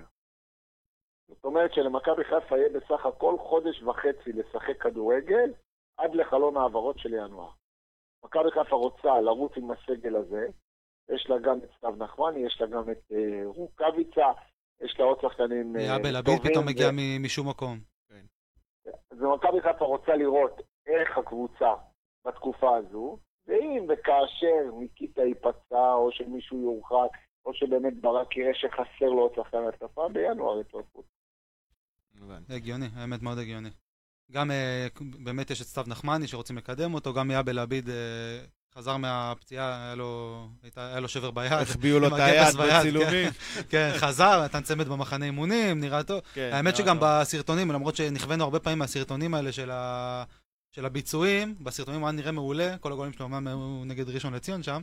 זאת 1.29 1.45
אומרת 1.45 1.75
שלמכבי 1.75 2.25
חיפה 2.25 2.59
יהיה 2.59 2.69
בסך 2.69 3.07
הכל 3.07 3.35
חודש 3.39 3.83
וחצי 3.83 4.33
לשחק 4.33 4.83
כדורגל 4.83 5.53
עד 5.97 6.15
לחלון 6.15 6.57
ההעברות 6.57 6.99
של 6.99 7.15
ינואר. 7.15 7.51
מכבי 8.25 8.51
חיפה 8.51 8.77
רוצה 8.77 9.21
לרוץ 9.21 9.53
עם 9.57 9.71
הסגל 9.71 10.17
הזה, 10.17 10.47
יש 11.09 11.27
לה 11.31 11.39
גם 11.39 11.59
את 11.59 11.71
סתיו 11.77 11.95
נחמני, 11.97 12.41
יש 12.41 12.61
לה 12.61 12.67
גם 12.67 12.91
את 12.91 13.13
אה, 13.13 13.43
רוקאביצה, 13.45 14.27
יש 14.81 14.97
לה 14.99 15.05
עוד 15.05 15.21
שחקנים 15.21 15.77
אה, 15.77 15.97
טובים, 16.23 16.39
פתאום 16.39 16.65
ו- 16.65 16.69
מגיע 16.69 16.91
מ- 16.93 17.23
משום 17.23 17.49
מקום. 17.49 17.79
אז 19.11 19.19
מכבי 19.21 19.61
חיפה 19.61 19.85
רוצה 19.85 20.17
לראות 20.17 20.61
איך 20.87 21.19
הקבוצה 21.19 21.75
בתקופה 22.25 22.77
הזו, 22.77 23.19
ואם 23.47 23.87
וכאשר 23.89 24.71
ניקיטה 24.79 25.23
ייפצע, 25.23 25.93
או 25.93 26.13
שמישהו 26.13 26.63
יורחק, 26.63 27.17
או 27.47 27.55
שבאמת 27.55 28.01
ברק 28.01 28.37
יראה 28.37 28.55
שחסר 28.55 29.07
לו 29.07 29.21
עוד 29.21 29.35
שחקן 29.35 29.65
התקפה, 29.69 30.09
בינואר 30.09 30.61
יצאו 30.61 30.81
הקבוצה. 30.81 31.16
הגיוני, 32.49 32.89
האמת 32.95 33.23
מאוד 33.23 33.39
הגיוני. 33.39 33.71
גם 34.33 34.51
אה, 34.51 34.87
באמת 35.01 35.51
יש 35.51 35.61
את 35.61 35.67
סתיו 35.67 35.85
נחמני 35.87 36.27
שרוצים 36.29 36.57
לקדם 36.57 36.95
אותו, 36.95 37.15
גם 37.15 37.31
יאבל 37.31 37.59
עביד 37.59 37.89
אה, 37.89 37.95
חזר 38.77 38.97
מהפציעה, 38.97 39.85
היה 39.85 39.95
לו, 39.95 40.49
הייתה, 40.63 40.87
היה 40.87 41.01
לו 41.01 41.09
שבר 41.09 41.31
ביד. 41.31 41.53
החביאו 41.53 41.99
לו 41.99 42.09
את 42.09 42.13
היד 42.17 42.57
בצילומים. 42.57 43.31
כן, 43.71 43.91
חזר, 43.97 44.45
נתן 44.45 44.63
צמד 44.63 44.89
במחנה 44.89 45.25
אימונים, 45.25 45.81
נראה 45.81 46.03
טוב. 46.03 46.21
כן, 46.35 46.51
האמת 46.53 46.73
לא, 46.73 46.79
שגם 46.79 46.97
לא. 46.97 47.03
בסרטונים, 47.21 47.71
למרות 47.71 47.97
שנכוונו 47.97 48.45
הרבה 48.45 48.59
פעמים 48.59 48.79
מהסרטונים 48.79 49.35
האלה 49.35 49.53
של, 49.53 49.71
ה... 49.71 50.25
של 50.73 50.87
הביצועים, 50.87 51.55
בסרטונים 51.61 52.01
הוא 52.01 52.09
היה 52.09 52.17
נראה 52.17 52.33
מעולה, 52.33 52.79
כל 52.79 52.93
הגולים 52.93 53.13
שלו 53.13 53.27
אמנם 53.27 53.47
היו 53.47 53.83
נגד 53.85 54.09
ראשון 54.09 54.35
לציון 54.35 54.63
שם, 54.63 54.81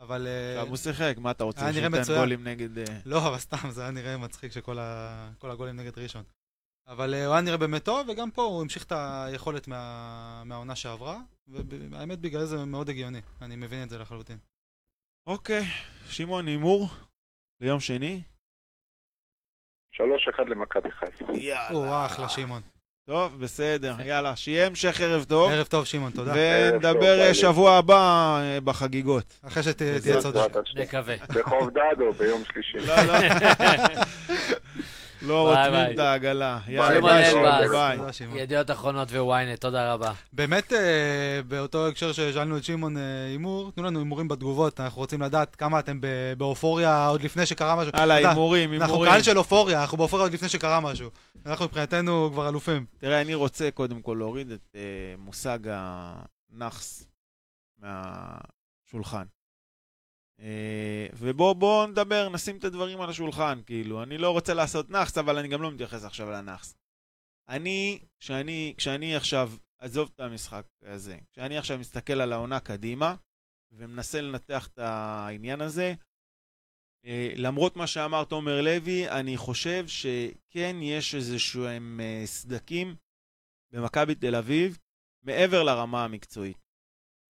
אבל... 0.00 0.26
אה, 0.26 0.52
עכשיו 0.52 0.68
הוא 0.68 0.76
שיחק, 0.76 1.14
מה 1.18 1.30
אתה 1.30 1.44
רוצה? 1.44 1.70
נראה 1.70 2.04
שייתן. 2.04 2.14
גולים 2.18 2.44
נגד... 2.44 2.68
לא, 3.06 3.28
אבל 3.28 3.38
סתם, 3.38 3.70
זה 3.70 3.82
היה 3.82 3.90
נראה 3.90 4.16
מצחיק 4.16 4.52
שכל 4.52 4.78
ה... 4.78 5.30
הגולים 5.42 5.76
נגד 5.76 5.98
ראשון. 5.98 6.22
אבל 6.90 7.14
אה, 7.14 7.26
הוא 7.26 7.34
היה 7.34 7.42
נראה 7.42 7.56
באמת 7.56 7.84
טוב, 7.84 8.08
וגם 8.08 8.30
פה 8.30 8.42
הוא 8.42 8.62
המשיך 8.62 8.84
את 8.84 8.92
היכולת 8.96 9.68
מה... 9.68 10.42
מהעונה 10.44 10.76
שעברה, 10.76 11.18
והאמת 11.48 12.18
בגלל 12.18 12.44
זה 12.44 12.64
מאוד 12.64 12.88
הגיוני, 12.88 13.20
אני 13.42 13.56
מבין 13.56 13.82
את 13.82 13.90
זה 13.90 13.98
לחלוטין. 13.98 14.38
אוקיי, 15.26 15.62
שמעון, 16.06 16.46
הימור 16.46 16.88
ליום 17.60 17.80
שני. 17.80 18.22
3-1 19.94 20.00
למכבי 20.46 20.90
חיפה. 20.90 21.24
או, 21.28 21.36
יאללה. 21.36 22.06
אחלה 22.06 22.28
שמעון. 22.28 22.62
טוב, 23.06 23.40
בסדר, 23.40 23.94
יאללה, 24.04 24.36
שיהיה 24.36 24.66
המשך 24.66 25.00
ערב 25.00 25.24
טוב. 25.24 25.50
ערב 25.52 25.66
טוב 25.66 25.84
שמעון, 25.84 26.12
תודה. 26.12 26.32
ונדבר 26.36 27.20
אה. 27.20 27.34
שבוע 27.34 27.72
הבא 27.72 28.40
אה, 28.42 28.60
בחגיגות. 28.60 29.40
אחרי 29.42 29.62
שתהיה 29.62 30.20
צודק. 30.20 30.56
נקווה. 30.76 31.16
בחוב 31.16 31.70
דדו 31.70 32.12
ביום 32.12 32.42
שלישי. 32.44 32.78
לא, 32.78 32.96
לא. 33.02 33.12
לא 35.22 35.48
רותמים. 35.48 35.94
את 35.94 35.98
העגלה. 35.98 36.58
יאללה, 36.68 37.00
ביי. 37.70 37.98
ידיעות 38.34 38.70
אחרונות 38.70 39.08
וויינט, 39.12 39.60
תודה 39.60 39.92
רבה. 39.92 40.12
באמת, 40.32 40.72
אה, 40.72 41.40
באותו 41.48 41.86
הקשר 41.88 42.12
ששאלנו 42.12 42.56
את 42.56 42.64
שמעון 42.64 42.96
אה, 42.96 43.02
הימור, 43.30 43.70
תנו 43.70 43.82
לנו 43.82 43.98
הימורים 43.98 44.28
בתגובות, 44.28 44.80
אנחנו 44.80 45.00
רוצים 45.00 45.22
לדעת 45.22 45.56
כמה 45.56 45.78
אתם 45.78 46.00
ב- 46.00 46.32
באופוריה 46.38 47.06
עוד 47.06 47.22
לפני 47.22 47.46
שקרה 47.46 47.76
משהו. 47.76 47.90
הלאה, 47.94 48.16
יודע, 48.16 48.28
הימורים, 48.28 48.72
אנחנו 48.72 48.86
הימורים. 48.86 49.12
קהל 49.12 49.22
של 49.22 49.38
אופוריה, 49.38 49.80
אנחנו 49.80 49.98
באופוריה 49.98 50.24
עוד 50.24 50.32
לפני 50.32 50.48
שקרה 50.48 50.80
משהו. 50.80 51.10
אנחנו 51.46 51.64
מבחינתנו 51.64 52.30
כבר 52.32 52.48
אלופים. 52.48 52.86
תראה, 52.98 53.20
אני 53.20 53.34
רוצה 53.34 53.70
קודם 53.70 54.02
כל 54.02 54.16
להוריד 54.18 54.50
את 54.50 54.60
אה, 54.74 54.80
מושג 55.18 55.58
הנאחס 56.52 57.06
מהשולחן. 57.78 59.24
אה, 60.40 61.06
ובואו 61.12 61.54
בוא 61.54 61.86
נדבר, 61.86 62.28
נשים 62.28 62.56
את 62.56 62.64
הדברים 62.64 63.00
על 63.00 63.10
השולחן, 63.10 63.60
כאילו. 63.66 64.02
אני 64.02 64.18
לא 64.18 64.30
רוצה 64.30 64.54
לעשות 64.54 64.90
נאחס, 64.90 65.18
אבל 65.18 65.38
אני 65.38 65.48
גם 65.48 65.62
לא 65.62 65.70
מתייחס 65.70 66.04
עכשיו 66.04 66.30
לנאחס. 66.30 66.74
אני, 67.48 67.98
כשאני, 68.20 68.74
כשאני 68.76 69.16
עכשיו, 69.16 69.52
עזוב 69.78 70.10
את 70.14 70.20
המשחק 70.20 70.66
הזה, 70.82 71.18
כשאני 71.32 71.58
עכשיו 71.58 71.78
מסתכל 71.78 72.20
על 72.20 72.32
העונה 72.32 72.60
קדימה, 72.60 73.14
ומנסה 73.72 74.20
לנתח 74.20 74.66
את 74.66 74.78
העניין 74.78 75.60
הזה, 75.60 75.94
אה, 77.04 77.32
למרות 77.36 77.76
מה 77.76 77.86
שאמר 77.86 78.24
תומר 78.24 78.60
לוי, 78.60 79.10
אני 79.10 79.36
חושב 79.36 79.84
שכן 79.88 80.76
יש 80.82 81.14
איזשהם 81.14 82.00
אה, 82.00 82.22
סדקים 82.26 82.96
במכבי 83.72 84.14
תל 84.14 84.34
אביב, 84.34 84.78
מעבר 85.22 85.62
לרמה 85.62 86.04
המקצועית. 86.04 86.59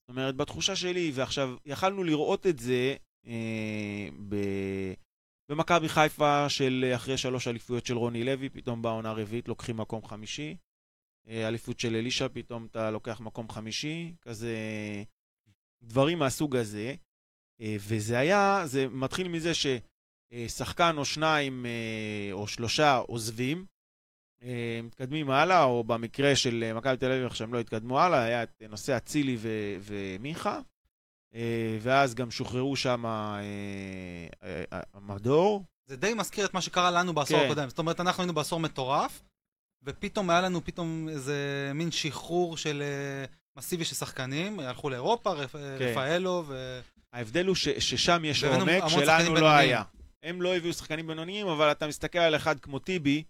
זאת 0.08 0.16
אומרת, 0.16 0.36
בתחושה 0.36 0.76
שלי, 0.76 1.10
ועכשיו, 1.14 1.56
יכלנו 1.66 2.04
לראות 2.04 2.46
את 2.46 2.58
זה 2.58 2.96
אה, 3.26 4.08
ב... 4.28 4.36
במכבי 5.50 5.88
חיפה 5.88 6.48
של 6.48 6.84
אה, 6.88 6.96
אחרי 6.96 7.18
שלוש 7.18 7.48
אליפויות 7.48 7.86
של 7.86 7.96
רוני 7.96 8.24
לוי, 8.24 8.48
פתאום 8.48 8.82
בעונה 8.82 9.12
רביעית 9.12 9.48
לוקחים 9.48 9.76
מקום 9.76 10.04
חמישי. 10.06 10.56
אה, 11.28 11.48
אליפות 11.48 11.80
של 11.80 11.94
אלישע, 11.94 12.26
פתאום 12.32 12.66
אתה 12.66 12.90
לוקח 12.90 13.20
מקום 13.20 13.48
חמישי, 13.48 14.14
כזה 14.22 14.56
דברים 15.82 16.18
מהסוג 16.18 16.56
הזה. 16.56 16.94
אה, 17.60 17.76
וזה 17.88 18.18
היה, 18.18 18.62
זה 18.66 18.88
מתחיל 18.88 19.28
מזה 19.28 19.52
ששחקן 19.54 20.94
או 20.98 21.04
שניים 21.04 21.66
או 22.32 22.48
שלושה 22.48 22.96
עוזבים, 22.96 23.66
מתקדמים 24.82 25.30
הלאה, 25.30 25.62
או 25.62 25.84
במקרה 25.84 26.36
של 26.36 26.64
אה, 26.66 26.74
מכבי 26.74 26.96
תל 26.96 27.12
אביב, 27.12 27.24
איך 27.24 27.36
שהם 27.36 27.54
לא 27.54 27.60
התקדמו 27.60 28.00
הלאה, 28.00 28.22
היה 28.22 28.42
את 28.42 28.62
נושא 28.68 28.96
אצילי 28.96 29.36
ו- 29.38 29.76
ומיכה, 29.80 30.60
אה, 31.34 31.78
ואז 31.80 32.14
גם 32.14 32.30
שוחררו 32.30 32.76
שם 32.76 33.06
אה, 33.06 33.40
אה, 34.42 34.62
אה, 34.72 34.80
המדור. 34.94 35.64
זה 35.86 35.96
די 35.96 36.14
מזכיר 36.14 36.44
את 36.46 36.54
מה 36.54 36.60
שקרה 36.60 36.90
לנו 36.90 37.12
בעשור 37.12 37.38
כן. 37.38 37.44
הקודם. 37.44 37.68
זאת 37.68 37.78
אומרת, 37.78 38.00
אנחנו 38.00 38.22
היינו 38.22 38.34
בעשור 38.34 38.60
מטורף, 38.60 39.22
ופתאום 39.82 40.30
היה 40.30 40.40
לנו 40.40 40.64
פתאום 40.64 41.08
איזה 41.08 41.36
מין 41.74 41.90
שחרור 41.90 42.56
של 42.56 42.82
אה, 42.82 43.24
מסיבי 43.56 43.84
של 43.84 43.94
שחקנים, 43.94 44.60
הלכו 44.60 44.90
לאירופה, 44.90 45.30
רפ- 45.32 45.54
רפאלו 45.78 46.44
ו... 46.46 46.80
ההבדל 47.12 47.46
הוא 47.46 47.56
ש- 47.56 47.68
ששם 47.68 48.22
יש 48.24 48.44
עומק, 48.44 48.82
שלנו 48.88 49.06
לא 49.06 49.34
בינוניים. 49.34 49.44
היה. 49.68 49.82
הם 50.22 50.42
לא 50.42 50.56
הביאו 50.56 50.72
שחקנים 50.72 51.06
בינוניים, 51.06 51.46
אבל 51.48 51.70
אתה 51.70 51.86
מסתכל 51.86 52.18
על 52.18 52.36
אחד 52.36 52.60
כמו 52.60 52.78
טיבי, 52.78 53.16
אה, 53.18 53.22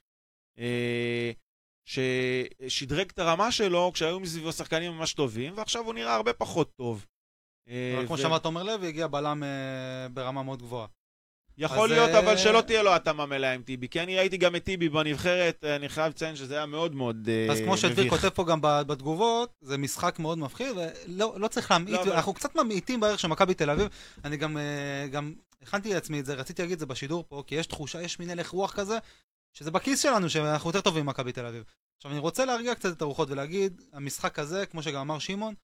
ששדרג 1.85 3.09
את 3.11 3.19
הרמה 3.19 3.53
שלו 3.53 3.91
כשהיו 3.95 4.21
מסביבו 4.21 4.53
שחקנים 4.53 4.93
ממש 4.93 5.13
טובים, 5.13 5.53
ועכשיו 5.57 5.85
הוא 5.85 5.95
נראה 5.95 6.15
הרבה 6.15 6.33
פחות 6.33 6.77
טוב. 6.77 7.07
אה, 7.69 7.95
אבל 7.97 8.07
כמו 8.07 8.15
ו- 8.15 8.19
שאמר 8.19 8.39
תומר 8.39 8.63
לוי, 8.63 8.89
הגיע 8.89 9.07
בלם 9.07 9.43
אה, 9.43 10.09
ברמה 10.09 10.43
מאוד 10.43 10.63
גבוהה. 10.63 10.87
יכול 11.59 11.89
להיות, 11.89 12.11
אה, 12.11 12.19
אבל 12.19 12.37
שלא 12.37 12.61
תהיה 12.61 12.83
לו 12.83 12.95
התאמה 12.95 13.27
מלאה 13.27 13.53
עם 13.53 13.63
טיבי, 13.63 13.89
כי 13.89 14.01
אני 14.01 14.17
ראיתי 14.17 14.37
גם 14.37 14.57
את 14.57 14.65
טיבי 14.65 14.89
בנבחרת, 14.89 15.65
אני 15.65 15.89
חייב 15.89 16.09
לציין 16.09 16.37
שזה 16.37 16.57
היה 16.57 16.67
מאוד 16.67 16.95
מאוד 16.95 17.29
אה, 17.29 17.53
אז 17.53 17.61
כמו 17.61 17.77
שדביר 17.77 18.05
מביך. 18.07 18.15
כותב 18.15 18.29
פה 18.29 18.45
גם 18.45 18.59
בתגובות, 18.63 19.55
זה 19.61 19.79
משחק 19.79 20.19
מאוד 20.19 20.39
מפחיד, 20.39 20.67
ולא 20.77 21.35
לא 21.37 21.49
צריך 21.49 21.71
להמעיט, 21.71 22.07
לא, 22.07 22.15
אנחנו 22.15 22.35
קצת 22.35 22.57
ממעיטים 22.57 23.01
בערך 23.01 23.19
של 23.19 23.29
מכבי 23.29 23.55
תל 23.55 23.71
אביב. 23.71 23.89
אני 24.25 24.37
אה, 24.57 25.07
גם 25.11 25.35
הכנתי 25.63 25.95
לעצמי 25.95 26.21
את 26.21 26.27
זה, 26.27 26.35
רציתי 26.35 26.63
להגיד 26.63 26.73
את 26.73 26.81
זה 26.81 26.87
בשידור 26.87 27.25
פה, 27.29 27.43
כי 27.47 27.55
יש 27.55 27.67
תחושה, 27.67 28.03
יש 28.03 28.19
מין 28.19 28.31
הלך 28.31 28.51
רוח 28.51 28.73
כזה, 28.73 28.99
שזה 29.53 29.71
בכיס 29.71 30.03
שלנו, 30.03 30.31
שאנחנו 30.31 30.71
יותר 30.71 30.81
טובים 30.81 31.07
ממכבי 31.07 31.33
תל 31.33 31.47
אביב. 31.47 31.65
עכשיו, 31.97 32.13
אני 32.13 32.21
רוצה 32.21 32.45
להרגיע 32.45 32.75
קצת 32.75 32.97
את 32.97 33.03
הרוחות 33.03 33.31
ולהגיד, 33.31 33.83
המשחק 33.93 34.39
הזה, 34.39 34.67
כמו 34.67 34.83
שגם 34.83 35.01
אמר 35.01 35.19
שמעון, 35.19 35.55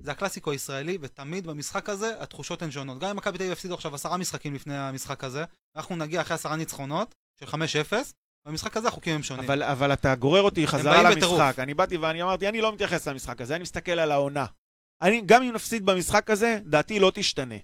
זה 0.00 0.10
הקלאסיקו 0.10 0.50
הישראלי, 0.50 0.98
ותמיד 1.00 1.46
במשחק 1.46 1.88
הזה 1.88 2.22
התחושות 2.22 2.62
הן 2.62 2.70
שונות. 2.70 2.98
גם 2.98 3.10
אם 3.10 3.16
מכבי 3.16 3.38
תל 3.38 3.44
אביב 3.44 3.52
הפסידו 3.52 3.74
עכשיו 3.74 3.94
עשרה 3.94 4.16
משחקים 4.16 4.54
לפני 4.54 4.76
המשחק 4.76 5.24
הזה, 5.24 5.44
אנחנו 5.76 5.96
נגיע 5.96 6.20
אחרי 6.20 6.34
עשרה 6.34 6.56
ניצחונות, 6.56 7.14
של 7.40 7.46
5-0, 7.46 7.52
במשחק 8.46 8.76
הזה 8.76 8.88
החוקים 8.88 9.14
הם 9.14 9.22
שונים. 9.22 9.44
אבל, 9.44 9.62
אבל 9.62 9.92
אתה 9.92 10.14
גורר 10.14 10.42
אותי 10.42 10.66
חזרה 10.66 11.02
למשחק. 11.02 11.16
בטירוף. 11.16 11.58
אני 11.58 11.74
באתי 11.74 11.96
ואני 11.96 12.22
אמרתי, 12.22 12.48
אני 12.48 12.60
לא 12.60 12.72
מתייחס 12.72 13.08
למשחק 13.08 13.40
הזה, 13.40 13.54
אני 13.54 13.62
מסתכל 13.62 13.92
על 13.92 14.12
העונה. 14.12 14.46
אני, 15.02 15.22
גם 15.26 15.42
אם 15.42 15.52
נפסיד 15.52 15.86
במשחק 15.86 16.30
הזה, 16.30 16.58
דעתי 16.66 17.00
לא 17.00 17.12
תשתנה. 17.14 17.54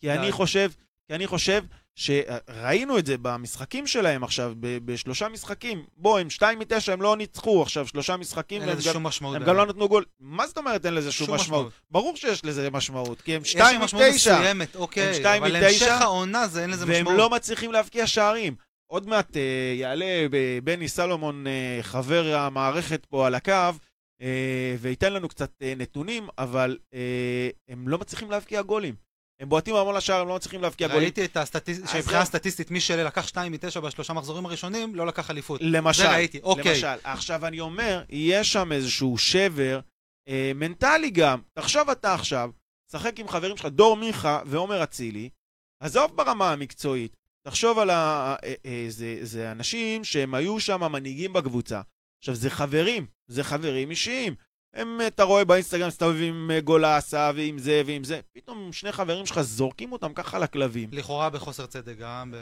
כי 0.00 0.12
אני. 0.12 0.32
חושב, 0.32 0.70
כי 1.08 1.14
אני 1.14 1.26
חושב 1.26 1.64
שראינו 2.00 2.98
את 2.98 3.06
זה 3.06 3.14
במשחקים 3.22 3.86
שלהם 3.86 4.24
עכשיו, 4.24 4.52
ב- 4.60 4.78
בשלושה 4.84 5.28
משחקים. 5.28 5.84
בוא, 5.96 6.18
הם 6.18 6.30
שתיים 6.30 6.58
מתשע, 6.58 6.92
הם 6.92 7.02
לא 7.02 7.16
ניצחו 7.16 7.62
עכשיו 7.62 7.86
שלושה 7.86 8.16
משחקים, 8.16 8.60
אין 8.60 8.68
והם 8.68 8.78
לזה 8.78 8.92
שום 8.92 9.02
משמעות. 9.06 9.36
הם 9.36 9.44
גם. 9.44 9.56
לא 9.56 9.66
נתנו 9.66 9.88
גול. 9.88 10.04
מה 10.20 10.46
זאת 10.46 10.58
אומרת 10.58 10.86
אין 10.86 10.94
לזה 10.94 11.12
שום, 11.12 11.34
משמעות? 11.34 11.72
ברור 11.90 12.16
שיש 12.16 12.44
לזה 12.44 12.70
משמעות, 12.70 13.20
כי 13.20 13.34
הם 13.36 13.42
יש 13.42 13.50
שתיים 13.52 13.78
שם 13.78 13.84
משמעות 13.84 14.04
מתשע. 14.12 14.38
מסוימת, 14.38 14.76
אוקיי, 14.76 15.14
שתיים 15.14 15.42
אבל 15.44 15.52
מתשע, 15.56 15.86
להמשך 15.86 16.02
העונה 16.02 16.48
זה 16.48 16.62
אין 16.62 16.70
לזה 16.70 16.84
והם 16.88 16.96
משמעות. 17.04 17.18
לא 17.18 17.30
מצליחים 17.30 17.72
להבקיע 17.72 18.06
שערים. 18.06 18.54
עוד 18.86 19.06
מעט 19.08 19.36
אה, 19.36 19.42
יעלה 19.76 20.26
ב- 20.30 20.58
בני 20.64 20.88
סלומון, 20.88 21.46
אה, 21.46 21.78
חבר 21.82 22.34
המערכת 22.36 23.06
פה 23.06 23.26
על 23.26 23.34
הקו, 23.34 23.52
אה, 24.22 24.74
וייתן 24.78 25.12
לנו 25.12 25.28
קצת 25.28 25.50
אה, 25.62 25.74
נתונים, 25.76 26.28
אבל 26.38 26.78
אה, 26.94 27.48
הם 27.68 27.88
לא 27.88 27.98
מצליחים 27.98 28.30
להבקיע 28.30 28.62
גולים. 28.62 28.94
הם 29.40 29.48
בועטים 29.48 29.76
המון 29.76 29.96
לשער, 29.96 30.20
הם 30.20 30.28
לא 30.28 30.36
מצליחים 30.36 30.62
להבקיע 30.62 30.88
גולים. 30.88 31.02
ראיתי 31.02 31.24
את 31.24 31.36
הסטטיסטיקה, 31.36 31.88
אז 31.88 31.96
שמבחינה. 31.96 32.24
סטטיסטית 32.24 32.70
מי 32.70 32.80
שלקח 32.80 33.26
2 33.26 33.52
מ-9 33.52 33.80
בשלושה 33.80 34.12
מחזורים 34.12 34.46
הראשונים, 34.46 34.94
לא 34.94 35.06
לקח 35.06 35.30
אליפות. 35.30 35.60
למשל, 35.64 36.02
זה 36.02 36.10
ראיתי, 36.10 36.40
אוקיי. 36.42 36.72
למשל. 36.72 36.86
עכשיו 37.04 37.46
אני 37.46 37.60
אומר, 37.60 38.04
יש 38.08 38.52
שם 38.52 38.72
איזשהו 38.72 39.18
שבר 39.18 39.80
אה, 40.28 40.52
מנטלי 40.54 41.10
גם. 41.10 41.40
תחשוב 41.52 41.90
אתה 41.90 42.14
עכשיו, 42.14 42.50
שחק 42.92 43.20
עם 43.20 43.28
חברים 43.28 43.56
שלך, 43.56 43.66
דור 43.66 43.96
מיכה 43.96 44.42
ועומר 44.46 44.82
אצילי, 44.82 45.30
עזוב 45.82 46.16
ברמה 46.16 46.52
המקצועית, 46.52 47.16
תחשוב 47.46 47.78
על 47.78 47.90
ה... 47.90 48.34
אה, 48.44 48.54
אה, 48.66 48.86
זה, 48.88 49.18
זה 49.22 49.52
אנשים 49.52 50.04
שהם 50.04 50.34
היו 50.34 50.60
שם 50.60 50.92
מנהיגים 50.92 51.32
בקבוצה. 51.32 51.80
עכשיו, 52.22 52.34
זה 52.34 52.50
חברים, 52.50 53.06
זה 53.30 53.44
חברים 53.44 53.90
אישיים. 53.90 54.34
הם, 54.74 55.00
אתה 55.06 55.22
רואה 55.22 55.44
באינסטגרם 55.44 55.88
מסתובבים 55.88 56.34
עם 56.34 56.50
אה, 56.50 56.60
גולסה 56.60 57.30
ועם 57.36 57.58
זה 57.58 57.82
ועם 57.86 58.04
זה, 58.04 58.20
פתאום 58.32 58.72
שני 58.72 58.92
חברים 58.92 59.26
שלך 59.26 59.40
זורקים 59.40 59.92
אותם 59.92 60.12
ככה 60.12 60.38
לכלבים. 60.38 60.88
לכאורה 60.92 61.30
בחוסר 61.30 61.66
צדק 61.66 61.98
גם. 61.98 62.30
ב... 62.30 62.36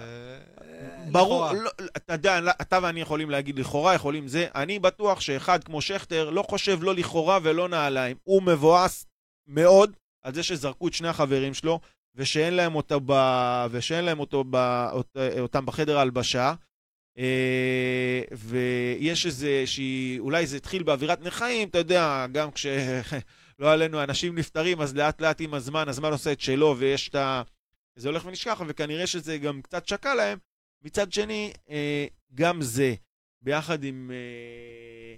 ברור. 1.12 1.52
לא, 1.52 1.70
אתה 1.96 2.12
יודע, 2.12 2.38
אתה 2.60 2.78
ואני 2.82 3.00
יכולים 3.00 3.30
להגיד 3.30 3.58
לכאורה, 3.58 3.94
יכולים 3.94 4.28
זה. 4.28 4.46
אני 4.54 4.78
בטוח 4.78 5.20
שאחד 5.20 5.64
כמו 5.64 5.80
שכטר 5.80 6.30
לא 6.30 6.42
חושב 6.42 6.82
לא 6.82 6.94
לכאורה 6.94 7.38
ולא 7.42 7.68
נעליים. 7.68 8.16
הוא 8.24 8.42
מבואס 8.42 9.06
מאוד 9.46 9.96
על 10.24 10.34
זה 10.34 10.42
שזרקו 10.42 10.88
את 10.88 10.92
שני 10.92 11.08
החברים 11.08 11.54
שלו, 11.54 11.80
ושאין 12.14 12.54
להם, 12.54 12.74
אותו 12.74 13.00
ב... 13.06 13.12
ושאין 13.70 14.04
להם 14.04 14.20
אותו 14.20 14.44
ב... 14.50 14.56
אות... 14.92 15.16
אותם 15.40 15.66
בחדר 15.66 15.98
ההלבשה. 15.98 16.54
אה, 17.18 18.22
ויש 18.32 19.26
איזה 19.26 19.62
שהיא, 19.66 20.20
אולי 20.20 20.46
זה 20.46 20.56
התחיל 20.56 20.82
באווירת 20.82 21.20
נכאים, 21.20 21.68
אתה 21.68 21.78
יודע, 21.78 22.26
גם 22.32 22.50
כש... 22.50 22.66
לא 23.58 23.72
עלינו, 23.72 24.02
אנשים 24.02 24.38
נפטרים, 24.38 24.80
אז 24.80 24.96
לאט 24.96 25.20
לאט 25.20 25.40
עם 25.40 25.54
הזמן, 25.54 25.88
הזמן 25.88 26.12
עושה 26.12 26.32
את 26.32 26.40
שלו, 26.40 26.76
ויש 26.78 27.08
את 27.08 27.14
ה... 27.14 27.42
זה 27.96 28.08
הולך 28.08 28.26
ונשכח, 28.26 28.62
וכנראה 28.66 29.06
שזה 29.06 29.38
גם 29.38 29.62
קצת 29.62 29.88
שקע 29.88 30.14
להם. 30.14 30.38
מצד 30.82 31.12
שני, 31.12 31.52
אה, 31.70 32.06
גם 32.34 32.62
זה, 32.62 32.94
ביחד 33.42 33.84
עם 33.84 34.10
אה, 34.14 35.16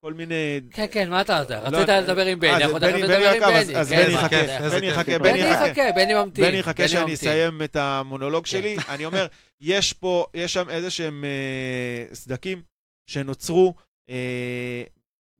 כל 0.00 0.14
מיני... 0.14 0.60
כן, 0.70 0.86
כן, 0.90 1.10
מה 1.10 1.20
אתה 1.20 1.32
יודע? 1.32 1.70
לא, 1.70 1.76
רצית 1.76 1.88
אה, 1.88 2.00
לדבר 2.00 2.26
עם 2.26 2.28
אה, 2.28 2.36
בני, 2.36 2.58
זה 2.58 2.64
אנחנו 2.64 2.78
תכף 2.78 2.94
נדבר 2.94 3.32
עם 3.32 3.40
בני. 3.40 3.76
אז 3.76 3.90
כן, 3.90 4.04
בני 4.04 4.12
יחכה, 4.12 4.38
בני. 4.68 4.86
יחכה, 4.86 5.18
בני 5.18 5.38
יחכה. 5.38 5.92
בני 5.94 6.14
ממתין. 6.14 6.44
בני 6.44 6.56
יחכה 6.56 6.88
שאני. 6.88 7.14
אסיים 7.14 7.62
את 7.62 7.76
המונולוג 7.76 8.44
כן. 8.44 8.50
שלי. 8.50 8.76
אני 8.88 9.04
אומר, 9.04 9.26
יש 9.60 9.92
פה, 9.92 10.26
יש 10.34 10.52
שם 10.52 10.70
איזה 10.70 10.90
שהם 10.90 11.24
אה, 11.24 12.14
סדקים 12.14 12.62
שנוצרו 13.06 13.74
אה, 14.10 14.82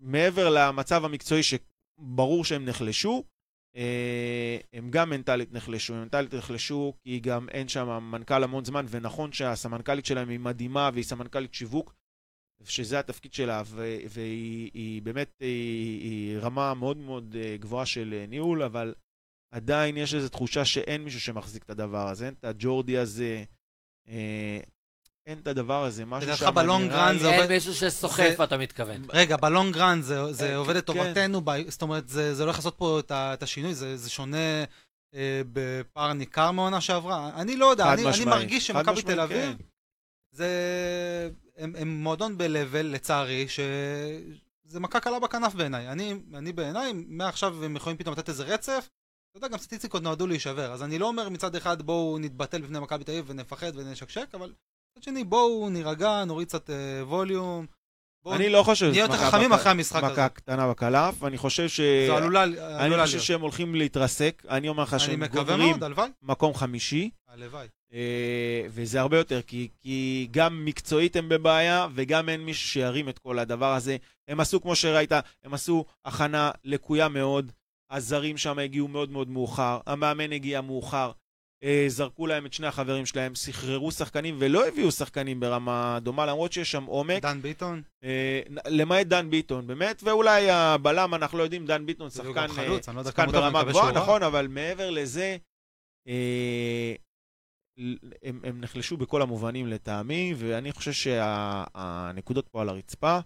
מעבר 0.01 0.49
למצב 0.51 1.05
המקצועי 1.05 1.43
שברור 1.43 2.45
שהם 2.45 2.65
נחלשו. 2.65 3.25
אה, 3.77 4.57
הם 4.73 4.91
גם 4.91 5.11
מנטלית 5.11 5.53
נחלשו, 5.53 5.95
הם 5.95 6.01
מנטלית 6.01 6.35
נחלשו 6.35 6.95
כי 7.03 7.21
גם 7.21 7.49
אין 7.49 7.69
שם 7.69 7.89
מנכ"ל 8.03 8.45
המון 8.45 8.65
זמן, 8.65 8.87
ונכון 8.89 9.33
שהסמנכ"לית 9.33 10.07
שלהם 10.07 10.29
היא 10.29 10.41
מדהימה 10.41 10.91
והיא 10.93 11.05
סמנכ"לית 11.05 11.55
שיווק, 11.55 11.95
שזה 12.65 12.99
התפקיד 12.99 13.33
שלה, 13.35 13.63
ו- 13.67 13.97
והיא 14.09 14.71
היא 14.75 15.03
באמת, 15.03 15.31
היא, 15.41 16.01
היא 16.01 16.39
רמה 16.39 16.75
מאוד 16.75 16.97
מאוד 16.97 17.37
אה, 17.39 17.57
גבוהה 17.61 17.87
של 17.87 18.15
אה, 18.21 18.27
ניהול, 18.27 18.63
אבל 18.63 18.95
עדיין 19.55 19.97
יש 19.97 20.15
איזו 20.15 20.29
תחושה 20.29 20.65
שאין 20.65 21.05
מישהו 21.05 21.21
שמחזיק 21.21 21.63
את 21.63 21.71
הדבר 21.71 22.09
הזה, 22.09 22.27
אין 22.27 22.35
את 22.41 22.45
הג'ורדי 22.45 22.99
הזה, 22.99 23.45
אה, 24.09 24.59
אין 25.27 25.39
את 25.39 25.47
הדבר 25.47 25.85
הזה, 25.85 26.05
משהו 26.05 26.37
שם 26.37 26.55
בלונג 26.55 26.91
רן 26.93 27.19
זה 27.19 27.31
אין 27.31 27.41
עובד- 27.41 27.53
מישהו 27.53 27.75
שסוחף, 27.75 28.35
זה- 28.39 28.45
אתה 28.45 28.57
מתכוון. 28.57 29.03
רגע, 29.13 29.37
בלונג 29.37 29.77
רן 29.77 30.01
זה, 30.03 30.33
זה 30.33 30.51
אה, 30.51 30.57
עובד 30.57 30.73
כן. 30.73 30.79
לטובתנו, 30.79 31.41
ב... 31.45 31.51
זאת 31.71 31.83
אומרת, 31.83 32.09
זה, 32.09 32.35
זה 32.35 32.43
הולך 32.43 32.57
לעשות 32.57 32.75
פה 32.77 32.99
את, 33.01 33.11
ה, 33.11 33.35
את 33.35 33.43
השינוי, 33.43 33.75
זה, 33.75 33.97
זה 33.97 34.11
שונה 34.11 34.65
אה, 35.15 35.43
בפער 35.53 36.13
ניכר 36.13 36.51
מהעונה 36.51 36.81
שעברה. 36.81 37.31
אני 37.41 37.57
לא 37.57 37.67
יודע, 37.67 37.93
אני, 37.93 38.03
מרגיש 38.27 38.67
שמכבי 38.67 39.03
תל 39.03 39.21
אביב, 39.21 39.57
כן. 39.59 39.65
זה... 40.33 41.31
הם, 41.57 41.73
הם 41.79 41.89
מועדון 42.03 42.39
ב-level, 42.39 42.83
לצערי, 42.83 43.47
שזה 43.49 44.81
מכה 44.81 45.01
קלה 45.01 45.19
בכנף 45.19 45.55
בעיניי. 45.55 45.89
אני, 45.89 46.15
אני 46.35 46.53
בעיניי, 46.53 46.93
מעכשיו 46.95 47.65
הם 47.65 47.77
יכולים 47.77 47.99
פתאום 47.99 48.15
לתת 48.15 48.29
איזה 48.29 48.45
רצף. 48.45 48.89
אתה 49.31 49.39
יודע, 49.39 49.49
גם 49.49 49.59
סטטיסטיקות 49.59 50.03
נועדו 50.03 50.27
להישבר, 50.27 50.73
אז 50.73 50.83
אני 50.83 50.99
לא 50.99 51.09
אומר 51.09 51.29
מצד 51.29 51.55
אחד 51.57 51.83
בואו 51.83 52.19
נתבטל 52.19 52.61
בפני 52.63 52.79
מכבי 52.81 53.05
תל 53.05 53.13
אביב 53.13 53.25
ונפחד 53.29 53.73
ונשקשק, 53.75 54.35
אבל 54.35 54.53
מצד 54.93 55.03
שני 55.03 55.25
בואו 55.25 55.71
נירגע, 55.71 56.25
נוריד 56.25 56.49
קצת 56.49 56.71
אה, 56.71 57.05
ווליום. 57.05 57.67
אני 58.27 58.49
לא 58.49 58.63
חושב 58.63 58.91
נהיה 58.91 59.03
יותר 59.03 59.17
חכמים 59.17 59.53
אחרי 59.53 59.71
המשחק 59.71 60.05
הזה. 60.05 60.13
מכה 60.13 60.29
קטנה 60.29 60.71
בכנף, 60.71 61.23
ואני 61.23 61.39
חושב 61.39 61.69
ש... 61.69 61.81
זו 62.07 62.17
עלולה 62.17 62.45
אני 62.45 62.55
עלולה 62.59 63.03
חושב 63.03 63.15
להיות. 63.17 63.27
שהם 63.27 63.41
הולכים 63.41 63.75
להתרסק, 63.75 64.43
אני 64.49 64.69
אומר 64.69 64.83
לך 64.83 64.93
אני 64.93 65.01
שהם 65.01 65.23
הלוואי. 65.83 66.09
מקום 66.23 66.55
חמישי, 66.55 67.11
הלוואי. 67.29 67.67
אה, 67.93 68.63
וזה 68.69 69.01
הרבה 69.01 69.19
יותר, 69.19 69.43
כי, 69.43 69.69
כי 69.83 70.29
גם 70.31 70.65
מקצועית 70.65 71.17
הם 71.17 71.29
בבעיה, 71.29 71.87
וגם 71.95 72.29
אין 72.29 72.41
מישהו 72.41 72.69
שירים 72.69 73.09
את 73.09 73.19
כל 73.19 73.39
הדבר 73.39 73.75
הזה. 73.75 73.97
הם 74.29 74.41
עשו, 74.41 74.61
כמו 74.61 74.77
שראית, 74.77 75.13
הם 75.45 75.55
עשו 75.55 75.85
הכנה 76.05 76.51
לקויה 76.65 77.09
מאוד, 77.09 77.53
הזרים 77.91 78.37
שם 78.37 78.59
הגיעו 78.59 78.89
מאוד 78.89 79.11
מאוד 79.11 79.29
מאוחר, 79.29 79.79
המאמן 79.87 80.33
הגיע 80.33 80.61
מאוחר, 80.61 81.11
זרקו 81.89 82.27
להם 82.27 82.47
את 82.47 82.53
שני 82.53 82.67
החברים 82.67 83.07
שלהם, 83.07 83.35
סחררו 83.35 83.93
שחקנים 83.93 84.37
ולא 84.39 84.69
הביאו 84.69 84.93
שחקנים 84.93 85.41
ברמה 85.41 85.99
דומה, 86.03 86.27
למרות 86.27 86.53
שיש 86.53 86.71
שם 86.71 86.85
עומק. 86.85 87.23
דן 87.23 87.43
ביטון, 87.43 87.83
אה, 88.05 88.41
למעט 88.67 89.07
דן 89.07 89.31
ביטון, 89.31 89.67
באמת, 89.67 90.03
ואולי 90.03 90.51
הבלם, 90.51 91.15
אנחנו 91.15 91.39
לא 91.39 91.43
יודעים, 91.43 91.67
דן 91.67 91.87
ביטון 91.87 92.11
שחקן, 92.11 92.33
גם 92.35 92.49
חלוץ, 92.49 92.89
לא 92.89 93.05
שחקן 93.05 93.27
ברמה 93.27 93.65
גבוהה. 93.65 93.93
נכון, 93.93 94.23
אבל 94.23 94.47
מעבר 94.49 94.91
לזה, 94.91 95.37
אה, 96.09 96.95
הם, 98.23 98.41
הם 98.45 98.61
נחלשו 98.61 98.97
בכל 98.97 99.23
המובנים 99.23 99.67
לטעמי, 99.67 100.35
ואני 100.37 100.73
חושב 100.73 100.93
שהנקודות 100.93 102.49
פה 102.49 102.63
על 102.63 102.69
הרצפה, 102.69 103.19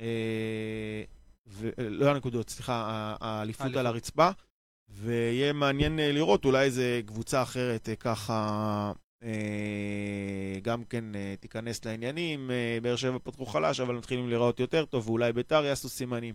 אה, 0.00 1.02
ו, 1.46 1.70
לא 1.78 2.10
הנקודות, 2.10 2.50
סליחה, 2.50 3.14
האליפות. 3.20 3.76
על 3.76 3.86
הרצפה, 3.86 4.30
ויהיה 4.92 5.52
מעניין 5.52 5.98
אה, 5.98 6.12
לראות, 6.12 6.44
אולי 6.44 6.64
איזה 6.64 7.00
קבוצה 7.06 7.42
אחרת 7.42 7.88
אה, 7.88 7.96
ככה 7.96 8.92
אה, 9.22 10.58
גם 10.62 10.84
כן 10.84 11.04
תיכנס 11.40 11.84
לעניינים. 11.84 12.50
באר 12.82 12.96
שבע 12.96 13.18
פתחו 13.22 13.46
חלש, 13.46 13.80
אבל 13.80 13.94
מתחילים 13.94 14.28
להיראות 14.28 14.60
יותר 14.60 14.84
טוב, 14.84 15.08
ואולי 15.08 15.32
ביתר 15.32 15.64
יעשו 15.64 15.88
סימנים. 15.88 16.34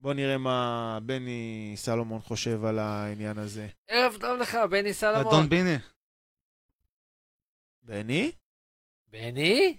בוא 0.00 0.14
נראה 0.14 0.38
מה 0.38 0.98
בני 1.02 1.72
סלומון 1.76 2.20
חושב 2.20 2.64
על 2.64 2.78
העניין 2.78 3.38
הזה. 3.38 3.68
ערב 3.88 4.16
טוב 4.20 4.38
לך, 4.40 4.58
בני 4.70 4.94
סלמון. 4.94 5.26
אדון 5.26 5.48
ביני. 5.48 5.76
בני? 7.82 8.32
בני? 9.08 9.78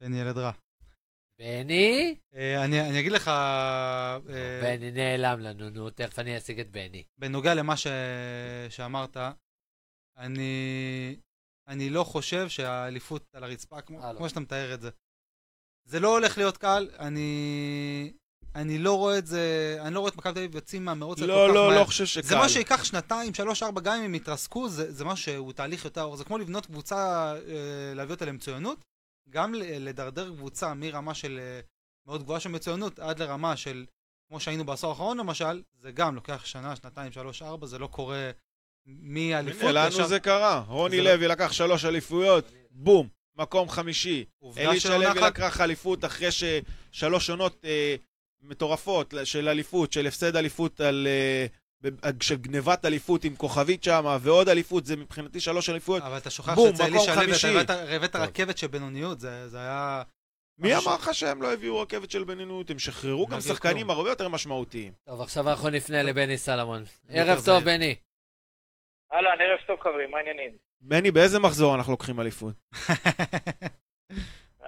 בני 0.00 0.20
ילד 0.20 0.38
רע. 0.38 0.52
בני? 1.38 2.16
אה, 2.34 2.64
אני 2.64 2.80
אני 2.80 3.00
אגיד 3.00 3.12
לך, 3.12 3.28
אה, 3.28 4.18
בני 4.62 4.90
נעלם 4.90 5.40
לנו, 5.40 5.70
נו, 5.70 5.90
תכף 5.90 6.18
אני 6.18 6.38
אשיג 6.38 6.60
את 6.60 6.70
בני. 6.70 7.04
בנוגע 7.18 7.54
למה 7.54 7.76
ש... 7.76 7.86
שאמרת, 8.68 9.16
אני... 10.18 11.16
אני 11.68 11.90
לא 11.90 12.04
חושב 12.04 12.48
שהאליפות 12.48 13.22
על 13.32 13.44
הרצפה, 13.44 13.80
כמו, 13.80 13.98
לא. 13.98 14.16
כמו 14.16 14.28
שאתה 14.28 14.40
מתאר 14.40 14.74
את 14.74 14.80
זה. 14.80 14.90
זה 15.88 16.00
לא 16.00 16.12
הולך 16.18 16.38
להיות 16.38 16.56
קל, 16.56 16.90
אני... 16.98 18.12
אני 18.54 18.78
לא 18.78 18.96
רואה 18.96 19.18
את 19.18 19.26
זה, 19.26 19.76
אני 19.80 19.94
לא 19.94 20.00
רואה 20.00 20.10
את 20.10 20.16
מכבי 20.16 20.32
תל 20.32 20.38
אביב 20.38 20.54
יוצאים 20.54 20.84
מהמרוץ 20.84 21.18
הזה 21.18 21.26
כל 21.26 21.32
לא, 21.32 21.48
כך 21.48 21.54
לא, 21.54 21.68
מהר. 21.68 21.80
לא 21.80 21.84
חושב 21.84 22.06
שקל. 22.06 22.26
זה 22.26 22.36
מה 22.36 22.48
שייקח 22.48 22.84
שנתיים, 22.84 23.34
שלוש, 23.34 23.62
ארבע, 23.62 23.80
גם 23.80 23.98
אם 23.98 24.04
הם 24.04 24.14
יתרסקו, 24.14 24.68
זה, 24.68 24.92
זה 24.92 25.04
משהו 25.04 25.24
שהוא 25.24 25.52
תהליך 25.52 25.84
יותר 25.84 26.00
ארוך. 26.00 26.16
זה 26.16 26.24
כמו 26.24 26.38
לבנות 26.38 26.66
קבוצה, 26.66 27.34
אה, 27.48 27.94
להביא 27.94 28.14
אותה 28.14 28.24
למצוינות, 28.24 28.78
גם 29.30 29.54
לדרדר 29.54 30.30
קבוצה 30.36 30.74
מרמה 30.74 31.14
של 31.14 31.38
אה, 31.42 31.60
מאוד 32.06 32.22
גבוהה 32.22 32.40
של 32.40 32.48
מצוינות, 32.48 32.98
עד 32.98 33.22
לרמה 33.22 33.56
של, 33.56 33.84
כמו 34.28 34.40
שהיינו 34.40 34.64
בעשור 34.64 34.90
האחרון 34.90 35.18
למשל, 35.18 35.62
זה 35.78 35.92
גם 35.92 36.14
לוקח 36.14 36.44
שנה, 36.44 36.76
שנתיים, 36.76 37.12
שלוש, 37.12 37.42
ארבע, 37.42 37.66
זה 37.66 37.78
לא 37.78 37.86
קורה 37.86 38.30
מאליפות. 38.86 39.70
לנו 39.74 39.88
ישר- 39.94 40.06
זה 40.06 40.20
קרה. 40.20 40.64
רוני 40.68 40.96
זה 40.96 41.02
לא- 41.02 41.12
לוי 41.14 41.28
לקח 41.28 41.52
שלוש 41.52 41.84
אליפויות, 41.84 42.44
בום, 42.70 43.08
מקום 43.36 43.68
חמישי. 43.68 44.24
אלישע 44.56 44.98
לוי 44.98 45.20
לקח 45.20 45.60
אליפות 45.60 46.04
אחרי 46.04 46.28
ששלוש 46.32 47.30
עונות 47.30 47.64
אה, 47.64 47.96
מטורפות 48.40 49.14
של 49.24 49.48
אליפות, 49.48 49.92
של 49.92 50.06
הפסד 50.06 50.36
אליפות 50.36 50.80
על... 50.80 51.06
אה, 51.10 51.46
של 52.20 52.36
גנבת 52.36 52.84
אליפות 52.84 53.24
עם 53.24 53.36
כוכבית 53.36 53.84
שם, 53.84 54.16
ועוד 54.20 54.48
אליפות, 54.48 54.86
זה 54.86 54.96
מבחינתי 54.96 55.40
שלוש 55.40 55.70
אליפויות. 55.70 56.02
אבל 56.02 56.16
אתה 56.16 56.30
שוכח 56.30 56.52
מקום 56.52 56.72
אלישע 56.80 57.14
לוי. 57.52 57.60
אתה 57.60 57.82
הבאת-. 57.96 58.16
רכבת 58.16 58.58
של 58.58 58.66
בינוניות, 58.66 59.20
זה 59.20 59.48
זה 59.48 59.58
היה... 59.58 60.02
מי 60.58 60.76
משהו- 60.76 60.88
אמר 60.90 60.96
לך 60.98 61.14
שהם 61.14 61.42
לא 61.42 61.52
הביאו 61.52 61.80
רכבת 61.80 62.10
של 62.10 62.24
בינוניות? 62.24 62.70
הם 62.70 62.78
שחררו 62.78 63.26
לא 63.30 63.34
גם 63.34 63.40
שחקנים. 63.40 63.90
הרבה 63.90 64.08
יותר 64.08 64.28
משמעותיים. 64.28 64.92
טוב, 65.06 65.20
עכשיו 65.20 65.50
אנחנו 65.50 65.68
נפנה 65.70 66.02
לבני 66.02 66.38
סלמון. 66.38 66.84
ערב 67.08 67.42
טוב. 67.44 67.64
בני. 67.64 67.94
אהלן, 69.12 69.40
ערב 69.40 69.58
טוב 69.66 69.80
חברים, 69.80 70.10
מה 70.10 70.18
העניינים? 70.18 70.56
בני, 70.80 71.10
באיזה 71.10 71.38
מחזור 71.38 71.74
אנחנו 71.74 71.92
לוקחים 71.92 72.20
אליפות? 72.20 72.54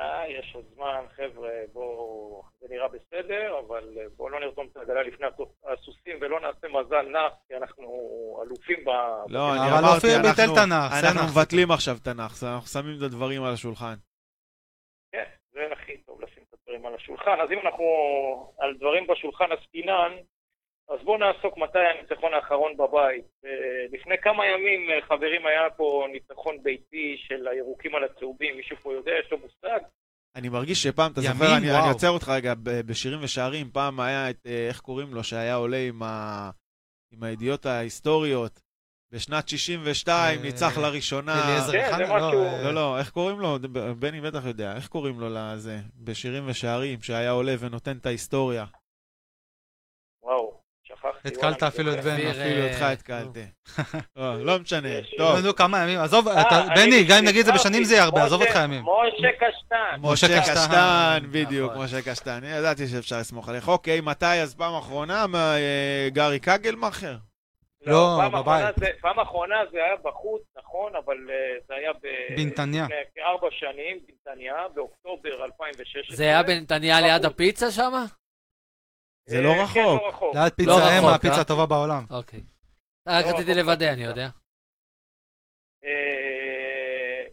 אה, 0.00 0.28
יש 0.28 0.52
עוד 0.54 0.64
זמן, 0.74 1.04
חבר'ה, 1.16 1.50
בואו, 1.72 2.42
זה 2.60 2.66
נראה 2.70 2.88
בסדר, 2.88 3.58
אבל 3.58 3.98
אה, 4.00 4.04
בואו 4.16 4.28
לא 4.28 4.40
נרתום 4.40 4.66
את 4.72 4.76
העגלה 4.76 5.02
לפני 5.02 5.26
הסוס- 5.26 5.64
הסוסים 5.72 6.18
ולא 6.20 6.40
נעשה 6.40 6.68
מזל 6.68 7.02
נח, 7.08 7.32
כי 7.48 7.56
אנחנו 7.56 7.84
אלופים 8.46 8.84
ב... 8.84 8.88
לא, 9.28 9.52
אני 9.52 9.68
אבל 9.70 9.78
אמרתי, 9.78 9.96
אופיר 9.96 10.16
ביטל 10.18 10.42
אנחנו- 10.42 10.54
תנ"ך, 10.54 11.00
זה 11.00 11.06
אנחנו 11.08 11.22
נח. 11.26 11.30
מבטלים 11.36 11.70
עכשיו 11.70 11.96
תנ"ך, 12.04 12.42
אנחנו 12.44 12.66
שמים 12.66 12.96
את 12.98 13.02
הדברים 13.02 13.42
על 13.44 13.52
השולחן. 13.54 13.94
כן, 15.12 15.24
זה 15.52 15.60
הכי 15.72 15.96
טוב 15.96 16.20
לשים 16.22 16.42
את 16.48 16.54
הדברים 16.54 16.86
על 16.86 16.94
השולחן. 16.94 17.40
אז 17.42 17.50
אם 17.52 17.58
אנחנו 17.58 17.84
על 18.58 18.76
דברים 18.76 19.06
בשולחן 19.06 19.44
עסקינן, 19.52 20.12
אז 20.90 20.98
בואו 21.04 21.18
נעסוק 21.18 21.58
מתי 21.58 21.78
הניצחון 21.78 22.34
האחרון 22.34 22.76
בבית. 22.76 23.24
אה, 23.44 23.50
לפני 23.92 24.14
כמה 24.22 24.46
ימים, 24.46 24.90
אה, 24.90 25.06
חברים, 25.08 25.46
היה 25.46 25.70
פה 25.76 26.06
ניצחון 26.12 26.62
ביתי 26.62 27.16
של 27.28 27.48
הירוקים 27.48 27.94
על 27.94 28.04
הצהובים, 28.04 28.56
מישהו 28.56 28.76
פה 28.76 28.92
יודע, 28.92 29.12
יש 29.24 29.32
לו 29.32 29.38
מושג? 29.38 29.80
אני 30.36 30.48
מרגיש 30.48 30.82
שפעם, 30.82 31.12
אתה 31.12 31.20
זוכר, 31.20 31.56
אני, 31.56 31.88
עוצר 31.92 32.08
אותך 32.10 32.28
רגע, 32.28 32.54
ב- 32.54 32.80
בשירים 32.86 33.18
ושערים, 33.22 33.70
פעם 33.70 34.00
היה 34.00 34.30
את, 34.30 34.36
אה, 34.46 34.66
איך 34.68 34.80
קוראים 34.80 35.14
לו, 35.14 35.24
שהיה 35.24 35.54
עולה 35.54 35.76
עם, 35.88 36.02
ה, 36.02 36.50
עם 37.12 37.22
הידיעות 37.22 37.66
ההיסטוריות. 37.66 38.60
בשנת 39.12 39.48
62 39.48 40.38
אה, 40.38 40.44
ניצח 40.44 40.78
לראשונה... 40.78 41.44
אליעזר 41.48 41.72
כן, 41.72 41.88
חנה? 41.90 42.06
זה 42.06 42.14
משהו- 42.14 42.42
אה, 42.44 42.62
לא, 42.64 42.74
לא, 42.74 42.98
איך 42.98 43.10
קוראים 43.10 43.40
לו? 43.40 43.58
בני 43.98 44.20
בטח 44.20 44.44
יודע. 44.46 44.76
איך 44.76 44.88
קוראים 44.88 45.20
לו 45.20 45.26
לזה? 45.30 45.78
בשירים 45.96 46.42
ושערים, 46.46 47.02
שהיה 47.02 47.30
עולה 47.30 47.54
ונותן 47.58 47.96
את 47.96 48.06
ההיסטוריה. 48.06 48.64
התקלת 51.24 51.62
אפילו 51.62 51.92
את. 51.94 52.04
בני. 52.04 52.30
אפילו 52.30 52.42
אה, 52.62 52.68
אותך 52.72 52.82
התקלתי. 52.82 53.40
לא, 54.16 54.44
לא 54.44 54.58
משנה, 54.58 54.88
טוב. 55.18 55.38
נו, 55.38 55.54
כמה 55.54 55.78
ימים, 55.82 55.98
עזוב, 55.98 56.28
אה, 56.28 56.66
בני, 56.74 57.04
גם 57.04 57.18
אם 57.18 57.24
נגיד 57.24 57.40
את 57.40 57.46
זה 57.46 57.52
בשנים 57.52 57.84
זה 57.84 57.94
יהיה 57.94 58.04
הרבה, 58.04 58.24
עזוב 58.24 58.40
משה- 58.42 58.50
אותך 58.50 58.60
ימים. 58.64 58.82
משה 58.84 59.28
קשטן. 59.32 59.96
משה 60.00 60.26
משה 60.26 60.40
קשטן. 60.40 60.54
קשטן, 60.54 61.18
בדיוק, 61.30 61.72
נכון. 61.72 61.84
משה 61.84 62.02
קשטן. 62.02 62.30
אני 62.44 62.48
ידעתי 62.52 62.86
שאפשר 62.88 63.18
לסמוך 63.18 63.48
עליך. 63.48 63.68
אוקיי, 63.68 64.00
מתי 64.00 64.26
אז 64.42 64.54
פעם 64.54 64.74
אחרונה? 64.74 65.26
אה, 65.34 66.08
גארי 66.12 66.38
קגלמאכר? 66.38 67.16
לא, 67.86 68.18
פעם 68.20 68.32
בבית. 68.32 68.74
פעם 69.00 69.20
אחרונה 69.20 69.54
זה 69.72 69.78
היה 69.78 69.94
בחוץ, 70.04 70.42
נכון, 70.58 70.92
אבל 71.04 71.16
אה, 71.30 71.34
זה 71.68 71.74
היה 71.74 71.92
ב... 71.92 72.06
בנתניה. 72.36 72.84
לפני 72.84 72.96
כארבע 73.16 73.48
שנים, 73.50 73.98
בנתניה, 74.08 74.54
באוקטובר 74.74 75.44
2016. 75.44 76.16
זה 76.16 76.24
היה 76.24 76.42
בנתניה 76.42 77.00
ליד 77.00 77.24
הפיצה 77.24 77.70
שם? 77.70 77.92
זה 79.26 79.40
לא 79.42 79.48
אה, 79.48 79.54
כן, 79.54 79.62
רחוק. 79.80 80.02
לא 80.02 80.08
רחוק. 80.08 80.34
ליד 80.34 80.52
פיצה 80.52 80.70
לא 80.70 80.76
אם, 80.76 81.04
רחוק, 81.04 81.14
הפיצה 81.14 81.34
אה? 81.34 81.40
הטובה 81.40 81.66
בעולם. 81.66 82.04
אוקיי. 82.10 82.40
רק 83.08 83.24
לא, 83.24 83.30
רציתי 83.30 83.50
רחוק 83.50 83.56
לוודא, 83.62 83.86
מהפיצה. 83.86 83.92
אני 83.92 84.04
יודע. 84.04 84.28
אה, 85.84 87.24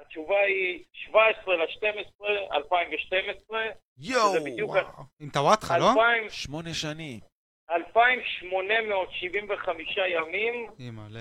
התשובה 0.00 0.40
היא 0.40 0.84
17 0.92 1.56
ל-12, 1.56 2.24
2012. 2.52 3.58
יואו. 3.98 4.34
עם 5.20 5.30
טוואטחה, 5.30 5.78
לא? 5.78 5.90
2000 5.90 6.30
שמונה 6.30 6.74
שנים. 6.74 7.20
2,875 7.70 9.96
ימים 9.96 10.70
אימא'לה. 10.78 11.20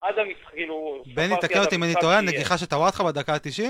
עד 0.00 0.18
המשחק, 0.18 0.50
כאילו... 0.52 1.02
בני, 1.14 1.34
תקן 1.40 1.58
אותי 1.58 1.76
אם 1.76 1.82
אני 1.82 1.94
טועה. 2.00 2.20
נגיחה 2.20 2.58
של 2.58 2.66
טוואטחה 2.66 3.04
בדקה 3.04 3.34
ה-90? 3.34 3.62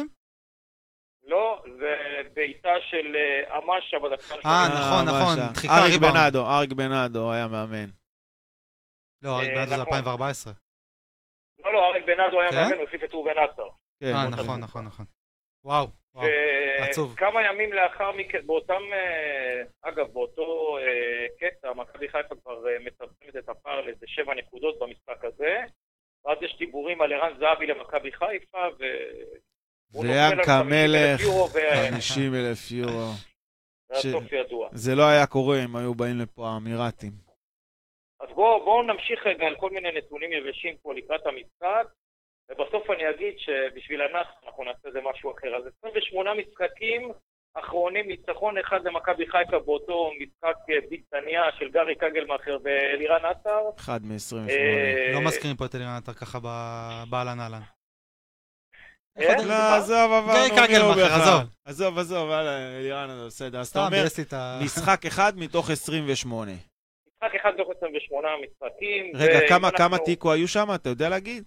לא, 1.29 1.63
זה 1.79 1.97
בעיטה 2.35 2.75
של 2.91 3.17
אה, 3.17 3.59
אמשה 3.59 3.99
בדקה 3.99 4.35
אה. 4.35 4.69
נכון, 4.69 5.05
נכון? 5.09 5.53
דחיקה, 5.53 5.73
אריק. 5.75 6.01
בנאדו, 6.01 6.47
אריק 6.47 6.73
בנאדו 6.73 7.33
היה 7.33 7.47
מאמן. 7.47 7.89
לא, 9.23 9.31
רק 9.37 9.49
אה, 9.49 9.55
בעד 9.55 9.69
זה 9.69 9.75
נכון. 9.75 9.87
2014. 9.87 10.53
לא, 11.65 11.73
לא, 11.73 11.87
אריק 11.91 12.05
בנאדו 12.07 12.41
היה 12.41 12.51
כן? 12.51 12.57
מאמן, 12.57 12.73
הוא 12.73 12.83
הוסיף 12.83 13.05
את 13.05 13.13
ראובן 13.13 13.39
עטר. 13.39 13.69
כן, 14.01 14.15
אה, 14.15 14.29
נכון. 14.29 14.61
נכון, 14.61 14.85
נכון. 14.85 15.07
וואו, 15.65 15.87
וואו. 16.15 16.29
עצוב. 16.79 17.13
וכמה 17.13 17.43
ימים 17.43 17.73
לאחר 17.73 18.13
מכן, 18.13 18.47
באותם, 18.47 18.83
אה, 18.93 19.63
אגב, 19.83 20.07
באותו 20.13 20.79
קטע, 21.41 21.73
מכבי 21.73 22.09
חיפה 22.09 22.35
כבר 22.43 22.65
מצמצמת 22.81 23.37
את 23.39 23.49
הפער 23.49 23.81
לאיזה 23.81 24.07
שבע 24.07 24.35
נקודות 24.35 24.79
במשחק 24.79 25.25
הזה, 25.25 25.65
ואז 26.25 26.39
יש 26.43 26.57
דיבורים 26.59 27.01
על 27.01 27.13
ערן 27.13 27.39
זהבי 27.39 27.67
למכבי 27.67 28.13
חיפה, 28.13 28.67
ו... 28.79 28.85
ויאנקה 29.95 30.61
50,000 30.63 30.67
מלך, 30.71 31.21
יורו, 31.21 31.49
ו- 31.55 31.91
50 31.93 32.35
אלף 32.35 32.71
יורו. 32.71 33.13
ידוע. 34.33 34.69
זה 34.73 34.95
לא 34.95 35.03
היה 35.09 35.27
קורה 35.27 35.65
אם 35.65 35.77
היו 35.77 35.95
באים 35.95 36.19
לפה 36.19 36.49
האמירתים. 36.49 37.13
אז 38.21 38.29
בואו 38.35 38.65
בוא 38.65 38.83
נמשיך 38.85 39.27
רגע 39.27 39.47
על 39.47 39.57
כל 39.57 39.71
מיני 39.71 39.89
נתונים 39.93 40.33
יבשים 40.33 40.77
פה 40.83 40.95
לקראת 40.95 41.27
המשחק, 41.27 41.87
ובסוף 42.51 42.91
אני 42.91 43.11
אגיד 43.11 43.35
שבשביל 43.39 44.01
הנאחס 44.03 44.35
אנחנו 44.47 44.65
נעשה 44.65 44.89
איזה 44.89 45.01
משהו 45.11 45.33
אחר. 45.33 45.57
אז 45.57 45.63
28 45.79 46.31
משחקים 46.35 47.13
אחרונים, 47.55 48.09
ניצחון 48.09 48.59
אחד 48.59 48.85
למכבי 48.85 49.27
חיפה 49.27 49.59
באותו 49.59 50.11
משחק 50.21 50.57
אה, 50.71 50.75
בנתניה 50.91 51.43
של 51.59 51.71
גארי 51.71 51.95
קגלמאכר 51.95 52.59
ואלירן 52.65 53.25
עטר. 53.25 53.61
אחד 53.79 54.01
מ-28. 54.05 54.51
אה, 54.51 55.13
לא 55.15 55.21
מזכירים 55.21 55.57
פה 55.57 55.65
את 55.65 55.75
אלירן 55.75 55.97
עטר 55.97 56.13
ככה 56.13 56.39
באהלן 57.11 57.41
אהלן. 57.41 57.78
לא, 59.19 59.75
עזוב, 59.77 60.13
עברנו 60.13 60.67
גיא 60.67 60.79
הוא 60.79 60.93
בכלל. 60.93 61.05
עזוב. 61.23 61.51
עזוב, 61.65 61.99
עזוב, 61.99 62.31
יאללה, 62.31 62.77
אלירן, 62.79 63.09
בסדר. 63.27 63.61
אז 63.61 63.69
אתה 63.69 63.87
אומר. 63.87 64.05
משחק 64.65 65.07
אחד 65.07 65.33
מתוך 65.37 65.71
28. 65.71 66.53
משחק 66.53 67.35
אחד 67.41 67.53
מתוך 67.55 67.69
28 67.77 68.29
משחקים. 68.43 69.13
רגע, 69.17 69.39
כמה- 69.79 69.99
תיקו 70.05 70.33
היו 70.33 70.49
שם? 70.49 70.67
אתה 70.75 70.89
יודע 70.89 71.09
להגיד? 71.09 71.45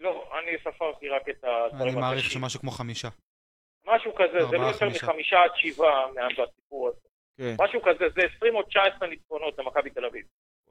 לא, 0.00 0.30
אני 0.38 0.58
ספרתי 0.60 1.08
רק 1.08 1.22
את 1.28 1.44
הדברים 1.44 1.92
אני 1.92 2.00
מעריך 2.00 2.24
הקשים. 2.24 2.40
שמשהו 2.40 2.60
כמו 2.60 2.70
חמישה. 2.70 3.08
משהו 3.86 4.14
כזה, 4.14 4.32
זה 4.32 4.38
ארבעה, 4.44 4.60
לא 4.60 4.66
יותר 4.66 4.78
חמישה. 4.78 5.06
מחמישה 5.06 5.36
עד 5.44 5.50
שבעה 5.56 6.06
מה- 6.14 6.28
בסיפור 6.46 6.88
הזה. 6.88 7.00
כן. 7.38 7.54
משהו 7.64 7.80
כזה, 7.82 8.04
זה 8.16 8.22
20 8.36 8.54
או 8.54 8.62
19 8.62 9.08
ניצחונות 9.08 9.58
למכבי 9.58 9.90
תל 9.90 10.04
אביב. 10.04 10.26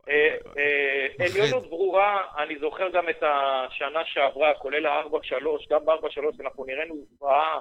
אה, 0.09 0.35
אה. 0.57 1.25
עליונות 1.25 1.69
ברורה, 1.69 2.21
אני 2.37 2.59
זוכר 2.59 2.89
גם 2.89 3.09
את 3.09 3.23
השנה 3.23 4.05
שעברה, 4.05 4.53
כולל 4.53 4.85
ה-4-3, 4.85 5.35
גם 5.69 5.85
ב-4-3 5.85 6.41
אנחנו 6.41 6.65
נראינו 6.65 6.95
זוועה. 7.09 7.59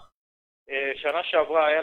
אה, 0.70 0.92
שנה 0.96 1.24
שעברה 1.24 1.66
היה 1.66 1.80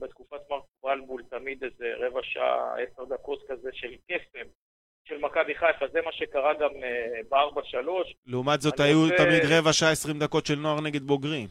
בתקופת 0.00 0.40
מרק 0.50 0.62
בלבול 0.82 1.22
תמיד 1.30 1.64
איזה 1.64 1.94
רבע 1.96 2.20
שעה, 2.22 2.74
עשר 2.82 3.04
דקות 3.04 3.42
כזה 3.48 3.70
של 3.72 3.94
קסם 4.08 4.48
של 5.08 5.18
מכבי 5.18 5.54
חיפה, 5.54 5.88
זה 5.88 6.00
מה 6.02 6.12
שקרה 6.12 6.54
גם 6.54 6.70
אה, 6.82 7.20
ב-4-3. 7.28 7.88
לעומת 8.26 8.60
זאת 8.60 8.80
היו 8.80 9.08
תמיד 9.16 9.42
רבע 9.58 9.72
שעה 9.72 9.90
20 9.90 10.18
דקות 10.18 10.46
של 10.46 10.54
נוער 10.54 10.80
נגד 10.80 11.02
בוגרים. 11.02 11.48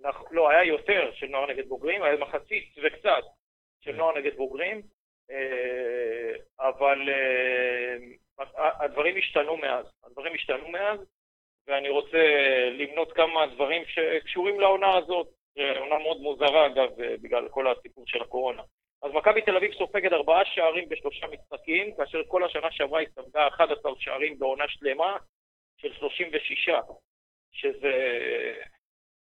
נכ- 0.00 0.28
לא, 0.30 0.50
היה 0.50 0.64
יותר 0.64 1.10
של 1.14 1.26
נוער 1.26 1.46
נגד 1.46 1.68
בוגרים, 1.68 2.02
היה 2.02 2.16
מחצית 2.16 2.74
וקצת 2.84 3.22
של 3.80 3.92
נוער 3.96 4.18
נגד 4.18 4.36
בוגרים, 4.36 4.82
אבל 6.60 7.08
אה, 7.08 8.84
הדברים 8.84 9.16
השתנו 9.16 9.56
מאז. 9.56 9.86
הדברים 10.04 10.34
השתנו 10.34 10.68
מאז, 10.68 11.00
ואני 11.66 11.88
רוצה 11.88 12.18
למנות 12.70 13.12
כמה 13.12 13.46
דברים 13.46 13.82
שקשורים 13.86 14.60
לעונה 14.60 14.96
הזאת, 14.96 15.28
אה, 15.58 15.78
עונה 15.78 15.98
מאוד 15.98 16.20
מוזרה 16.20 16.66
אגב, 16.66 17.00
אה, 17.00 17.16
בגלל 17.22 17.48
כל 17.48 17.66
הסיפור 17.68 18.04
של 18.06 18.22
הקורונה. 18.22 18.62
אז 19.02 19.12
מכבי 19.12 19.42
תל 19.42 19.56
אביב 19.56 19.74
סופגת 19.74 20.12
ארבעה 20.12 20.44
שערים 20.44 20.88
בשלושה 20.88 21.26
משחקים, 21.26 21.96
כאשר 21.96 22.22
כל 22.28 22.44
השנה 22.44 22.70
שעברה 22.70 23.00
היא 23.00 23.08
ספגה 23.08 23.48
11 23.48 23.92
שערים 23.98 24.38
בעונה 24.38 24.64
שלמה 24.68 25.16
של 25.76 25.94
36, 25.94 26.68
שזה... 27.52 27.92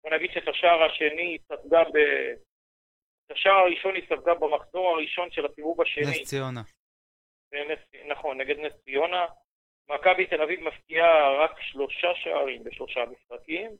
בוא 0.02 0.10
נגיד 0.10 0.30
שאת 0.30 0.48
השער 0.48 0.82
השני 0.82 1.22
היא 1.22 1.38
ספגה 1.48 1.84
ב... 1.84 1.98
את 3.26 3.30
השער 3.30 3.52
הראשון 3.52 3.94
היא 3.94 4.04
ספגה 4.08 4.34
במחזור 4.34 4.88
הראשון 4.88 5.30
של 5.30 5.46
הסיבוב 5.46 5.80
השני. 5.80 6.04
נס 6.04 6.28
ציונה. 6.28 6.62
נס, 7.52 7.78
נכון, 8.08 8.40
נגד 8.40 8.58
נס 8.58 8.72
ציונה. 8.84 9.26
מכבי 9.88 10.26
תל 10.26 10.42
אביב 10.42 10.60
מפקיעה 10.60 11.44
רק 11.44 11.60
שלושה 11.60 12.08
שערים 12.14 12.64
בשלושה 12.64 13.00
משחקים. 13.06 13.70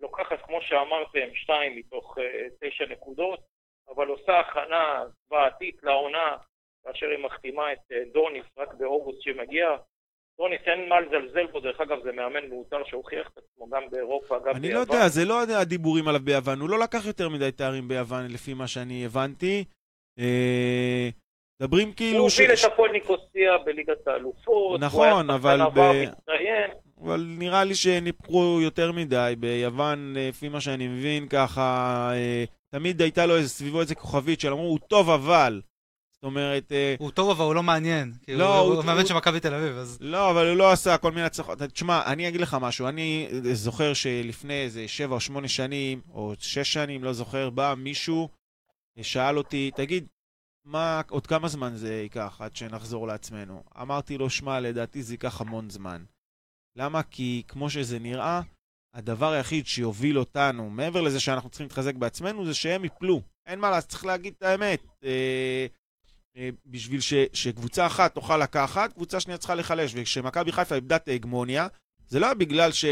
לוקחת, 0.00 0.42
כמו 0.42 0.62
שאמרתם, 0.62 1.34
שתיים 1.34 1.76
מתוך 1.76 2.18
uh, 2.18 2.22
תשע 2.60 2.86
נקודות, 2.86 3.40
אבל 3.88 4.08
עושה 4.08 4.40
הכנה 4.40 5.04
זוועתית 5.26 5.82
לעונה, 5.82 6.36
כאשר 6.84 7.06
היא 7.06 7.24
מחתימה 7.24 7.72
את 7.72 7.78
uh, 7.92 8.12
דוניס 8.12 8.46
רק 8.56 8.74
באוגוסט 8.74 9.22
שמגיע. 9.22 9.76
דוניס 10.38 10.60
אין 10.66 10.88
מה 10.88 11.00
לזלזל 11.00 11.46
בו, 11.52 11.60
דרך 11.60 11.80
אגב 11.80 12.02
זה 12.02 12.12
מאמן 12.12 12.48
מאותר 12.50 12.84
שהוכיח 12.84 13.28
את 13.32 13.38
עצמו 13.38 13.68
גם 13.70 13.82
באירופה, 13.90 14.38
גם 14.38 14.56
אני 14.56 14.72
לא 14.72 14.78
יודע, 14.78 15.08
זה 15.08 15.24
לא 15.24 15.42
הדיבורים 15.42 16.08
עליו 16.08 16.20
ביוון. 16.24 16.60
הוא 16.60 16.70
לא 16.70 16.78
לקח 16.78 17.06
יותר 17.06 17.28
מדי 17.28 17.52
תארים 17.52 17.88
ביוון, 17.88 18.26
לפי 18.30 18.54
מה 18.54 18.66
שאני 18.66 19.04
הבנתי. 19.04 19.64
אה, 20.18 21.08
מדברים 21.62 21.92
כאילו... 21.92 22.18
הוא 22.18 22.28
הוביל 22.28 22.52
את 22.52 22.72
הפועל 22.72 22.92
ניקוסיה 22.92 23.58
בליגת 23.64 24.08
האלופות. 24.08 24.80
נכון, 24.80 25.30
אבל. 25.30 25.60
אבל 27.00 27.26
נראה 27.38 27.64
לי 27.64 27.74
שניפחו 27.74 28.58
יותר 28.62 28.92
מדי. 28.92 29.34
ביוון, 29.38 30.14
לפי 30.16 30.48
מה 30.48 30.60
שאני 30.60 30.88
מבין, 30.88 31.28
ככה, 31.28 32.10
אה, 32.12 32.44
תמיד 32.74 33.02
הייתה 33.02 33.26
לו 33.26 33.42
סביבו 33.42 33.80
איזה 33.80 33.94
כוכבית 33.94 34.40
של 34.40 34.52
אמרו, 34.52 34.66
הוא 34.66 34.78
טוב 34.88 35.10
אבל. 35.10 35.60
זאת 36.24 36.30
אומרת, 36.30 36.72
אה, 36.72 36.94
הוא 36.98 37.10
טוב 37.10 37.30
אבל 37.30 37.44
הוא 37.44 37.54
לא 37.54 37.62
מעניין. 37.62 38.12
לא, 38.28 38.58
הוא 38.58 38.74
הוא- 38.74 38.84
מאמן 38.84 39.06
של 39.06 39.14
מכבי 39.14 39.40
תל 39.40 39.54
אביב, 39.54 39.76
אז... 39.76 39.98
לא, 40.00 40.30
אבל 40.30 40.48
הוא 40.48 40.56
לא 40.56 40.72
עשה 40.72 40.98
כל 40.98 41.10
מיני 41.10 41.22
הצלחות. 41.22 41.58
תשמע, 41.62 42.02
אני 42.06 42.28
אגיד 42.28 42.40
לך 42.40 42.56
משהו, 42.60 42.88
אני 42.88 43.28
זוכר 43.52 43.94
שלפני 43.94 44.62
איזה 44.62 44.88
שבע 44.88 45.14
או 45.14 45.20
שמונה 45.20 45.48
שנים, 45.48 46.00
או 46.12 46.34
שש 46.38 46.72
שנים, 46.72 47.04
לא 47.04 47.12
זוכר, 47.12 47.50
בא 47.50 47.74
מישהו, 47.76 48.28
שאל 49.02 49.38
אותי, 49.38 49.70
תגיד, 49.76 50.06
מה, 50.64 51.00
עוד 51.10 51.26
כמה 51.26 51.48
זמן 51.48 51.74
זה 51.74 51.94
ייקח 51.94 52.36
עד 52.40 52.56
שנחזור 52.56 53.06
לעצמנו? 53.06 53.62
אמרתי 53.80 54.18
לו, 54.18 54.30
שמע, 54.30 54.60
לדעתי 54.60 55.02
זה 55.02 55.14
ייקח 55.14 55.40
המון 55.40 55.70
זמן. 55.70 56.04
למה? 56.76 57.02
כי 57.02 57.42
כמו 57.48 57.70
שזה 57.70 57.98
נראה, 57.98 58.40
הדבר 58.94 59.32
היחיד 59.32 59.66
שיוביל 59.66 60.18
אותנו, 60.18 60.70
מעבר 60.70 61.00
לזה 61.00 61.20
שאנחנו 61.20 61.50
צריכים 61.50 61.64
להתחזק 61.66 61.94
בעצמנו, 61.94 62.44
זה 62.46 62.54
שהם 62.54 62.84
יפלו. 62.84 63.20
אין 63.46 63.58
מה 63.60 63.70
לעשות, 63.70 63.90
צריך 63.90 64.04
להגיד 64.04 64.34
את 64.38 64.42
האמת. 64.42 64.82
אה, 65.04 65.66
בשביל 66.66 67.00
ש, 67.00 67.14
שקבוצה 67.32 67.86
אחת 67.86 68.14
תוכל 68.14 68.36
לקחת, 68.36 68.92
קבוצה 68.92 69.20
שנייה 69.20 69.38
צריכה 69.38 69.54
לחלש. 69.54 69.92
וכשמכבי 69.94 70.52
חיפה 70.52 70.74
איבדה 70.74 70.96
את 70.96 71.08
ההגמוניה, 71.08 71.66
זה 72.08 72.18
לא 72.18 72.26
היה 72.26 72.34
בגלל 72.34 72.72
ש... 72.72 72.84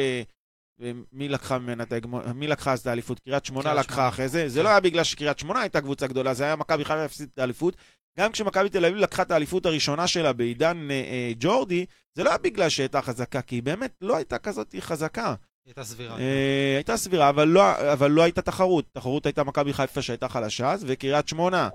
מי 1.12 1.28
לקחה 1.28 1.58
ממנה 1.58 1.82
את 1.82 1.92
ההגמון, 1.92 2.22
מי 2.34 2.46
לקחה 2.46 2.72
אז 2.72 2.80
את 2.80 2.86
האליפות? 2.86 3.20
קריית 3.20 3.44
שמונה 3.44 3.70
קריית 3.70 3.78
לקחה 3.78 3.94
שמונה. 3.94 4.08
אחרי 4.08 4.28
זה, 4.28 4.48
זה 4.48 4.60
כן. 4.60 4.64
לא 4.64 4.68
היה 4.70 4.80
בגלל 4.80 5.04
שקריית 5.04 5.38
שמונה 5.38 5.60
הייתה 5.60 5.80
קבוצה 5.80 6.06
גדולה, 6.06 6.34
זה 6.34 6.44
היה 6.44 6.56
מכבי 6.56 6.84
חיפה 6.84 7.04
הפסיד 7.04 7.28
את 7.34 7.38
האליפות. 7.38 7.76
גם 8.18 8.32
כשמכבי 8.32 8.68
תל 8.68 8.84
אביב 8.84 8.98
לקחה 8.98 9.22
את 9.22 9.30
האליפות 9.30 9.66
הראשונה 9.66 10.06
שלה 10.06 10.32
בעידן 10.32 10.90
אה, 10.90 10.94
אה, 10.94 11.32
ג'ורדי, 11.38 11.86
זה 12.14 12.24
לא 12.24 12.28
היה 12.28 12.38
בגלל 12.38 12.68
שהייתה 12.68 13.02
חזקה, 13.02 13.42
כי 13.42 13.54
היא 13.54 13.62
באמת 13.62 13.94
לא 14.00 14.16
הייתה 14.16 14.38
כזאת 14.38 14.74
חזקה. 14.80 15.34
הייתה 15.66 15.84
סבירה. 15.84 16.18
אה, 16.18 16.74
הייתה 16.76 16.96
סבירה, 16.96 17.28
אבל 17.28 17.48
לא, 17.48 17.92
אבל 17.92 18.10
לא 18.10 18.22
הייתה 18.22 18.42
תחרות. 18.42 18.84
תחרות 18.92 19.26
הייתה 19.26 19.44
מכבי 19.44 19.72
חיפה 19.72 20.02
שהייתה 20.02 20.28
חלשה 20.28 20.70
אז, 20.72 20.84
וקריית 20.88 21.28
שמונה. 21.28 21.68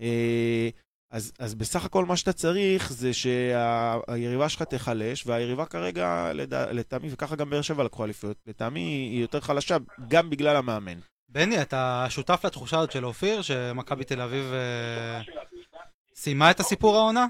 אה, 0.00 0.68
אז, 1.14 1.32
אז 1.40 1.54
בסך 1.54 1.84
הכל 1.84 2.04
מה 2.04 2.16
שאתה 2.16 2.32
צריך 2.32 2.92
זה 2.92 3.10
שהיריבה 3.12 4.48
שלך 4.48 4.62
תיחלש, 4.62 5.26
והיריבה 5.26 5.66
כרגע, 5.66 6.30
לטעמי, 6.72 7.08
וככה 7.12 7.36
גם 7.36 7.50
באר 7.50 7.62
שבע 7.62 7.84
לקחו 7.84 8.04
אליפויות, 8.04 8.36
לטעמי 8.46 8.80
היא 8.80 9.20
יותר 9.20 9.40
חלשה 9.40 9.76
גם 10.08 10.30
בגלל 10.30 10.56
המאמן. 10.56 10.98
בני, 11.28 11.62
אתה 11.62 12.06
שותף 12.08 12.44
לתחושה 12.44 12.76
הזאת 12.76 12.92
של 12.92 13.04
אופיר, 13.04 13.42
שמכבי 13.42 14.04
תל 14.04 14.20
אביב 14.20 14.44
אה, 14.54 15.20
סיימה 16.14 16.50
את 16.50 16.60
הסיפור 16.60 16.96
העונה? 16.96 17.26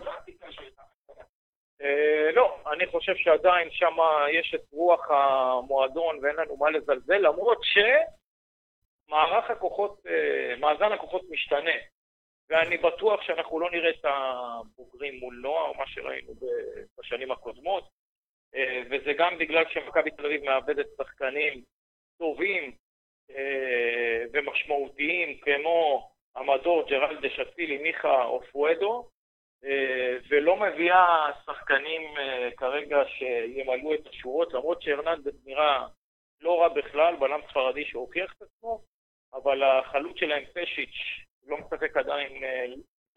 אה, 1.82 2.30
לא, 2.34 2.56
אני 2.72 2.86
חושב 2.86 3.14
שעדיין 3.16 3.68
שם 3.70 3.96
יש 4.40 4.54
את 4.54 4.64
רוח 4.72 5.10
המועדון 5.10 6.18
ואין 6.22 6.36
לנו 6.36 6.56
מה 6.56 6.70
לזלזל, 6.70 7.18
למרות 7.18 7.58
שמערך 9.08 9.50
הכוחות, 9.50 10.00
אה, 10.06 10.56
מאזן 10.60 10.92
הכוחות 10.92 11.22
משתנה. 11.30 11.93
ואני 12.50 12.76
בטוח 12.76 13.22
שאנחנו 13.22 13.60
לא 13.60 13.70
נראה 13.70 13.90
את 13.90 14.04
הבוגרים 14.04 15.20
מול 15.20 15.34
נוער, 15.42 15.72
מה 15.72 15.86
שראינו 15.86 16.32
בשנים 16.98 17.30
הקודמות. 17.30 17.88
אה, 18.54 18.82
וזה 18.90 19.12
גם 19.12 19.38
בגלל 19.38 19.64
שמכבי 19.68 20.10
תל 20.10 20.26
אביב 20.26 20.44
מאבדת 20.44 20.86
שחקנים 20.96 21.62
טובים 22.18 22.72
אה, 23.30 24.24
ומשמעותיים, 24.32 25.38
כמו 25.40 26.10
המדור 26.36 26.88
ג'רלד 26.88 27.26
דשטילי, 27.26 27.78
מיכה 27.78 28.24
או 28.24 28.42
פואדו, 28.52 29.08
אה, 29.64 30.16
ולא 30.28 30.56
מביאה 30.56 31.26
שחקנים 31.46 32.14
כרגע 32.56 32.98
שימלאו 33.06 33.94
את 33.94 34.06
השורות, 34.06 34.54
למרות 34.54 34.82
שהרננדס 34.82 35.34
נראה 35.44 35.86
לא 36.40 36.60
רע 36.60 36.68
בכלל, 36.68 37.16
בלם 37.16 37.40
ספרדי 37.50 37.84
שהוכיח 37.84 38.34
את 38.36 38.42
עצמו, 38.42 38.80
אבל 39.34 39.62
החלוץ 39.62 40.16
שלהם 40.16 40.44
פשיץ' 40.54 41.24
לא 41.46 41.58
משחק 41.58 41.96
עדיין 41.96 42.44
אה, 42.44 42.66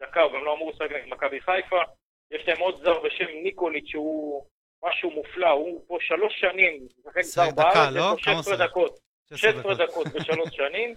דקה, 0.02 0.22
הוא 0.22 0.32
גם 0.32 0.44
לא 0.44 0.54
אמור 0.54 0.70
לשחק 0.70 0.90
נגד 0.92 1.08
מכבי 1.08 1.40
חיפה. 1.40 1.82
יש 2.30 2.48
להם 2.48 2.58
עוד 2.60 2.76
זר 2.76 3.00
בשם 3.00 3.26
ניקוליץ' 3.42 3.86
שהוא 3.86 4.44
משהו 4.84 5.10
מופלא, 5.10 5.50
הוא 5.50 5.84
פה 5.86 5.98
שלוש 6.00 6.40
שנים, 6.40 6.86
משחק 6.98 7.22
זר 7.22 7.50
בארץ, 7.56 7.94
לא? 7.94 8.14
יש 8.18 8.24
כמה 8.24 8.34
לו 8.34 8.42
16 8.42 8.56
שחק? 8.56 8.68
דקות. 8.68 8.98
16 9.34 9.74
דקות 9.74 10.06
בשלוש 10.06 10.48
שנים. 10.60 10.94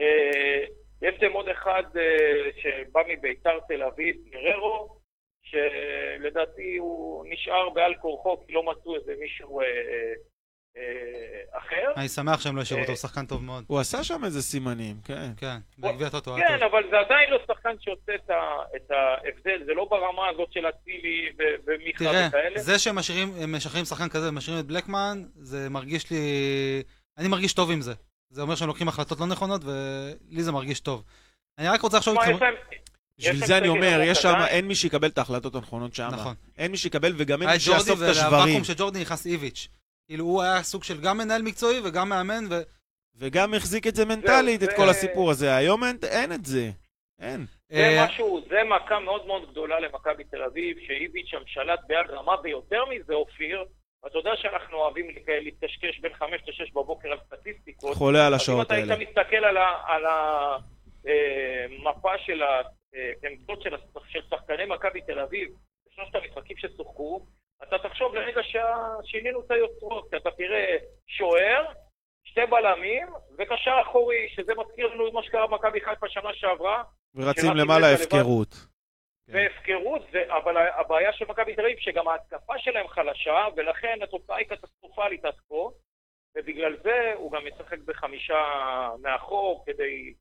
אה, 0.00 0.64
יש 1.02 1.22
להם 1.22 1.32
עוד 1.32 1.48
אחד 1.48 1.82
אה, 1.96 2.50
שבא 2.56 3.00
מביתר 3.08 3.58
תל 3.68 3.82
אביב, 3.82 4.16
גררו, 4.28 5.00
שלדעתי 5.42 6.76
הוא 6.76 7.24
נשאר 7.28 7.70
בעל 7.70 7.94
כורחו 7.94 8.46
כי 8.46 8.52
לא 8.52 8.62
מצאו 8.62 8.96
איזה 8.96 9.14
מישהו 9.18 9.60
אחר. 11.52 11.92
אני 11.96 12.08
שמח 12.08 12.40
שהם 12.40 12.56
לא 12.56 12.60
השאירו 12.62 12.80
אותו, 12.80 12.90
אה, 12.92 12.94
הוא 12.96 13.00
שחקן 13.00 13.26
טוב 13.26 13.44
מאוד. 13.44 13.64
הוא 13.66 13.78
עשה 13.78 14.04
שם 14.04 14.24
איזה 14.24 14.42
סימנים, 14.42 14.96
כן. 15.04 15.30
כן, 15.36 15.56
בגביע 15.78 16.08
טוטו 16.08 16.36
היה 16.36 16.48
כן. 16.58 16.64
אבל 16.64 16.82
זה 16.90 16.98
עדיין 16.98 17.30
לא 17.30 17.38
שחקן 17.46 17.70
שעושה 17.80 18.12
את 18.76 18.90
ההבדל, 18.90 19.64
זה 19.66 19.72
לא 19.74 19.86
ברמה 19.90 20.28
הזאת 20.28 20.52
של 20.52 20.60
אצילי 20.68 21.28
ומיכה 21.66 21.98
תראה, 22.04 22.28
וכאלה. 22.28 22.60
זה 22.60 22.78
שהם 22.78 22.98
משחררים 23.48 23.84
שחקן 23.84 24.08
כזה 24.08 24.28
ומשאירים 24.28 24.60
את 24.60 24.66
בלקמן, 24.66 25.24
זה 25.36 25.68
מרגיש 25.70 26.10
לי... 26.10 26.18
אני 27.18 27.28
מרגיש 27.28 27.52
טוב 27.52 27.70
עם 27.70 27.80
זה. 27.80 27.92
זה 28.30 28.42
אומר 28.42 28.54
שהם 28.54 28.68
לוקחים 28.68 28.88
החלטות 28.88 29.20
לא 29.20 29.26
נכונות, 29.26 29.62
ולי 29.64 30.42
זה 30.42 30.52
מרגיש 30.52 30.80
טוב. 30.80 31.04
אני 31.58 31.68
רק 31.68 31.80
רוצה 31.80 31.98
להם- 32.06 32.38
בשביל 33.18 33.46
זה 33.46 33.58
אני 33.58 33.68
אומר, 33.68 34.00
יש 34.04 34.18
שם. 34.18 34.34
אין 34.48 34.68
מי 34.68 34.74
שיקבל 34.74 35.08
את 35.08 35.18
ההחלטות 35.18 35.54
הנכונות 35.54 35.94
שם. 35.94 36.08
נכון. 36.12 36.34
אין 36.58 36.70
מי 36.70 36.76
שיקבל 36.76 37.12
וגם 37.16 37.42
אין 37.42 37.48
היה 37.48 37.58
מי 37.58 37.64
ג'ורדי, 37.66 37.80
שיאסוף 37.84 38.02
את 38.02 38.08
השברים. 38.08 38.32
והוואקום 38.32 38.64
של 38.64 38.74
ג'ורדי 38.76 39.00
נכנס 39.00 39.26
איביץ'. 39.26 39.68
כאילו 40.10 40.24
הוא 40.24 40.42
היה 40.42 40.62
סוג 40.62 40.84
של 40.84 40.94
גם 41.04 41.18
מנהל 41.18 41.42
מקצועי 41.42 41.80
וגם 41.84 42.08
מאמן, 42.08 42.44
ו... 42.50 42.54
וגם 43.18 43.54
החזיק 43.54 43.86
את 43.86 43.94
זה 43.94 44.04
מנטלית, 44.04 44.62
את 44.62 44.70
זה- 44.70 44.76
כל 44.76 44.88
הסיפור 44.88 45.30
הזה. 45.30 45.54
היום 45.56 45.84
אין- 45.84 45.96
אין 46.10 46.32
את 46.32 46.44
זה. 46.44 46.70
אין. 47.20 47.46
זה 47.68 47.76
אה, 47.98 48.04
משהו, 48.06 48.40
זה 48.48 48.56
מכה 48.64 49.00
מאוד 49.00 49.26
מאוד 49.26 49.50
גדולה 49.50 49.80
למכבי 49.80 50.24
תל 50.24 50.42
אביב, 50.42 50.76
שאיביץ' 50.86 51.26
שם 51.26 51.42
שלט 51.46 51.80
ביד 51.86 52.10
רמה, 52.10 52.34
ויותר 52.42 52.84
מזה, 52.84 53.14
אופיר, 53.14 53.64
אתה 54.06 54.18
יודע 54.18 54.30
שאנחנו 54.36 54.76
אוהבים 54.76 55.06
להתקשקש 55.44 55.98
בין 56.00 56.14
5 56.14 56.30
ל-6 56.46 56.70
בבוקר 56.74 57.08
על 57.12 57.18
סטטיסטיקות. 57.26 57.96
חולה 57.96 58.26
על 58.26 58.34
אז 58.34 58.40
אם 58.40 58.42
השעות 58.42 58.66
אתה 58.66 58.74
היית 58.74 58.90
האלה. 58.90 59.04
מסתכל 59.04 59.44
על 59.44 59.56
ה- 59.56 59.82
על 59.86 60.02
המפה 60.06 62.12
של 62.26 62.42
העמדות 62.42 63.62
של 63.62 63.74
הש- 63.74 63.80
של 64.12 64.20
שחקני 64.30 64.66
מכבי 64.66 65.00
תל 65.00 65.18
אביב, 65.18 65.48
בשלושת 65.88 66.14
המשחקים 66.14 66.56
ששוחקו, 66.56 67.26
אתה 67.62 67.78
תחשוב 67.78 68.14
לרגע 68.14 68.40
ששינינו 68.42 69.40
את 69.40 69.50
היוצרות, 69.50 70.10
כי 70.10 70.16
אתה 70.16 70.30
תראה 70.30 70.76
שוער, 71.06 71.64
שתי 72.24 72.46
בלמים 72.50 73.06
וקשר 73.38 73.78
אחורי, 73.82 74.28
שזה 74.28 74.52
מזכיר 74.54 74.86
לנו 74.86 75.08
את 75.08 75.12
מה 75.12 75.22
שקרה 75.22 75.46
במכבי 75.46 75.80
חיפה 75.80 76.08
שנה 76.08 76.34
שעברה, 76.34 76.82
ורצים 77.14 77.56
למעלה 77.56 77.86
הפקרות. 77.94 78.54
כן. 78.54 79.32
והפקרות, 79.32 80.02
אבל 80.28 80.56
הבעיה 80.56 81.12
של 81.12 81.24
מכבי 81.28 81.54
תל 81.54 81.60
אביב 81.60 81.78
שגם 81.78 82.08
ההתקפה 82.08 82.58
שלהם 82.58 82.88
חלשה, 82.88 83.46
ולכן 83.56 83.98
התוצאה 84.02 84.36
היא 84.36 84.46
קטסטרופלית 84.46 85.24
עד 85.24 85.34
כה, 85.48 85.54
ובגלל 86.36 86.76
זה 86.82 87.12
הוא 87.14 87.32
גם 87.32 87.42
משחק 87.46 87.78
בחמישה 87.78 88.42
מאחור 89.02 89.64
כדי 89.66 90.14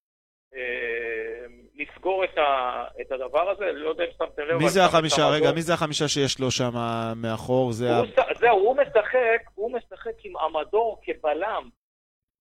לסגור 1.76 2.24
את, 2.24 2.38
ה- 2.38 2.88
את 3.02 3.12
הדבר 3.12 3.50
הזה, 3.50 3.72
לא 3.72 3.90
יודע 3.90 4.04
אם 4.04 4.10
שמתם 4.18 4.42
לב. 4.42 4.58
מי 4.58 4.70
זה 4.70 4.86
החמישה? 4.86 5.28
רגע. 5.30 5.52
מי 5.52 5.62
זה 5.62 5.74
החמישה 5.74 6.08
שיש 6.08 6.40
לו 6.40 6.52
שם 6.52 6.72
מאחור? 7.16 7.72
זה 7.72 7.92
ה... 7.96 7.98
הוא 7.98 8.06
ש- 8.06 8.38
זהו, 8.40 8.58
הוא 8.60 8.76
משחק, 8.78 9.42
הוא 9.56 9.72
משחק 9.72 10.26
עם 10.26 10.34
המדור 10.38 11.02
כבלם. 11.04 11.70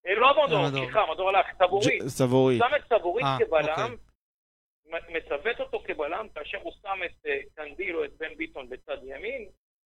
אה, 0.07 0.13
לא 0.15 0.29
המדור. 0.43 0.69
סליחה, 0.69 1.01
המדור 1.01 1.29
הלך, 1.29 1.45
סבורית. 1.63 2.03
ג'- 2.03 2.07
סבורית. 2.07 2.59
שם 2.59 2.75
את 2.75 2.99
סבורית 2.99 3.25
אה, 3.25 3.37
כבלם, 3.45 3.95
אוקיי. 4.93 5.15
מצוות 5.17 5.59
אותו 5.59 5.83
כבלם, 5.87 6.27
כאשר 6.35 6.57
הוא 6.61 6.71
שם 6.81 6.99
את 7.05 7.25
אה, 7.25 7.37
קנדיל 7.55 7.95
או 7.95 8.03
את 8.03 8.11
בן 8.17 8.35
ביטון 8.37 8.69
בצד 8.69 8.97
ימין, 9.03 9.49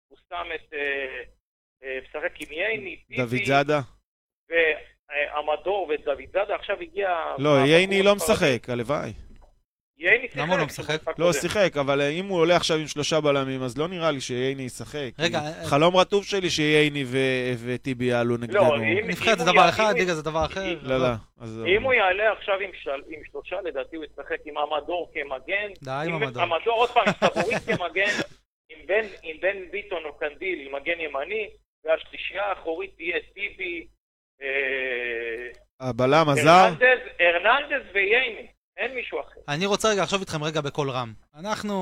הוא 0.08 0.18
שם 0.28 0.46
את... 0.54 0.74
משחק 2.02 2.40
עם 2.40 2.52
ייני, 2.52 3.00
דוד 3.16 3.44
זאדה? 3.44 3.80
והמדור 5.08 5.88
ודוד 5.90 6.18
זאדה, 6.32 6.54
עכשיו 6.54 6.76
הגיע... 6.80 7.08
לא, 7.38 7.58
ייני 7.66 8.02
לא. 8.02 8.14
משחק, 8.14 8.68
הלוואי. 8.70 9.12
ייני 9.98 10.22
שיחק. 10.22 10.36
למה 10.36 10.52
הוא 10.52 10.58
לא 10.60 10.66
משחק? 10.66 11.18
לא. 11.18 11.32
שיחק, 11.32 11.76
אבל 11.76 12.00
אה, 12.00 12.08
אם 12.08 12.26
הוא 12.26 12.38
עולה 12.40 12.56
עכשיו 12.56 12.76
עם 12.76 12.86
שלושה 12.86 13.20
בלמים, 13.20 13.62
אז 13.62 13.78
לא 13.78 13.88
נראה 13.88 14.10
לי 14.10 14.20
שייני 14.20 14.62
ישחק. 14.62 15.10
רגע, 15.18 15.38
אה, 15.38 15.64
חלום 15.66 15.96
רטוב 15.96 16.24
שלי 16.24 16.50
שייני 16.50 17.04
ו- 17.06 17.52
וטיבי 17.66 18.04
יעלו 18.04 18.36
נגדנו. 18.36 18.74
אם- 18.74 19.08
נבחרת 19.08 19.38
זה 19.38 19.44
דבר 19.44 19.68
אחד, 19.68 19.94
ליגה 19.98 20.14
זה 20.14 20.22
דבר 20.22 20.44
אחר. 20.44 20.78
לא, 20.82 20.98
לא. 20.98 21.06
אם 21.76 21.82
הוא 21.82 21.92
יעלה 21.94 22.32
עכשיו 22.32 22.54
עם, 22.60 22.70
של... 22.82 22.90
עם 22.90 23.20
שלושה, 23.30 23.56
לדעתי 23.64 23.96
הוא 23.96 24.04
ישחק 24.04 24.38
עם 24.44 24.54
המדור 24.58 25.10
כמגן. 25.14 25.68
די 25.82 25.90
עם 26.06 26.14
המדור. 26.14 26.42
המדור, 26.42 26.74
עוד 26.78 26.90
פעם, 26.90 27.04
סבורית 27.24 27.58
כמגן, 27.66 28.12
עם 29.22 29.40
בן, 29.40 29.56
ביטון 29.70 30.04
או 30.04 30.12
קנדיל, 30.18 30.66
עם 30.66 30.74
מגן 30.74 31.00
ימני, 31.00 31.48
והשלישייה 31.84 32.44
האחורית 32.44 32.90
תהיה 32.96 33.16
טיבי, 33.34 33.80
אה, 33.80 33.86
הבלם 35.80 36.28
הזר? 36.28 36.50
הרננדז, 36.50 36.98
הרננדז 37.20 37.86
וייני. 37.94 38.46
אין 38.76 38.94
מישהו 38.94 39.20
אחר. 39.20 39.40
אני 39.48 39.66
רוצה 39.66 39.88
רגע 39.88 40.02
לחשוב 40.02 40.20
איתכם 40.20 40.44
רגע 40.44 40.60
בקול 40.60 40.90
רם. 40.90 41.12
אנחנו, 41.34 41.74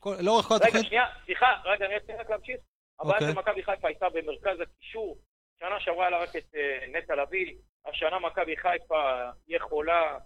כל- 0.00 0.14
לאורך 0.20 0.46
כל 0.46 0.54
רגע, 0.54 0.64
התוכנית... 0.64 0.86
שנייה, 0.86 1.04
סליחה, 1.24 1.46
רגע, 1.64 1.86
אני 1.86 1.94
רוצה 1.94 2.12
רק 2.20 2.30
להמשיך. 2.30 2.56
הבעיה 3.00 3.14
אוקיי. 3.14 3.32
של 3.32 3.38
מכבי 3.38 3.62
חיפה 3.62 3.88
הייתה 3.88 4.06
במרכז 4.08 4.60
הקישור. 4.60 5.18
שנה 5.60 5.80
שעברה 5.80 6.10
לה 6.10 6.18
רק 6.22 6.36
את 6.36 6.54
אה, 6.56 6.86
נטע 6.98 7.14
לביא. 7.14 7.54
השנה 7.86 8.18
מכבי 8.18 8.56
חיפה 8.56 9.02
יכולה 9.48 10.18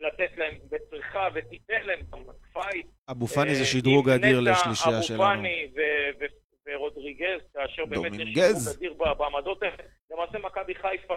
לתת 0.00 0.30
להם 0.36 0.54
וצריכה 0.70 1.28
ותיתן 1.34 1.82
להם 1.82 2.00
גם 2.12 2.18
fight. 2.52 2.86
אבו 3.10 3.26
פאני 3.26 3.54
זה 3.54 3.60
אה, 3.60 3.66
שדרוג 3.66 4.08
עם 4.10 4.14
אדיר 4.14 4.40
לשלישייה 4.40 5.02
שלנו. 5.02 5.22
אבו 5.24 5.32
פאני 5.32 5.66
ו- 5.76 5.80
ו- 6.20 6.41
ורודריגז, 6.66 7.40
כאשר 7.54 7.84
באמת 7.84 8.12
יש. 8.12 8.18
שדרוג 8.56 8.76
אדיר 8.76 8.94
בעמדות 9.18 9.62
האלה. 9.62 9.74
למעשה 10.10 10.38
מכבי 10.38 10.74
חיפה. 10.74 11.14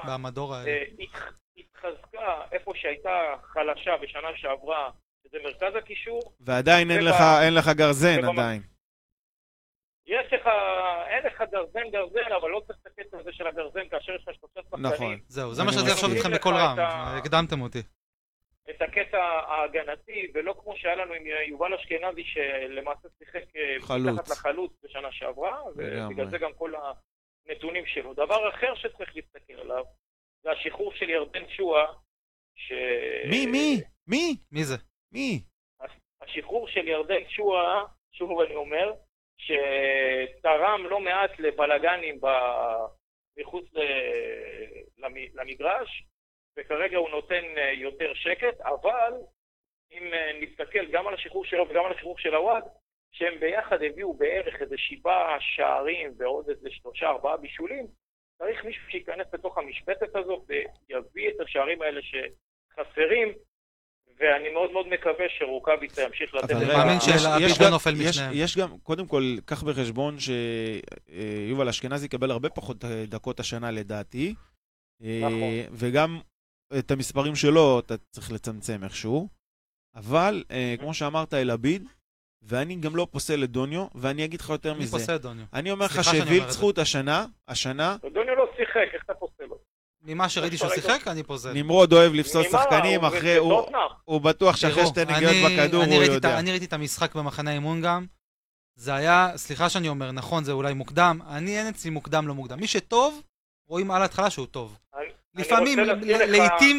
אה, 0.68 0.84
התח- 1.00 1.34
התחזקה 1.58 2.41
איפה 2.52 2.72
שהייתה 2.76 3.20
חלשה 3.43 3.91
בשנה 4.02 4.28
שעברה, 4.36 4.89
שזה 5.24 5.38
מרכז 5.43 5.76
הקישור. 5.78 6.22
ועדיין 6.39 6.91
אין 6.91 7.00
ובא- 7.02 7.10
לך- 7.10 7.43
אין 7.43 7.54
לך 7.54 7.68
גרזן 7.78 8.26
עדיין. 8.26 8.62
יש 10.08 10.34
לך, 10.34 10.48
אין 11.08 11.24
לך 11.26 11.43
גרזן 11.52 11.89
גרזן, 11.91 12.32
אבל 12.41 12.50
לא 12.50 12.62
צריך 12.68 12.80
את 12.82 12.88
הקטע 12.88 13.18
הזה 13.20 13.30
של 13.34 13.48
הגרזן 13.48 13.89
כאשר 13.91 14.12
יש 14.16 14.28
לך 14.28 14.36
שלושה 14.36 14.60
שחקנים. 14.70 14.86
נכון. 14.93 15.20
זהו, 15.28 15.54
זה 15.54 15.64
מה 15.64 15.72
שרציתי 15.72 15.91
לחשוב 15.91 16.10
מסכים. 16.10 16.18
איתכם 16.32 16.34
בקול 16.39 16.54
רם. 16.56 16.76
הקדמתם 17.18 17.62
אותי. 17.62 17.82
את 18.70 18.82
הקטע 18.82 19.24
ההגנתי, 19.24 20.32
ולא 20.34 20.55
כמו 20.63 20.78
שהיה 20.78 20.95
לנו 20.95 21.13
עם 21.13 21.24
יובל 21.47 21.74
אשכנזי, 21.74 22.24
שלמעשה 22.24 23.07
שיחק 23.18 23.55
אה. 23.55 23.97
מתחת 23.97 24.30
לחלוץ 24.30 24.72
בשנה 24.84 25.11
שעברה. 25.11 25.63
ובגלל 25.76 26.30
זה 26.30 26.38
גם 26.38 26.53
כל 26.53 26.74
הנתונים 27.45 27.86
שלו. 27.86 28.13
דבר 28.13 28.49
אחר 28.49 28.76
שצריך 28.76 29.16
להסתכל 29.16 29.53
עליו, 29.53 29.84
זה 30.43 30.51
השחרור 30.51 30.93
של 30.93 31.09
ירדן 31.09 31.49
שואה, 31.49 31.86
ש... 32.55 32.72
מי, 33.30 33.45
מי? 33.45 33.82
מי? 34.07 34.36
מי 34.51 34.63
זה? 34.63 34.76
מי? 35.11 35.43
השחרור 36.22 36.68
של 36.68 36.88
ירדן 36.88 37.30
שואה, 37.30 37.84
שוב 38.11 38.41
אני 38.41 38.55
אומר, 38.55 38.93
שתרם 39.38 40.86
לא 40.89 40.99
מעט 40.99 41.39
לבלגנים 41.39 42.22
ב... 42.22 42.28
מחוץ 43.38 43.66
למגרש, 45.36 46.03
וכרגע 46.58 46.97
הוא 46.97 47.10
נותן 47.10 47.43
אה, 47.58 47.72
יותר 47.72 48.14
שקט, 48.14 48.62
אבל 48.62 49.14
אם 49.91 50.14
אה, 50.14 50.32
נסתכל 50.41 50.91
גם 50.91 51.08
על 51.08 51.14
השחרור 51.14 51.45
שלו 51.45 51.70
וגם 51.70 51.86
על 51.86 51.91
השחרור 51.91 52.18
של 52.18 52.36
הוואד, 52.36 52.64
שהם 53.12 53.39
ביחד 53.39 53.84
הביאו 53.84 54.14
בערך 54.14 54.62
איזה 54.62 54.76
שבעה 54.78 55.38
שערים 55.39 56.14
ועוד 56.18 56.49
איזה 56.49 56.70
שלושה 56.72 57.08
ארבעה 57.08 57.38
בישולים, 57.38 57.88
צריך 58.38 58.66
מישהו 58.66 58.89
שייכנס 58.89 59.28
לתוך 59.34 59.58
המשבצת 59.58 60.16
הזאת 60.16 60.43
ויביא 60.47 61.30
את 61.30 61.39
השערים 61.39 61.82
האלה 61.82 62.01
שחסרים, 62.01 63.34
ואני 64.20 64.49
מאוד 64.49 64.72
מאוד 64.72 64.88
מקווה 64.88 65.26
שרוקאביצה 65.30 66.03
ימשיך 66.03 66.36
לתת... 66.36 66.51
אבל 66.51 66.64
אני 66.64 66.74
מאמין 66.74 66.97
לא 67.62 67.70
נופל 67.70 67.91
משניהם. 67.91 68.32
יש 68.34 68.58
גם, 68.58 68.78
קודם 68.84 69.08
כל, 69.08 69.24
קח 69.45 69.64
בחשבון 69.64 70.16
שיובל 70.20 71.70
אשכנזי 71.70 72.06
יקבל 72.06 72.32
הרבה 72.32 72.49
פחות 72.49 72.86
דקות 73.08 73.39
השנה 73.39 73.72
לדעתי. 73.72 74.34
נכון. 75.01 75.41
וגם 75.72 76.20
את 76.80 76.91
המספרים 76.91 77.36
שלו 77.36 77.80
אתה 77.80 77.95
צריך 77.97 78.32
לצמצם 78.32 78.84
איכשהו. 78.84 79.28
אבל, 79.95 80.43
כמו 80.80 80.93
שאמרת, 80.93 81.34
אלעביד, 81.34 81.88
ואני 82.41 82.76
גם 82.76 82.95
לא 82.95 83.07
פוסל 83.11 83.43
את 83.43 83.51
דוניו, 83.51 83.88
ואני 83.95 84.26
אגיד 84.26 84.41
לך 84.41 84.49
יותר 84.49 84.74
מזה. 84.74 84.82
אני 84.95 85.01
פוסל 85.01 85.16
את 85.16 85.22
דוניו. 85.22 85.45
אני 85.53 85.72
אומר 85.72 85.86
לך 85.86 86.01
זכות 86.49 86.78
השנה, 86.78 87.26
השנה... 87.47 87.97
דוניו 88.13 88.36
לא 88.36 88.45
שיחק, 88.57 88.93
איך 88.93 89.03
אתה 89.05 89.13
פוסל 89.13 89.43
אותו? 89.43 89.63
ממה 90.01 90.30
שראיתי 90.30 90.57
שהוא 90.57 90.70
שיחק, 90.70 91.07
אני 91.07 91.24
פוזל. 91.24 91.53
נמרוד 91.53 91.93
אוהב 91.93 92.13
לפסול 92.13 92.43
שחקנים, 92.43 93.05
אחרי... 93.05 93.38
הוא 94.05 94.22
בטוח 94.22 94.55
שאחרי 94.55 94.86
שתי 94.86 95.05
נגיעות 95.05 95.36
בכדור 95.45 95.84
הוא 95.84 96.03
יודע. 96.03 96.39
אני 96.39 96.51
ראיתי 96.51 96.66
את 96.66 96.74
המשחק 96.74 97.16
במחנה 97.16 97.51
האימון 97.51 97.82
גם. 97.82 98.05
זה 98.76 98.93
היה, 98.95 99.32
סליחה 99.36 99.70
שאני 99.70 99.89
אומר, 99.89 100.11
נכון, 100.11 100.43
זה 100.43 100.51
אולי 100.51 100.74
מוקדם. 100.74 101.20
אני 101.28 101.59
אין 101.59 101.68
אצלי 101.68 101.89
מוקדם, 101.89 102.28
לא 102.28 102.36
מוקדם. 102.36 102.59
מי 102.59 102.68
שטוב, 102.68 103.22
רואים 103.68 103.91
על 103.91 104.01
ההתחלה 104.01 104.30
שהוא 104.30 104.45
טוב. 104.45 104.78
לפעמים, 105.36 105.80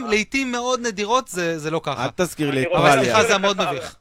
לעיתים 0.09 0.53
מאוד 0.53 0.81
נדירות, 0.87 1.29
זה 1.57 1.71
לא 1.71 1.81
ככה. 1.85 2.05
אל 2.05 2.11
תזכיר 2.17 2.51
לי 2.51 2.63
את 2.63 2.69
פרליה. 2.73 2.93
אבל 2.95 3.05
סליחה, 3.05 3.23
זה 3.25 3.39
מאוד 3.39 3.57
מביך. 3.61 3.97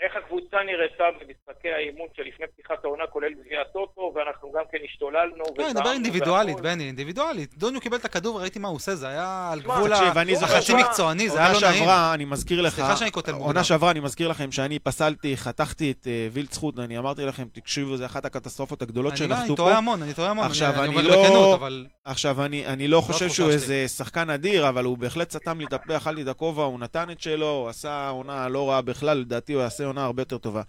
איך 0.00 0.16
הקבוצה 0.16 0.39
נראתה 0.56 1.04
במשחקי 1.20 1.68
האימון 1.68 2.06
שלפני 2.16 2.46
פתיחת 2.46 2.84
העונה, 2.84 3.06
כולל 3.06 3.32
גביע 3.32 3.60
הטוטו, 3.60 4.12
ואנחנו 4.14 4.52
גם 4.52 4.64
כן 4.72 4.78
השתוללנו. 4.84 5.44
כן, 5.56 5.68
נדבר 5.70 5.92
אינדיבידואלית, 5.92 6.60
בני, 6.60 6.84
אינדיבידואלית. 6.84 7.54
דוניו 7.58 7.80
קיבל 7.80 7.96
את 7.96 8.04
הכדור 8.04 8.36
וראיתי 8.36 8.58
מה 8.58 8.68
הוא 8.68 8.76
עושה, 8.76 8.94
זה 8.94 9.08
היה 9.08 9.50
על 9.52 9.60
גבול 9.60 9.92
החצי 9.92 10.74
מקצועני, 10.74 11.28
זה 11.28 11.38
היה 11.38 11.52
לא 11.52 11.60
נעים. 11.60 11.64
עונה 11.64 11.78
שעברה, 11.78 12.14
אני 12.14 12.24
מזכיר 12.24 12.60
לך, 12.60 12.74
סליחה 12.74 12.96
שאני 12.96 13.12
כותב 13.12 13.32
מוקדם. 13.32 13.46
עונה 13.46 13.64
שעברה, 13.64 13.90
אני 13.90 14.00
מזכיר 14.00 14.28
לכם 14.28 14.52
שאני 14.52 14.78
פסלתי, 14.78 15.36
חתכתי 15.36 15.90
את 15.90 16.06
אה, 16.06 16.28
וילד 16.32 16.52
זכות, 16.52 16.78
אני 16.78 16.98
אמרתי 16.98 17.24
לכם, 17.24 17.44
תקשיבו, 17.52 17.96
זה 17.96 18.06
אחת 18.06 18.24
הקטסטרופות 18.24 18.82
הגדולות 18.82 19.16
שנחתו 19.16 19.36
פה. 19.36 19.44
אני 19.46 19.56
טועה 19.56 19.76
המון, 19.78 20.02
אני 20.02 20.14
טועה 20.14 20.30
המון, 20.30 20.46
אני 20.78 20.88
אומר 20.88 21.22
בכנות, 21.22 21.58
אבל... 21.60 21.86
עכשיו, 22.04 22.44
אני 22.44 22.88
לא 22.88 23.00
חושב 23.00 23.28
שהוא 23.28 23.50
איזה 23.50 23.88
שחקן 23.88 24.30
אדיר, 24.30 24.68
אבל 24.68 24.84
הוא 24.84 24.98
בהחלט 24.98 25.30
סתם 25.30 25.58
לי 25.58 25.64
את 25.64 25.72
הפה, 25.72 25.96
אכל 25.96 26.10
לי 26.10 26.22
את 26.22 26.28
הכובע, 26.28 26.62
הוא 26.62 26.80
נתן 26.80 27.10
את 27.10 27.20
שלו, 27.20 27.50
הוא 27.50 27.68
עשה 27.68 28.08
עונה 28.08 28.48
לא 28.48 28.70
רעה 28.70 28.82
בכלל, 28.82 29.18
לדעתי 29.18 29.52
הוא 29.52 29.62
יעשה 29.62 29.86
עונה 29.86 30.04
הרבה 30.04 30.22
יותר 30.22 30.38
טובה. 30.40 30.62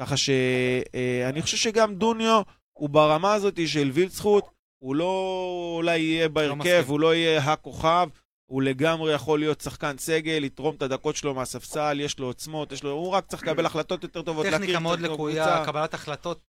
ככה 0.00 0.16
שאני 0.16 1.38
אה, 1.38 1.42
חושב 1.42 1.56
שגם 1.56 1.94
דוניו 1.94 2.42
הוא 2.72 2.88
ברמה 2.88 3.34
הזאת 3.34 3.68
של 3.68 3.90
וילצחוט, 3.92 4.44
הוא 4.78 4.96
לא 4.96 5.74
אולי 5.76 5.98
יהיה 5.98 6.24
לא 6.24 6.28
בהרכב, 6.28 6.84
לא 6.84 6.84
הוא 6.86 7.00
לא 7.00 7.14
יהיה 7.14 7.52
הכוכב, 7.52 8.08
הוא 8.46 8.62
לגמרי 8.62 9.12
יכול 9.12 9.38
להיות 9.38 9.60
שחקן 9.60 9.98
סגל, 9.98 10.38
לתרום 10.42 10.74
את 10.74 10.82
הדקות 10.82 11.16
שלו 11.16 11.34
מהספסל, 11.34 12.00
יש 12.00 12.18
לו 12.18 12.26
עוצמות, 12.26 12.72
יש 12.72 12.82
לו... 12.82 12.90
הוא 12.90 13.10
רק 13.10 13.26
צריך 13.26 13.42
לקבל 13.42 13.66
החלטות 13.66 14.02
יותר 14.02 14.22
טובות, 14.22 14.46
טכניקה 14.46 14.78
מאוד 14.78 15.00
לקויה, 15.00 15.64
קבלת 15.66 15.94
החלטות 15.94 16.40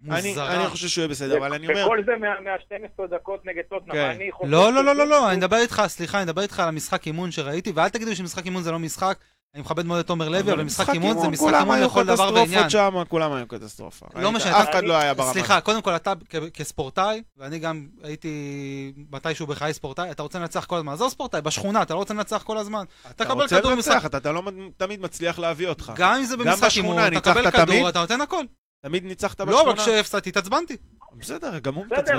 מוזרה. 0.00 0.60
אני 0.60 0.66
חושב 0.66 0.88
שהוא 0.88 1.02
יהיה 1.02 1.08
בסדר, 1.08 1.38
אבל 1.38 1.52
אני 1.52 1.68
אומר... 1.68 1.86
וכל 1.86 1.98
זה 2.06 2.12
מה-12 2.16 3.06
דקות 3.06 3.46
נגד 3.46 3.62
טוטנאם, 3.68 3.94
כן. 3.94 4.10
אני 4.10 4.32
חושב... 4.32 4.50
לא, 4.50 4.72
לא, 4.72 4.84
לא, 4.84 4.96
לא, 4.96 5.06
לא, 5.06 5.28
אני 5.28 5.36
מדבר 5.36 5.56
איתך, 5.56 5.82
סליחה, 5.86 6.18
אני 6.18 6.24
מדבר 6.24 6.42
איתך 6.42 6.60
על 6.60 6.68
המשחק 6.68 7.06
אימון 7.06 7.30
שראיתי, 7.30 7.72
ואל 7.74 7.88
תגידו 7.88 8.16
שמשחק 8.16 8.44
אימון 8.44 8.62
זה 8.62 8.70
לא 8.70 8.78
משחק. 8.78 9.18
אני 9.54 9.62
מכבד 9.62 9.86
מאוד 9.86 9.98
את 9.98 10.06
תומר 10.06 10.28
לוי, 10.28 10.52
אבל 10.52 10.62
משחק 10.64 10.94
אימון 10.94 11.18
זה 11.18 11.28
משחק 11.28 11.54
אימון 11.60 11.80
לכל 11.80 12.04
דבר 12.04 12.32
בעניין. 12.32 12.70
שם, 12.70 12.94
כולם 13.08 13.32
היו 13.32 13.46
קטסטרופה. 13.46 14.06
לא 14.14 14.32
משנה. 14.32 14.62
אף 14.62 14.70
אחד 14.70 14.84
לא 14.84 14.96
היה 14.96 15.14
ברמה. 15.14 15.32
סליחה, 15.32 15.60
קודם 15.60 15.82
כל 15.82 15.96
אתה 15.96 16.12
כספורטאי, 16.54 17.22
ואני 17.36 17.58
גם 17.58 17.86
הייתי 18.02 18.92
מתישהו 19.12 19.46
בחיי 19.46 19.72
ספורטאי, 19.72 20.10
אתה 20.10 20.22
רוצה 20.22 20.38
לנצח 20.38 20.64
כל 20.64 20.76
הזמן. 20.76 20.92
עזוב 20.92 21.10
ספורטאי, 21.10 21.40
בשכונה, 21.40 21.82
אתה 21.82 21.94
לא 21.94 21.98
רוצה 21.98 22.14
לנצח 22.14 22.42
כל 22.42 22.58
הזמן. 22.58 22.84
אתה 23.10 23.32
רוצה 23.32 23.60
לנצח, 23.60 24.06
אתה 24.06 24.32
לא 24.32 24.42
תמיד 24.76 25.00
מצליח 25.00 25.38
להביא 25.38 25.68
אותך. 25.68 25.92
גם 25.96 26.14
אם 26.14 26.24
זה 26.24 26.36
במשחק 26.36 26.76
אימון, 26.76 26.98
אתה 27.06 27.20
קבל 27.20 27.50
כדור, 27.50 27.88
אתה 27.88 28.00
נותן 28.00 28.20
הכל. 28.20 28.44
תמיד 28.84 29.04
ניצחת 29.04 29.40
בשכונה? 29.40 29.56
לא, 29.56 29.70
אבל 29.70 29.76
כשהפסדתי 29.76 30.28
התעצבנתי. 30.28 30.76
בסדר, 31.18 31.58
גם 31.58 31.74
הוא 31.74 31.86
מתעצבן. 31.86 32.16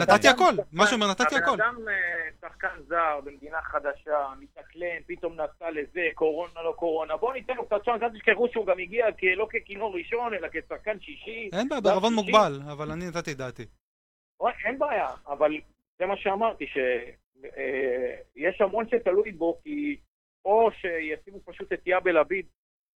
נתתי 0.00 0.28
הכל, 0.28 0.52
מה 0.72 0.86
שאומר, 0.86 1.10
נתתי 1.10 1.36
הכל. 1.36 1.50
הבן 1.50 1.60
אדם 1.60 1.88
אה, 1.88 2.30
שחקן 2.40 2.82
זר 2.88 3.20
במדינה 3.24 3.62
חדשה, 3.62 4.28
מתאקלם, 4.40 5.02
פתאום 5.06 5.32
נסע 5.32 5.70
לזה, 5.70 6.00
קורונה 6.14 6.62
לא 6.64 6.74
קורונה. 6.76 7.16
בואו 7.16 7.32
ניתן 7.32 7.54
לו 7.56 7.66
קצת 7.66 7.76
צ'אנס, 7.84 8.02
אל 8.02 8.10
תשכחו 8.18 8.48
שהוא 8.52 8.66
גם 8.66 8.78
הגיע 8.78 9.06
לא 9.36 9.48
ככינור 9.52 9.94
ראשון, 9.96 10.34
אלא 10.34 10.48
כשחקן 10.52 11.00
שישי. 11.00 11.50
אין 11.52 11.68
בעיה, 11.68 11.80
בערבון 11.80 12.14
מוגבל, 12.14 12.60
אבל 12.72 12.90
אני 12.90 13.08
נתתי 13.08 13.32
את 13.32 13.36
דעתי. 13.36 13.64
אין 14.64 14.78
בעיה, 14.78 15.08
אבל 15.26 15.52
זה 15.98 16.06
מה 16.06 16.16
שאמרתי, 16.16 16.66
שיש 16.66 18.60
אה, 18.60 18.66
המון 18.66 18.84
שתלוי 18.90 19.32
בו, 19.32 19.58
כי 19.64 19.96
או 20.44 20.70
שישימו 20.72 21.38
פשוט 21.44 21.72
את 21.72 21.86
יאבל 21.86 22.16
עביד 22.16 22.46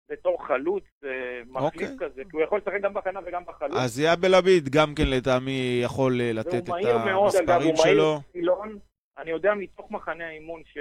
בתור 0.09 0.47
חלוץ 0.47 0.83
אה, 1.03 1.09
מחליף 1.47 1.89
okay. 1.89 1.93
אוקיי. 1.93 2.09
כזה, 2.09 2.21
כי 2.23 2.29
הוא 2.31 2.41
יכול 2.41 2.57
לשחק 2.57 2.81
גם 2.81 2.93
בכנף 2.93 3.23
וגם 3.25 3.43
בחלוץ. 3.45 3.77
אז 3.77 3.99
יאב 3.99 4.25
אלעביד 4.25 4.69
גם 4.69 4.95
כן 4.95 5.07
לטעמי 5.07 5.79
יכול 5.83 6.21
אה, 6.21 6.33
לתת 6.33 6.63
את 6.63 6.69
המספרים 6.69 7.75
שלו. 7.75 8.21
מאוד, 8.35 8.69
אני 9.17 9.31
יודע 9.31 9.53
מתוך 9.53 9.91
מחנה 9.91 10.27
האימון 10.27 10.61
ש... 10.65 10.77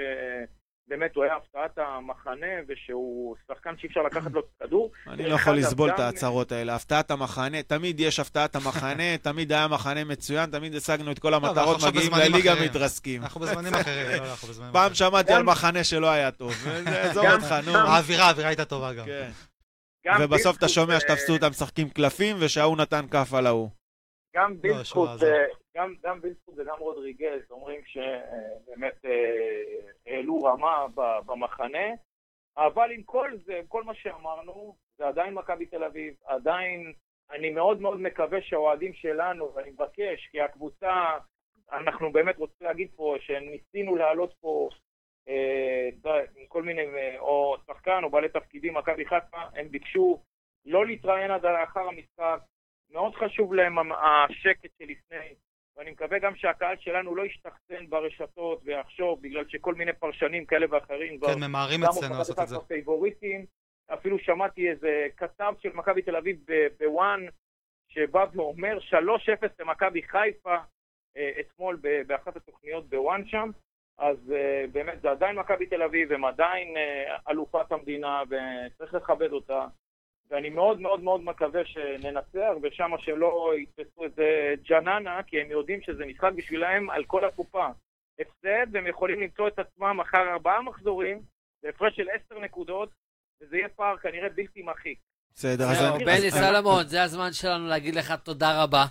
באמת 0.87 1.15
הוא 1.15 1.23
היה 1.23 1.35
הפתעת 1.35 1.77
המחנה, 1.77 2.47
ושהוא 2.67 3.35
שחקן 3.47 3.77
שאי 3.77 3.89
אפשר 3.89 4.01
לקחת 4.01 4.31
לו 4.31 4.39
את 4.39 4.45
הכדור. 4.61 4.91
אני 5.07 5.25
לא 5.25 5.35
יכול 5.35 5.53
לסבול 5.53 5.89
את 5.89 5.99
ההצהרות 5.99 6.51
האלה. 6.51 6.75
הפתעת 6.75 7.11
המחנה, 7.11 7.63
תמיד 7.63 7.99
יש 7.99 8.19
הפתעת 8.19 8.55
המחנה, 8.55 9.17
תמיד 9.21 9.51
היה 9.51 9.67
מחנה 9.67 10.03
מצוין, 10.03 10.49
תמיד 10.49 10.75
השגנו 10.75 11.11
את 11.11 11.19
כל 11.19 11.33
המטרות, 11.33 11.77
מגיעים 11.87 12.11
לליגה 12.13 12.53
מתרסקים. 12.65 13.21
אנחנו 13.21 13.41
בזמנים 13.41 13.73
אחרים, 13.73 14.23
לא, 14.23 14.33
אחרים. 14.33 14.73
פעם 14.73 14.93
שמעתי 14.93 15.33
על 15.33 15.43
מחנה 15.43 15.83
שלא 15.83 16.07
היה 16.07 16.31
טוב, 16.31 16.53
עזוב 16.87 17.25
אותך, 17.25 17.55
נו. 17.65 17.77
האווירה, 17.77 18.25
האווירה 18.25 18.49
הייתה 18.49 18.65
טובה 18.65 18.93
גם. 18.93 19.05
כן. 19.05 19.31
ובסוף 20.21 20.57
אתה 20.57 20.67
שומע 20.67 20.99
שתפסו 20.99 21.33
אותם 21.33 21.49
משחקים 21.49 21.89
קלפים, 21.89 22.35
ושההוא 22.39 22.77
נתן 22.77 23.05
כף 23.11 23.33
על 23.33 23.47
ההוא. 23.47 23.69
גם 24.35 24.61
בילסקוט 24.61 25.09
גם, 25.75 25.93
גם 26.03 26.19
וילסקוט 26.21 26.55
וגם 26.57 26.75
רודריגז 26.79 27.51
אומרים 27.51 27.81
שבאמת 27.85 29.05
אה, 29.05 29.89
העלו 30.05 30.43
רמה 30.43 30.87
במחנה, 31.25 31.87
אבל 32.57 32.91
עם 32.91 33.03
כל 33.03 33.31
זה, 33.45 33.57
עם 33.57 33.67
כל 33.67 33.83
מה 33.83 33.95
שאמרנו, 33.95 34.75
זה 34.97 35.07
עדיין 35.07 35.33
מכבי 35.33 35.65
תל 35.65 35.83
אביב, 35.83 36.13
עדיין 36.25 36.93
אני 37.31 37.49
מאוד 37.49 37.81
מאוד 37.81 38.01
מקווה 38.01 38.41
שהאוהדים 38.41 38.93
שלנו, 38.93 39.53
ואני 39.53 39.69
מבקש, 39.69 40.27
כי 40.31 40.41
הקבוצה, 40.41 41.17
אנחנו 41.71 42.11
באמת 42.11 42.37
רוצים 42.37 42.67
להגיד 42.67 42.91
פה 42.95 43.15
שניסינו 43.19 43.95
להעלות 43.95 44.33
פה 44.39 44.69
אה, 45.27 45.89
כל 46.47 46.63
מיני, 46.63 46.81
אה, 46.81 47.19
או 47.19 47.55
שחקן 47.67 48.03
או 48.03 48.09
בעלי 48.09 48.29
תפקידים, 48.29 48.73
מכבי 48.73 49.05
חיפה, 49.05 49.41
הם 49.55 49.67
ביקשו 49.67 50.23
לא 50.65 50.85
להתראיין 50.85 51.31
עד 51.31 51.45
לאחר 51.45 51.87
המשחק, 51.87 52.39
מאוד 52.89 53.15
חשוב 53.15 53.53
להם 53.53 53.91
השקט 53.91 54.69
שלפני, 54.77 55.35
ואני 55.77 55.91
מקווה 55.91 56.19
גם 56.19 56.35
שהקהל 56.35 56.75
שלנו 56.79 57.15
לא 57.15 57.25
ישתחצן 57.25 57.89
ברשתות 57.89 58.61
ויחשוב, 58.63 59.21
בגלל 59.21 59.47
שכל 59.47 59.75
מיני 59.75 59.93
פרשנים 59.93 60.45
כאלה 60.45 60.65
ואחרים 60.69 61.19
כן, 61.19 61.43
ממהרים 61.47 61.83
אצלנו 61.83 62.17
לעשות 62.17 62.39
את 62.39 62.47
זה. 62.47 62.59
פייבוריטים. 62.59 63.45
אפילו 63.93 64.19
שמעתי 64.19 64.69
איזה 64.69 65.07
כתב 65.17 65.53
של 65.59 65.69
מכבי 65.73 66.01
תל 66.01 66.15
אביב 66.15 66.37
בוואן, 66.79 67.25
שבא 67.89 68.25
ואומר 68.33 68.77
3-0 68.89 68.93
למכבי 69.59 70.03
חיפה 70.03 70.57
אה, 71.17 71.31
אתמול 71.39 71.79
באחת 72.07 72.35
התוכניות 72.35 72.89
בוואן 72.89 73.25
שם. 73.25 73.49
אז 73.97 74.17
uh, 74.29 74.71
באמת 74.71 75.01
זה 75.01 75.11
עדיין 75.11 75.35
מכבי 75.39 75.65
תל 75.65 75.83
אביב, 75.83 76.11
הם 76.11 76.25
עדיין 76.25 76.75
uh, 76.77 77.31
אלופת 77.31 77.71
המדינה 77.71 78.21
וצריך 78.29 78.93
לכבד 78.93 79.31
אותה. 79.31 79.67
ואני 80.29 80.49
מאוד 80.49 80.81
מאוד 80.81 81.03
מאוד 81.03 81.21
מקווה 81.23 81.65
שננצח, 81.65 82.49
ושם 82.61 82.91
שלא 82.99 83.51
יתפסו 83.57 84.03
איזה 84.03 84.53
ג'ננה, 84.69 85.23
כי 85.23 85.41
הם 85.41 85.51
יודעים 85.51 85.81
שזה 85.81 86.05
משחק 86.05 86.31
בשבילם 86.35 86.89
על 86.89 87.05
כל 87.05 87.25
הקופה. 87.25 87.67
הפסד, 88.19 88.67
והם 88.71 88.87
יכולים 88.87 89.21
למצוא 89.21 89.47
את 89.47 89.59
עצמם 89.59 89.99
אחר 90.01 90.31
ארבעה 90.33 90.61
מחזורים, 90.61 91.21
בהפרש 91.63 91.95
של 91.95 92.07
עשר 92.09 92.39
נקודות, 92.39 92.89
וזה 93.41 93.57
יהיה 93.57 93.69
פער 93.69 93.97
כנראה 93.97 94.29
בלתי 94.29 94.61
מחיק. 94.61 94.99
בסדר, 95.35 95.63
אז... 95.63 96.01
בני 96.01 96.31
סלומון, 96.31 96.83
זה 96.87 97.03
הזמן 97.03 97.33
שלנו 97.33 97.67
להגיד 97.67 97.95
לך 97.95 98.13
תודה 98.23 98.63
רבה. 98.63 98.85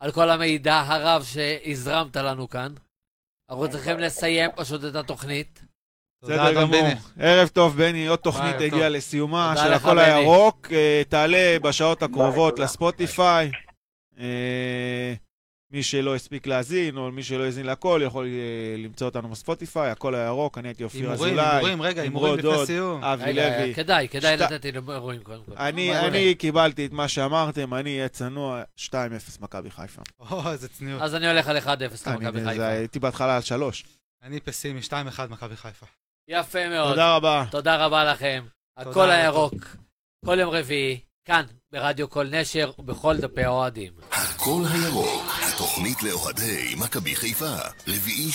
על 0.00 0.12
כל 0.12 0.30
המידע 0.30 0.74
הרב 0.74 1.22
שהזרמת 1.22 2.16
לנו 2.16 2.48
כאן. 2.48 2.72
אנחנו 3.50 3.70
צריכים 3.70 3.98
לסיים 3.98 4.50
פשוט 4.56 4.80
את 4.90 4.94
התוכנית. 4.94 5.69
תודה, 6.20 6.44
בסדר 6.44 6.54
גמור. 6.62 6.80
בני. 6.82 6.94
ערב 7.18 7.48
טוב, 7.48 7.76
בני. 7.76 8.06
עוד 8.06 8.18
תוכנית 8.18 8.56
הגיעה. 8.60 8.88
לסיומה 8.88 9.54
של 9.56 9.72
הכל. 9.72 9.98
הירוק. 9.98 10.68
אה, 10.72 11.02
תעלה 11.08 11.56
בשעות 11.62 12.02
הקרובות. 12.02 12.58
לספוטיפיי. 12.58 13.50
אה, 14.18 15.14
מי 15.72 15.82
שלא 15.82 16.14
הספיק 16.14 16.46
להאזין, 16.46 16.96
או 16.96 17.12
מי 17.12 17.22
שלא 17.22 17.44
האזין 17.44 17.66
לכל, 17.66 18.00
יכול 18.04 18.26
אה, 18.26 18.30
למצוא 18.78 19.06
אותנו 19.06 19.28
בספוטיפיי, 19.28 19.90
הכל 19.90 20.14
הירוק. 20.14 20.58
אני 20.58 20.68
הייתי 20.68 20.84
אופיר 20.84 21.10
הימורים, 21.10 21.32
אזולאי. 21.38 21.54
הימורים, 21.56 21.82
רגע, 21.82 22.02
הימורים 22.02 22.38
לפני 22.38 22.66
סיום. 22.66 23.04
אבי 23.04 23.32
לוי. 23.32 23.74
כדאי, 23.74 24.08
כדאי 24.08 24.36
לתת 24.36 24.64
אירועים 24.66 25.22
קודם 25.22 25.42
כל. 25.44 25.52
אני, 25.56 26.34
קיבלתי 26.34 26.86
את 26.86 26.92
מה 26.92 27.08
שאמרתם, 27.08 27.74
אני 27.74 27.96
אהיה 27.96 28.08
צנוע, 28.08 28.62
2-0 28.76 28.92
מכבי 29.40 29.70
חיפה. 29.70 30.02
או, 30.30 30.52
איזה 30.52 30.68
צניעות. 30.68 31.02
אז 31.02 31.14
אני 31.14 31.28
הולך 31.28 31.48
על 31.48 31.56
1-0 31.58 31.66
אני- 32.06 32.24
למכבי 32.24 32.44
חיפה. 32.44 32.66
הייתי 32.66 32.98
בהתחלה 32.98 33.36
על 33.36 33.42
3. 33.42 33.84
אני 34.22 34.40
פסימי, 34.40 34.80
2-1 34.82 34.92
מכבי 35.30 35.56
חיפה. 35.56 35.86
יפה 36.30 36.68
מאוד. 36.68 36.88
תודה 36.90 37.16
רבה. 37.16 37.44
תודה 37.50 37.84
רבה 37.84 38.04
לכם. 38.04 38.44
תודה 38.78 38.90
הכל. 38.90 39.10
הירוק, 39.10 39.54
כל 40.24 40.38
יום 40.38 40.50
רביעי, 40.50 41.00
כאן, 41.24 41.44
ברדיו 41.72 42.10
כל 42.10 42.26
נשר 42.30 42.70
ובכל 42.78 43.16
דפי 43.16 43.44
האוהדים. 43.44 43.92
הכל 44.12 44.62
הירוק, 44.72 45.22
התוכנית 45.48 46.02
לאוהדי 46.02 46.74
מכבי 46.78 47.14
חיפה, 47.14 47.54
רביעי 47.88 48.28